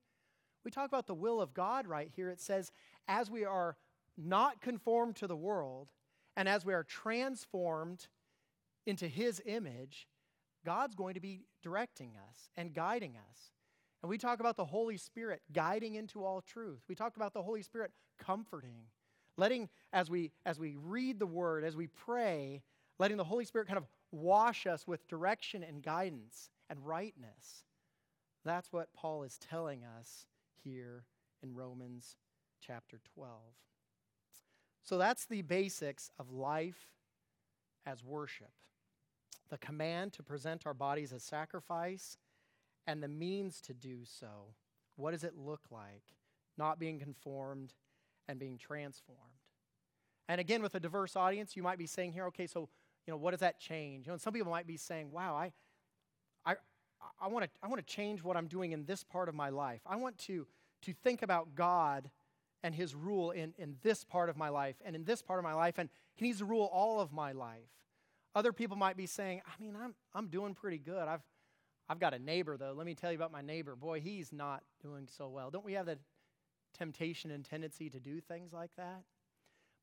We 0.65 0.71
talk 0.71 0.89
about 0.89 1.07
the 1.07 1.15
will 1.15 1.41
of 1.41 1.55
God 1.55 1.87
right 1.87 2.11
here. 2.15 2.29
It 2.29 2.41
says, 2.41 2.73
as 3.09 3.31
we 3.31 3.45
are 3.45 3.77
not 4.19 4.61
conformed 4.61 5.17
to 5.17 5.27
the 5.27 5.37
world, 5.37 5.89
and 6.37 6.49
as 6.49 6.65
we 6.65 6.75
are 6.75 6.85
transformed 6.85 8.09
into 8.87 9.09
his 9.09 9.41
image, 9.47 10.07
God's 10.67 10.97
going 10.97 11.15
to 11.15 11.21
be 11.21 11.45
directing 11.63 12.11
us 12.29 12.51
and 12.57 12.75
guiding 12.75 13.15
us. 13.31 13.53
And 14.03 14.11
we 14.11 14.19
talk 14.19 14.41
about 14.41 14.57
the 14.57 14.65
Holy 14.65 14.97
Spirit 14.97 15.41
guiding 15.53 15.95
into 15.95 16.25
all 16.25 16.41
truth. 16.43 16.81
We 16.89 16.97
talk 16.97 17.17
about 17.17 17.33
the 17.33 17.43
Holy 17.43 17.63
Spirit 17.63 17.93
comforting, 18.19 18.83
letting, 19.37 19.69
as 19.93 20.11
we, 20.11 20.33
as 20.45 20.59
we 20.59 20.75
read 20.77 21.21
the 21.21 21.27
Word, 21.27 21.63
as 21.63 21.77
we 21.77 21.87
pray, 21.87 22.63
letting 22.99 23.17
the 23.17 23.25
Holy 23.25 23.45
Spirit 23.45 23.69
kind 23.69 23.79
of 23.79 23.87
wash 24.11 24.67
us 24.67 24.89
with 24.89 25.07
direction 25.07 25.63
and 25.63 25.83
guidance 25.85 26.51
and 26.69 26.85
rightness. 26.85 27.65
That's 28.45 28.73
what 28.73 28.93
Paul 28.93 29.23
is 29.23 29.39
telling 29.39 29.85
us 29.85 30.27
here 30.65 31.05
in 31.45 31.55
Romans 31.55 32.17
chapter 32.61 32.99
12. 33.15 33.31
So 34.83 34.99
that's 34.99 35.27
the 35.27 35.43
basics 35.43 36.11
of 36.19 36.33
life 36.33 36.91
as 37.87 38.03
worship 38.03 38.51
the 39.51 39.59
command 39.59 40.13
to 40.15 40.23
present 40.23 40.67
our 40.67 40.75
bodies 40.75 41.13
as 41.13 41.23
sacrifice 41.23 42.17
and 42.87 43.03
the 43.03 43.09
means 43.09 43.61
to 43.63 43.75
do 43.75 44.01
so. 44.05 44.55
What 44.97 45.13
does 45.13 45.25
it 45.25 45.37
look 45.37 45.63
like? 45.71 46.03
Not 46.57 46.79
being 46.79 46.99
conformed 46.99 47.75
and 48.29 48.39
being 48.39 48.59
transformed. 48.59 49.21
And 50.29 50.41
again, 50.41 50.63
with 50.63 50.75
a 50.75 50.81
diverse 50.81 51.15
audience, 51.17 51.57
you 51.57 51.63
might 51.63 51.79
be 51.79 51.87
saying 51.87 52.13
here, 52.13 52.27
okay, 52.27 52.47
so 52.47 52.69
you 53.07 53.13
know, 53.13 53.17
what 53.17 53.31
does 53.31 53.41
that 53.41 53.61
change? 53.61 54.07
You 54.07 54.13
know, 54.13 54.19
some 54.19 54.33
people 54.33 54.51
might 54.51 54.67
be 54.67 54.77
saying, 54.77 55.13
wow, 55.13 55.37
I, 55.37 55.53
I, 56.45 56.57
I 57.21 57.29
want 57.29 57.45
to, 57.45 57.51
I 57.63 57.69
want 57.69 57.87
to 57.87 57.95
change 57.95 58.23
what 58.23 58.37
I'm 58.37 58.49
doing 58.49 58.73
in 58.73 58.85
this 58.85 59.05
part 59.05 59.29
of 59.29 59.35
my 59.35 59.49
life. 59.49 59.81
I 59.87 59.97
want 59.97 60.19
to, 60.27 60.47
to 60.83 60.93
think 60.93 61.23
about 61.23 61.55
God 61.55 62.11
and 62.63 62.75
His 62.75 62.95
rule 62.95 63.31
in, 63.31 63.55
in 63.59 63.77
this 63.83 64.03
part 64.03 64.29
of 64.29 64.37
my 64.37 64.49
life 64.49 64.77
and 64.85 64.97
in 64.97 65.05
this 65.05 65.23
part 65.23 65.39
of 65.39 65.45
my 65.45 65.55
life, 65.55 65.79
and 65.79 65.89
He 66.17 66.27
needs 66.27 66.39
to 66.39 66.45
rule 66.45 66.69
all 66.73 67.01
of 67.01 67.13
my 67.13 67.33
life. 67.33 67.71
Other 68.37 68.53
people 68.53 68.77
might 68.77 68.99
be 68.99 69.07
saying, 69.07 69.41
I 69.47 69.63
mean, 69.63 69.75
I'm, 69.83 69.95
I'm 70.15 70.27
doing 70.27 70.53
pretty 70.55 70.77
good. 70.77 71.09
I've, 71.09 71.23
I've 71.89 71.99
got 71.99 72.13
a 72.13 72.19
neighbor, 72.19 72.59
though. 72.59 72.75
Let 72.77 72.85
me 72.85 72.95
tell 72.95 73.11
you 73.11 73.17
about 73.17 73.33
my 73.33 73.41
neighbor. 73.41 73.75
Boy, 73.75 73.99
he's 74.01 74.31
not 74.31 74.63
doing 74.83 75.09
so 75.11 75.27
well. 75.29 75.51
Don't 75.51 75.65
we 75.65 75.73
have 75.73 75.87
the 75.87 75.97
temptation 76.77 77.31
and 77.31 77.43
tendency 77.43 77.89
to 77.89 77.99
do 77.99 78.21
things 78.21 78.53
like 78.53 78.73
that? 78.77 79.05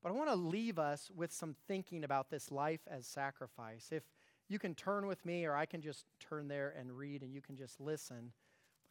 But 0.04 0.10
I 0.10 0.12
want 0.12 0.28
to 0.30 0.36
leave 0.36 0.78
us 0.78 1.10
with 1.16 1.32
some 1.32 1.56
thinking 1.66 2.04
about 2.04 2.30
this 2.30 2.52
life 2.52 2.82
as 2.88 3.08
sacrifice. 3.08 3.88
If 3.90 4.04
you 4.48 4.60
can 4.60 4.76
turn 4.76 5.08
with 5.08 5.26
me, 5.26 5.46
or 5.46 5.56
I 5.56 5.66
can 5.66 5.80
just 5.80 6.04
turn 6.20 6.46
there 6.46 6.72
and 6.78 6.96
read, 6.96 7.22
and 7.22 7.34
you 7.34 7.40
can 7.40 7.56
just 7.56 7.80
listen. 7.80 8.30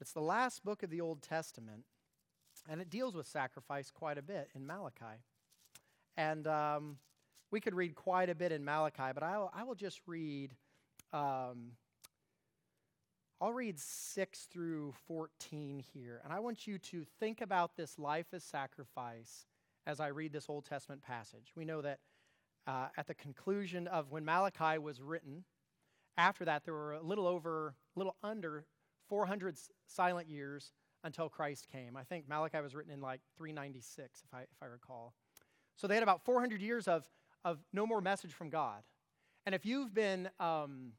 It's 0.01 0.11
the 0.11 0.19
last 0.19 0.65
book 0.65 0.83
of 0.83 0.89
the 0.89 0.99
Old 0.99 1.21
Testament, 1.21 1.85
and 2.67 2.81
it 2.81 2.89
deals 2.89 3.15
with 3.15 3.27
sacrifice 3.27 3.91
quite 3.91 4.17
a 4.17 4.21
bit 4.21 4.49
in 4.53 4.67
Malachi. 4.67 5.21
And 6.17 6.47
um, 6.47 6.97
we 7.53 7.61
could 7.61 7.75
read 7.75 7.93
quite 7.93 8.31
a 8.31 8.35
bit 8.35 8.51
in 8.51 8.65
Malachi, 8.65 9.13
but 9.13 9.21
I 9.21 9.37
will, 9.37 9.51
I 9.55 9.63
will 9.63 9.75
just 9.75 10.01
read. 10.07 10.55
Um, 11.13 11.73
I'll 13.39 13.53
read 13.53 13.79
6 13.79 14.39
through 14.51 14.95
14 15.05 15.83
here, 15.93 16.19
and 16.23 16.33
I 16.33 16.39
want 16.39 16.65
you 16.65 16.79
to 16.79 17.05
think 17.19 17.41
about 17.41 17.75
this 17.75 17.99
life 17.99 18.25
as 18.33 18.43
sacrifice 18.43 19.45
as 19.85 19.99
I 19.99 20.07
read 20.07 20.33
this 20.33 20.49
Old 20.49 20.65
Testament 20.65 21.03
passage. 21.03 21.51
We 21.55 21.63
know 21.63 21.83
that 21.83 21.99
uh, 22.65 22.87
at 22.97 23.05
the 23.05 23.13
conclusion 23.13 23.85
of 23.85 24.09
when 24.09 24.25
Malachi 24.25 24.79
was 24.79 24.99
written. 24.99 25.43
After 26.17 26.45
that, 26.45 26.65
there 26.65 26.73
were 26.73 26.93
a 26.93 27.03
little 27.03 27.27
over, 27.27 27.75
a 27.95 27.99
little 27.99 28.15
under 28.23 28.65
400 29.09 29.59
silent 29.85 30.27
years 30.27 30.71
until 31.03 31.29
Christ 31.29 31.67
came. 31.71 31.97
I 31.97 32.03
think 32.03 32.27
Malachi 32.27 32.61
was 32.61 32.73
written 32.73 32.91
in 32.91 33.01
like 33.01 33.21
396, 33.37 34.23
if 34.25 34.33
I, 34.33 34.41
if 34.41 34.57
I 34.59 34.65
recall. 34.65 35.13
So 35.75 35.87
they 35.87 35.95
had 35.95 36.03
about 36.03 36.23
400 36.23 36.59
years 36.59 36.87
of, 36.87 37.07
of 37.43 37.59
no 37.71 37.85
more 37.85 38.01
message 38.01 38.33
from 38.33 38.49
God. 38.49 38.83
And 39.45 39.53
if 39.53 39.65
you've 39.65 39.93
been, 39.93 40.29
um, 40.39 40.93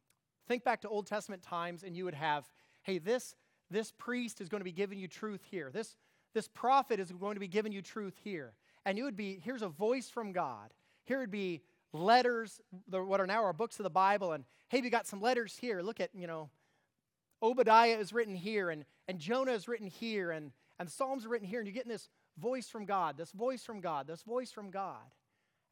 think 0.49 0.64
back 0.64 0.82
to 0.82 0.88
Old 0.88 1.07
Testament 1.07 1.42
times 1.42 1.82
and 1.82 1.97
you 1.97 2.05
would 2.05 2.14
have, 2.14 2.45
hey, 2.82 2.99
this, 2.99 3.34
this 3.70 3.92
priest 3.92 4.40
is 4.40 4.49
going 4.49 4.61
to 4.61 4.64
be 4.64 4.72
giving 4.72 4.99
you 4.99 5.09
truth 5.09 5.40
here. 5.51 5.70
This, 5.72 5.97
this 6.34 6.49
prophet 6.49 7.01
is 7.01 7.11
going 7.11 7.34
to 7.34 7.40
be 7.40 7.49
giving 7.49 7.72
you 7.72 7.82
truth 7.82 8.14
here. 8.22 8.53
And 8.84 8.99
you 8.99 9.05
would 9.05 9.16
be, 9.16 9.40
here's 9.42 9.62
a 9.62 9.68
voice 9.68 10.11
from 10.11 10.32
God. 10.32 10.74
Here 11.05 11.18
would 11.20 11.30
be 11.30 11.62
letters, 11.92 12.61
the, 12.88 13.03
what 13.03 13.20
are 13.20 13.26
now 13.26 13.45
our 13.45 13.53
books 13.53 13.78
of 13.78 13.84
the 13.84 13.90
Bible, 13.90 14.32
and 14.32 14.45
hey, 14.68 14.80
we 14.80 14.90
got 14.90 15.07
some 15.07 15.20
letters 15.20 15.57
here. 15.57 15.80
Look 15.80 16.01
at, 16.01 16.11
you 16.14 16.26
know, 16.26 16.51
Obadiah 17.42 17.97
is 17.99 18.12
written 18.12 18.34
here, 18.34 18.70
and, 18.70 18.84
and 19.07 19.18
Jonah 19.18 19.53
is 19.53 19.68
written 19.68 19.86
here, 19.86 20.30
and, 20.30 20.51
and 20.78 20.90
Psalms 20.90 21.24
are 21.24 21.28
written 21.28 21.47
here, 21.47 21.61
and 21.61 21.66
you're 21.66 21.74
getting 21.74 21.92
this 21.92 22.09
voice 22.38 22.68
from 22.68 22.84
God, 22.84 23.16
this 23.16 23.30
voice 23.30 23.62
from 23.62 23.80
God, 23.80 24.07
this 24.07 24.22
voice 24.22 24.51
from 24.51 24.70
God. 24.70 24.97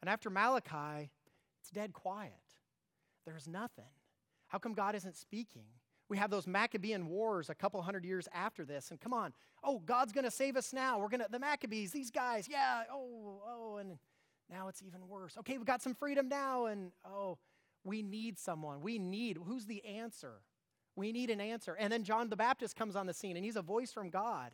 And 0.02 0.10
after 0.10 0.28
Malachi, 0.28 1.10
it's 1.60 1.70
dead 1.72 1.94
quiet. 1.94 2.32
There's 3.24 3.48
nothing. 3.48 3.84
How 4.48 4.58
come 4.58 4.74
God 4.74 4.94
isn't 4.94 5.16
speaking? 5.16 5.64
We 6.08 6.18
have 6.18 6.28
those 6.28 6.46
Maccabean 6.46 7.06
wars 7.06 7.48
a 7.48 7.54
couple 7.54 7.80
hundred 7.80 8.04
years 8.04 8.28
after 8.34 8.66
this, 8.66 8.90
and 8.90 9.00
come 9.00 9.14
on, 9.14 9.32
oh, 9.64 9.78
God's 9.78 10.12
going 10.12 10.24
to 10.24 10.30
save 10.30 10.56
us 10.56 10.72
now. 10.72 10.98
We're 10.98 11.08
going 11.08 11.20
to, 11.20 11.28
the 11.30 11.38
Maccabees, 11.38 11.92
these 11.92 12.10
guys, 12.10 12.48
yeah, 12.50 12.82
oh, 12.92 13.40
oh, 13.46 13.76
and 13.78 13.96
now 14.50 14.68
it's 14.68 14.82
even 14.82 15.08
worse. 15.08 15.38
Okay, 15.38 15.56
we've 15.56 15.66
got 15.66 15.80
some 15.80 15.94
freedom 15.94 16.28
now, 16.28 16.66
and 16.66 16.92
oh, 17.08 17.38
we 17.84 18.02
need 18.02 18.38
someone. 18.38 18.82
We 18.82 18.98
need, 18.98 19.38
who's 19.42 19.64
the 19.64 19.82
answer? 19.86 20.42
We 20.96 21.12
need 21.12 21.30
an 21.30 21.40
answer. 21.40 21.74
And 21.78 21.90
then 21.90 22.04
John 22.04 22.28
the 22.28 22.36
Baptist 22.36 22.76
comes 22.76 22.96
on 22.96 23.06
the 23.06 23.14
scene, 23.14 23.36
and 23.36 23.44
he's 23.44 23.56
a 23.56 23.62
voice 23.62 23.92
from 23.92 24.10
God. 24.10 24.50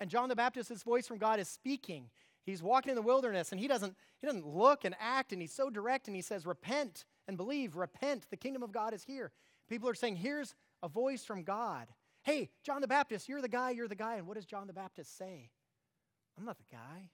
And 0.00 0.10
John 0.10 0.28
the 0.28 0.36
Baptist's 0.36 0.82
voice 0.82 1.06
from 1.06 1.18
God 1.18 1.40
is 1.40 1.48
speaking. 1.48 2.10
He's 2.44 2.62
walking 2.62 2.90
in 2.90 2.96
the 2.96 3.02
wilderness, 3.02 3.52
and 3.52 3.60
he 3.60 3.68
doesn't, 3.68 3.94
he 4.20 4.26
doesn't 4.26 4.46
look 4.46 4.84
and 4.84 4.94
act, 5.00 5.32
and 5.32 5.40
he's 5.40 5.52
so 5.52 5.68
direct, 5.70 6.06
and 6.06 6.16
he 6.16 6.22
says, 6.22 6.46
Repent 6.46 7.04
and 7.26 7.36
believe, 7.36 7.76
repent, 7.76 8.26
the 8.30 8.36
kingdom 8.36 8.62
of 8.62 8.72
God 8.72 8.94
is 8.94 9.04
here. 9.04 9.32
People 9.68 9.88
are 9.88 9.94
saying, 9.94 10.16
Here's 10.16 10.54
a 10.82 10.88
voice 10.88 11.24
from 11.24 11.42
God. 11.42 11.88
Hey, 12.22 12.50
John 12.62 12.80
the 12.80 12.88
Baptist, 12.88 13.28
you're 13.28 13.42
the 13.42 13.48
guy, 13.48 13.70
you're 13.70 13.88
the 13.88 13.94
guy. 13.94 14.16
And 14.16 14.26
what 14.26 14.36
does 14.36 14.46
John 14.46 14.66
the 14.66 14.72
Baptist 14.72 15.16
say? 15.16 15.50
I'm 16.38 16.44
not 16.44 16.58
the 16.58 16.74
guy, 16.76 17.10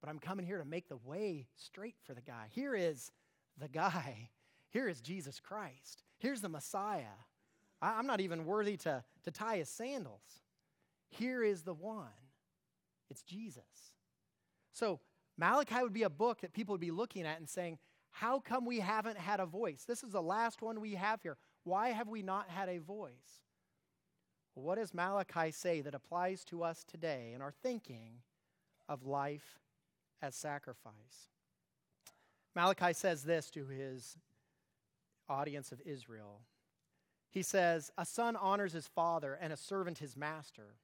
but 0.00 0.08
I'm 0.08 0.18
coming 0.18 0.46
here 0.46 0.58
to 0.58 0.64
make 0.64 0.88
the 0.88 0.96
way 0.96 1.46
straight 1.56 1.96
for 2.04 2.14
the 2.14 2.22
guy. 2.22 2.46
Here 2.50 2.74
is 2.74 3.12
the 3.58 3.68
guy. 3.68 4.30
Here 4.70 4.88
is 4.88 5.00
Jesus 5.00 5.38
Christ. 5.38 6.02
Here's 6.18 6.40
the 6.40 6.48
Messiah. 6.48 7.18
I'm 7.82 8.06
not 8.06 8.20
even 8.20 8.46
worthy 8.46 8.76
to, 8.78 9.04
to 9.24 9.30
tie 9.30 9.58
his 9.58 9.68
sandals. 9.68 10.22
Here 11.10 11.42
is 11.42 11.62
the 11.62 11.74
one. 11.74 12.06
It's 13.10 13.22
Jesus. 13.22 13.91
So, 14.72 15.00
Malachi 15.38 15.82
would 15.82 15.92
be 15.92 16.02
a 16.02 16.10
book 16.10 16.40
that 16.40 16.52
people 16.52 16.74
would 16.74 16.80
be 16.80 16.90
looking 16.90 17.26
at 17.26 17.38
and 17.38 17.48
saying, 17.48 17.78
How 18.10 18.40
come 18.40 18.64
we 18.64 18.80
haven't 18.80 19.18
had 19.18 19.40
a 19.40 19.46
voice? 19.46 19.84
This 19.86 20.02
is 20.02 20.12
the 20.12 20.22
last 20.22 20.62
one 20.62 20.80
we 20.80 20.94
have 20.94 21.22
here. 21.22 21.36
Why 21.64 21.90
have 21.90 22.08
we 22.08 22.22
not 22.22 22.48
had 22.48 22.68
a 22.68 22.78
voice? 22.78 23.42
What 24.54 24.76
does 24.76 24.92
Malachi 24.92 25.50
say 25.50 25.80
that 25.80 25.94
applies 25.94 26.44
to 26.46 26.62
us 26.62 26.84
today 26.84 27.32
in 27.34 27.40
our 27.40 27.52
thinking 27.62 28.20
of 28.88 29.06
life 29.06 29.58
as 30.20 30.34
sacrifice? 30.34 31.30
Malachi 32.54 32.92
says 32.92 33.22
this 33.22 33.48
to 33.50 33.66
his 33.66 34.18
audience 35.28 35.72
of 35.72 35.80
Israel 35.86 36.42
he 37.32 37.42
says, 37.42 37.90
A 37.96 38.04
son 38.04 38.36
honors 38.36 38.74
his 38.74 38.86
father, 38.86 39.38
and 39.40 39.52
a 39.52 39.56
servant 39.56 39.98
his 39.98 40.16
master. 40.16 40.76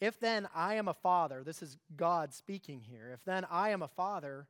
If 0.00 0.20
then 0.20 0.48
I 0.54 0.74
am 0.74 0.88
a 0.88 0.94
father, 0.94 1.42
this 1.42 1.62
is 1.62 1.78
God 1.96 2.34
speaking 2.34 2.82
here, 2.82 3.10
if 3.14 3.24
then 3.24 3.46
I 3.50 3.70
am 3.70 3.82
a 3.82 3.88
father, 3.88 4.48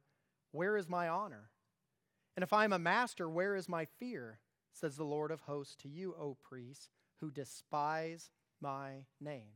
where 0.52 0.76
is 0.76 0.88
my 0.88 1.08
honor? 1.08 1.50
And 2.36 2.42
if 2.42 2.52
I 2.52 2.64
am 2.64 2.72
a 2.72 2.78
master, 2.78 3.28
where 3.28 3.54
is 3.54 3.68
my 3.68 3.84
fear? 3.84 4.40
Says 4.72 4.96
the 4.96 5.04
Lord 5.04 5.30
of 5.30 5.42
hosts 5.42 5.76
to 5.76 5.88
you, 5.88 6.14
O 6.18 6.36
priests, 6.42 6.90
who 7.20 7.30
despise 7.30 8.30
my 8.60 9.06
name. 9.20 9.52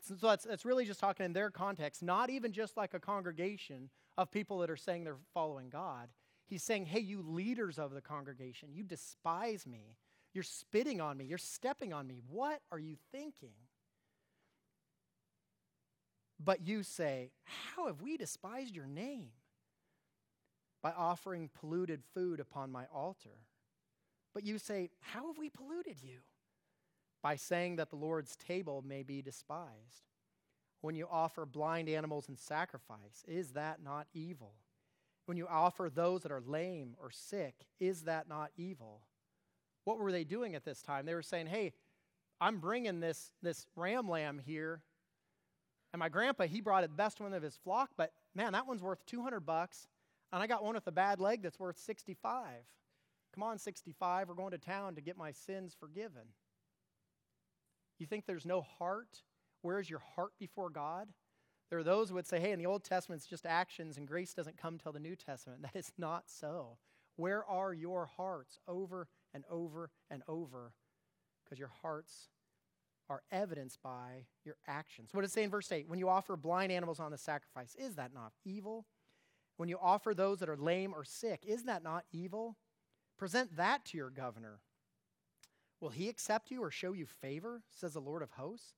So 0.00 0.14
that's, 0.14 0.44
that's 0.44 0.66
really 0.66 0.84
just 0.84 1.00
talking 1.00 1.24
in 1.24 1.32
their 1.32 1.50
context, 1.50 2.02
not 2.02 2.28
even 2.28 2.52
just 2.52 2.76
like 2.76 2.92
a 2.92 3.00
congregation 3.00 3.88
of 4.18 4.30
people 4.30 4.58
that 4.58 4.70
are 4.70 4.76
saying 4.76 5.04
they're 5.04 5.16
following 5.32 5.70
God. 5.70 6.10
He's 6.46 6.62
saying, 6.62 6.86
hey, 6.86 7.00
you 7.00 7.22
leaders 7.22 7.78
of 7.78 7.92
the 7.92 8.02
congregation, 8.02 8.68
you 8.74 8.84
despise 8.84 9.66
me. 9.66 9.96
You're 10.34 10.44
spitting 10.44 11.00
on 11.00 11.16
me. 11.16 11.24
You're 11.24 11.38
stepping 11.38 11.92
on 11.92 12.06
me. 12.06 12.20
What 12.28 12.60
are 12.70 12.78
you 12.78 12.96
thinking? 13.12 13.54
But 16.42 16.66
you 16.66 16.82
say, 16.82 17.30
How 17.44 17.86
have 17.86 18.02
we 18.02 18.16
despised 18.16 18.74
your 18.74 18.86
name? 18.86 19.28
By 20.82 20.92
offering 20.92 21.50
polluted 21.58 22.02
food 22.14 22.40
upon 22.40 22.70
my 22.70 22.84
altar. 22.92 23.38
But 24.34 24.44
you 24.44 24.58
say, 24.58 24.90
How 25.00 25.28
have 25.28 25.38
we 25.38 25.50
polluted 25.50 26.02
you? 26.02 26.18
By 27.22 27.36
saying 27.36 27.76
that 27.76 27.90
the 27.90 27.96
Lord's 27.96 28.36
table 28.36 28.84
may 28.86 29.02
be 29.02 29.22
despised. 29.22 30.10
When 30.82 30.94
you 30.94 31.08
offer 31.10 31.46
blind 31.46 31.88
animals 31.88 32.28
in 32.28 32.36
sacrifice, 32.36 33.24
is 33.26 33.52
that 33.52 33.82
not 33.82 34.06
evil? 34.12 34.52
When 35.24 35.38
you 35.38 35.46
offer 35.48 35.88
those 35.88 36.22
that 36.22 36.32
are 36.32 36.42
lame 36.46 36.94
or 37.00 37.10
sick, 37.10 37.54
is 37.80 38.02
that 38.02 38.28
not 38.28 38.50
evil? 38.56 39.00
What 39.84 39.98
were 39.98 40.12
they 40.12 40.24
doing 40.24 40.54
at 40.54 40.64
this 40.64 40.82
time? 40.82 41.06
They 41.06 41.14
were 41.14 41.22
saying, 41.22 41.46
hey, 41.46 41.72
I'm 42.40 42.58
bringing 42.58 43.00
this, 43.00 43.30
this 43.42 43.66
ram 43.76 44.08
lamb 44.08 44.40
here. 44.44 44.82
And 45.94 46.00
my 46.00 46.08
grandpa, 46.08 46.48
he 46.48 46.60
brought 46.60 46.82
the 46.82 46.88
best 46.88 47.20
one 47.20 47.32
of 47.32 47.42
his 47.44 47.54
flock, 47.54 47.90
but 47.96 48.10
man, 48.34 48.54
that 48.54 48.66
one's 48.66 48.82
worth 48.82 49.06
200 49.06 49.38
bucks. 49.38 49.86
And 50.32 50.42
I 50.42 50.48
got 50.48 50.64
one 50.64 50.74
with 50.74 50.88
a 50.88 50.92
bad 50.92 51.20
leg 51.20 51.40
that's 51.40 51.60
worth 51.60 51.78
65. 51.78 52.48
Come 53.32 53.42
on, 53.44 53.58
65, 53.58 54.28
we're 54.28 54.34
going 54.34 54.50
to 54.50 54.58
town 54.58 54.96
to 54.96 55.00
get 55.00 55.16
my 55.16 55.30
sins 55.30 55.72
forgiven. 55.78 56.22
You 58.00 58.06
think 58.06 58.26
there's 58.26 58.44
no 58.44 58.62
heart? 58.62 59.22
Where's 59.62 59.88
your 59.88 60.02
heart 60.16 60.32
before 60.40 60.68
God? 60.68 61.10
There 61.70 61.78
are 61.78 61.84
those 61.84 62.08
who 62.08 62.16
would 62.16 62.26
say, 62.26 62.40
hey, 62.40 62.50
in 62.50 62.58
the 62.58 62.66
Old 62.66 62.82
Testament, 62.82 63.20
it's 63.20 63.30
just 63.30 63.46
actions 63.46 63.96
and 63.96 64.08
grace 64.08 64.34
doesn't 64.34 64.56
come 64.56 64.78
till 64.78 64.90
the 64.90 64.98
New 64.98 65.14
Testament. 65.14 65.62
That 65.72 65.78
is 65.78 65.92
not 65.96 66.24
so. 66.26 66.76
Where 67.14 67.44
are 67.44 67.72
your 67.72 68.06
hearts 68.16 68.58
over 68.66 69.06
and 69.32 69.44
over 69.48 69.90
and 70.10 70.24
over 70.26 70.72
because 71.44 71.60
your 71.60 71.70
hearts 71.82 72.30
are 73.08 73.22
evidenced 73.30 73.82
by 73.82 74.26
your 74.44 74.56
actions. 74.66 75.10
What 75.12 75.22
does 75.22 75.30
it 75.30 75.34
say 75.34 75.42
in 75.42 75.50
verse 75.50 75.70
8? 75.70 75.88
When 75.88 75.98
you 75.98 76.08
offer 76.08 76.36
blind 76.36 76.72
animals 76.72 77.00
on 77.00 77.10
the 77.10 77.18
sacrifice, 77.18 77.74
is 77.74 77.96
that 77.96 78.14
not 78.14 78.32
evil? 78.44 78.86
When 79.56 79.68
you 79.68 79.78
offer 79.80 80.14
those 80.14 80.38
that 80.40 80.48
are 80.48 80.56
lame 80.56 80.92
or 80.94 81.04
sick, 81.04 81.44
is 81.46 81.64
that 81.64 81.82
not 81.82 82.04
evil? 82.12 82.56
Present 83.18 83.56
that 83.56 83.84
to 83.86 83.96
your 83.96 84.10
governor. 84.10 84.60
Will 85.80 85.90
he 85.90 86.08
accept 86.08 86.50
you 86.50 86.62
or 86.62 86.70
show 86.70 86.92
you 86.92 87.06
favor, 87.06 87.62
says 87.70 87.92
the 87.92 88.00
Lord 88.00 88.22
of 88.22 88.30
hosts? 88.32 88.74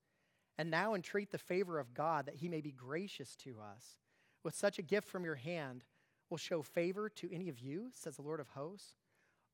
And 0.58 0.70
now 0.70 0.94
entreat 0.94 1.30
the 1.30 1.38
favor 1.38 1.78
of 1.78 1.94
God 1.94 2.26
that 2.26 2.36
he 2.36 2.48
may 2.48 2.60
be 2.60 2.72
gracious 2.72 3.36
to 3.36 3.56
us. 3.60 3.96
With 4.42 4.54
such 4.54 4.78
a 4.78 4.82
gift 4.82 5.08
from 5.08 5.24
your 5.24 5.34
hand, 5.34 5.84
will 6.30 6.36
show 6.36 6.62
favor 6.62 7.08
to 7.10 7.32
any 7.32 7.48
of 7.48 7.58
you, 7.60 7.90
says 7.92 8.16
the 8.16 8.22
Lord 8.22 8.40
of 8.40 8.48
hosts? 8.48 8.94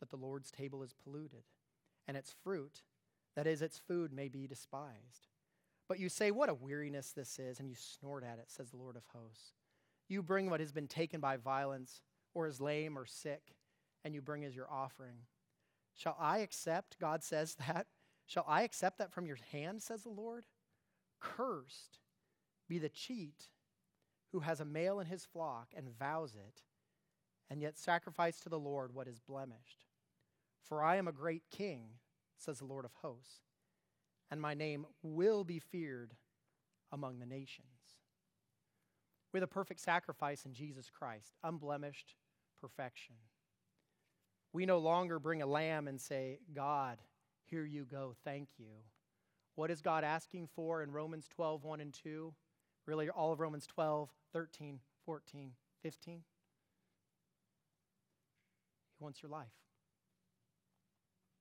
that 0.00 0.10
the 0.10 0.16
Lord's 0.16 0.50
table 0.50 0.82
is 0.82 0.94
polluted, 1.04 1.44
and 2.06 2.16
its 2.16 2.34
fruit, 2.42 2.82
that 3.36 3.46
is, 3.46 3.62
its 3.62 3.78
food, 3.78 4.12
may 4.12 4.28
be 4.28 4.46
despised. 4.46 5.28
But 5.88 5.98
you 5.98 6.08
say, 6.08 6.30
What 6.30 6.48
a 6.48 6.54
weariness 6.54 7.12
this 7.12 7.38
is, 7.38 7.60
and 7.60 7.68
you 7.68 7.74
snort 7.74 8.24
at 8.24 8.38
it, 8.38 8.50
says 8.50 8.70
the 8.70 8.76
Lord 8.76 8.96
of 8.96 9.04
hosts. 9.14 9.52
You 10.08 10.22
bring 10.22 10.48
what 10.48 10.60
has 10.60 10.72
been 10.72 10.88
taken 10.88 11.20
by 11.20 11.36
violence, 11.36 12.02
or 12.34 12.46
is 12.46 12.60
lame 12.60 12.98
or 12.98 13.06
sick, 13.06 13.54
and 14.04 14.14
you 14.14 14.20
bring 14.20 14.44
as 14.44 14.56
your 14.56 14.70
offering. 14.70 15.18
Shall 15.94 16.16
I 16.18 16.38
accept, 16.38 16.98
God 16.98 17.22
says 17.22 17.54
that, 17.66 17.86
shall 18.26 18.44
I 18.46 18.62
accept 18.62 18.98
that 18.98 19.12
from 19.12 19.26
your 19.26 19.38
hand, 19.52 19.82
says 19.82 20.02
the 20.02 20.10
Lord? 20.10 20.44
Cursed 21.20 21.98
be 22.68 22.78
the 22.78 22.88
cheat 22.88 23.48
who 24.32 24.40
has 24.40 24.60
a 24.60 24.64
male 24.64 25.00
in 25.00 25.06
his 25.06 25.24
flock 25.24 25.68
and 25.74 25.96
vows 25.98 26.34
it 26.34 26.62
and 27.50 27.62
yet 27.62 27.78
sacrifice 27.78 28.40
to 28.40 28.48
the 28.48 28.58
Lord 28.58 28.94
what 28.94 29.08
is 29.08 29.20
blemished. 29.20 29.86
For 30.62 30.82
I 30.82 30.96
am 30.96 31.08
a 31.08 31.12
great 31.12 31.44
king, 31.50 31.98
says 32.36 32.58
the 32.58 32.66
Lord 32.66 32.84
of 32.84 32.92
hosts, 33.02 33.40
and 34.30 34.40
my 34.40 34.54
name 34.54 34.86
will 35.02 35.44
be 35.44 35.58
feared 35.58 36.14
among 36.92 37.18
the 37.18 37.26
nations. 37.26 37.66
With 39.32 39.42
a 39.42 39.48
perfect 39.48 39.80
sacrifice 39.80 40.44
in 40.44 40.54
Jesus 40.54 40.90
Christ, 40.90 41.36
unblemished 41.42 42.14
perfection. 42.60 43.16
We 44.52 44.66
no 44.66 44.78
longer 44.78 45.18
bring 45.18 45.42
a 45.42 45.46
lamb 45.46 45.88
and 45.88 46.00
say, 46.00 46.38
God, 46.54 46.98
here 47.44 47.64
you 47.64 47.84
go, 47.84 48.14
thank 48.24 48.48
you. 48.58 48.84
What 49.54 49.70
is 49.70 49.82
God 49.82 50.04
asking 50.04 50.48
for 50.54 50.82
in 50.82 50.92
Romans 50.92 51.28
12, 51.28 51.64
1 51.64 51.80
and 51.80 51.92
2? 51.92 52.32
Really, 52.86 53.08
all 53.10 53.32
of 53.32 53.40
Romans 53.40 53.66
12, 53.66 54.08
13, 54.32 54.80
14, 55.04 55.52
15? 55.82 56.14
He 56.14 56.22
wants 59.04 59.22
your 59.22 59.30
life. 59.30 59.46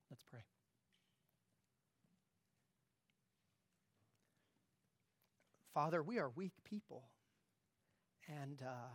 Let's 0.09 0.23
pray. 0.23 0.39
Father, 5.73 6.01
we 6.01 6.17
are 6.17 6.29
weak 6.29 6.53
people. 6.63 7.03
And 8.27 8.61
uh, 8.61 8.89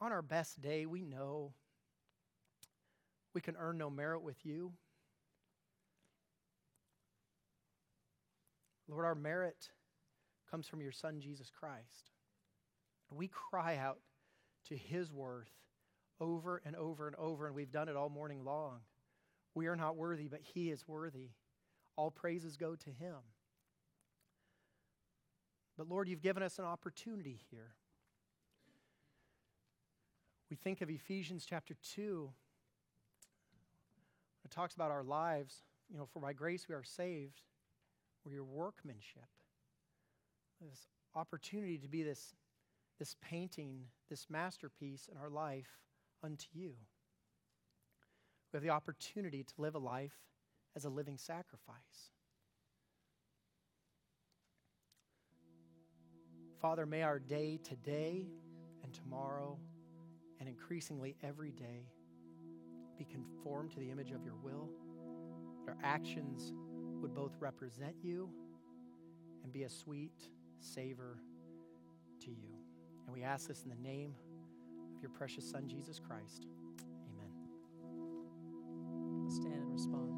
on 0.00 0.12
our 0.12 0.22
best 0.22 0.60
day, 0.60 0.86
we 0.86 1.02
know 1.02 1.54
we 3.34 3.40
can 3.40 3.56
earn 3.58 3.78
no 3.78 3.90
merit 3.90 4.22
with 4.22 4.44
you. 4.44 4.72
Lord, 8.88 9.04
our 9.04 9.14
merit 9.14 9.70
comes 10.50 10.68
from 10.68 10.80
your 10.80 10.92
Son, 10.92 11.20
Jesus 11.20 11.50
Christ. 11.50 12.10
We 13.10 13.28
cry 13.28 13.76
out 13.76 14.00
to 14.68 14.76
his 14.76 15.10
worth 15.10 15.50
over 16.20 16.60
and 16.64 16.76
over 16.76 17.06
and 17.06 17.16
over, 17.16 17.46
and 17.46 17.54
we've 17.56 17.72
done 17.72 17.88
it 17.88 17.96
all 17.96 18.08
morning 18.08 18.44
long. 18.44 18.80
We 19.54 19.66
are 19.66 19.76
not 19.76 19.96
worthy, 19.96 20.28
but 20.28 20.40
he 20.42 20.70
is 20.70 20.86
worthy. 20.88 21.30
All 21.96 22.10
praises 22.10 22.56
go 22.56 22.74
to 22.74 22.90
him. 22.90 23.16
But 25.76 25.88
Lord, 25.88 26.08
you've 26.08 26.22
given 26.22 26.42
us 26.42 26.58
an 26.58 26.64
opportunity 26.64 27.40
here. 27.50 27.74
We 30.50 30.56
think 30.56 30.80
of 30.82 30.90
Ephesians 30.90 31.44
chapter 31.48 31.74
2. 31.94 32.30
It 34.44 34.50
talks 34.50 34.74
about 34.74 34.90
our 34.90 35.02
lives. 35.02 35.62
You 35.90 35.98
know, 35.98 36.06
for 36.06 36.20
by 36.20 36.32
grace 36.32 36.66
we 36.68 36.74
are 36.74 36.82
saved. 36.82 37.42
We're 38.24 38.34
your 38.34 38.44
workmanship. 38.44 39.28
This 40.60 40.88
opportunity 41.14 41.78
to 41.78 41.88
be 41.88 42.02
this, 42.02 42.34
this 42.98 43.16
painting, 43.20 43.82
this 44.08 44.26
masterpiece 44.30 45.08
in 45.10 45.18
our 45.18 45.30
life 45.30 45.78
unto 46.22 46.46
you. 46.52 46.74
We 48.54 48.58
have 48.58 48.62
the 48.62 48.70
opportunity 48.70 49.42
to 49.42 49.52
live 49.58 49.74
a 49.74 49.80
life 49.80 50.14
as 50.76 50.84
a 50.84 50.88
living 50.88 51.18
sacrifice. 51.18 52.12
Father, 56.62 56.86
may 56.86 57.02
our 57.02 57.18
day 57.18 57.58
today 57.64 58.28
and 58.84 58.94
tomorrow 58.94 59.58
and 60.38 60.48
increasingly 60.48 61.16
every 61.20 61.50
day 61.50 61.88
be 62.96 63.04
conformed 63.04 63.72
to 63.72 63.80
the 63.80 63.90
image 63.90 64.12
of 64.12 64.24
your 64.24 64.36
will. 64.36 64.70
That 65.66 65.72
our 65.72 65.78
actions 65.82 66.52
would 67.02 67.12
both 67.12 67.32
represent 67.40 67.96
you 68.04 68.30
and 69.42 69.52
be 69.52 69.64
a 69.64 69.68
sweet 69.68 70.28
savor 70.60 71.18
to 72.20 72.30
you. 72.30 72.54
And 73.04 73.12
we 73.12 73.24
ask 73.24 73.48
this 73.48 73.64
in 73.64 73.70
the 73.70 73.88
name 73.88 74.14
of 74.94 75.02
your 75.02 75.10
precious 75.10 75.50
Son, 75.50 75.66
Jesus 75.66 75.98
Christ. 75.98 76.46
Stand 79.34 79.52
and 79.52 79.72
respond. 79.72 80.13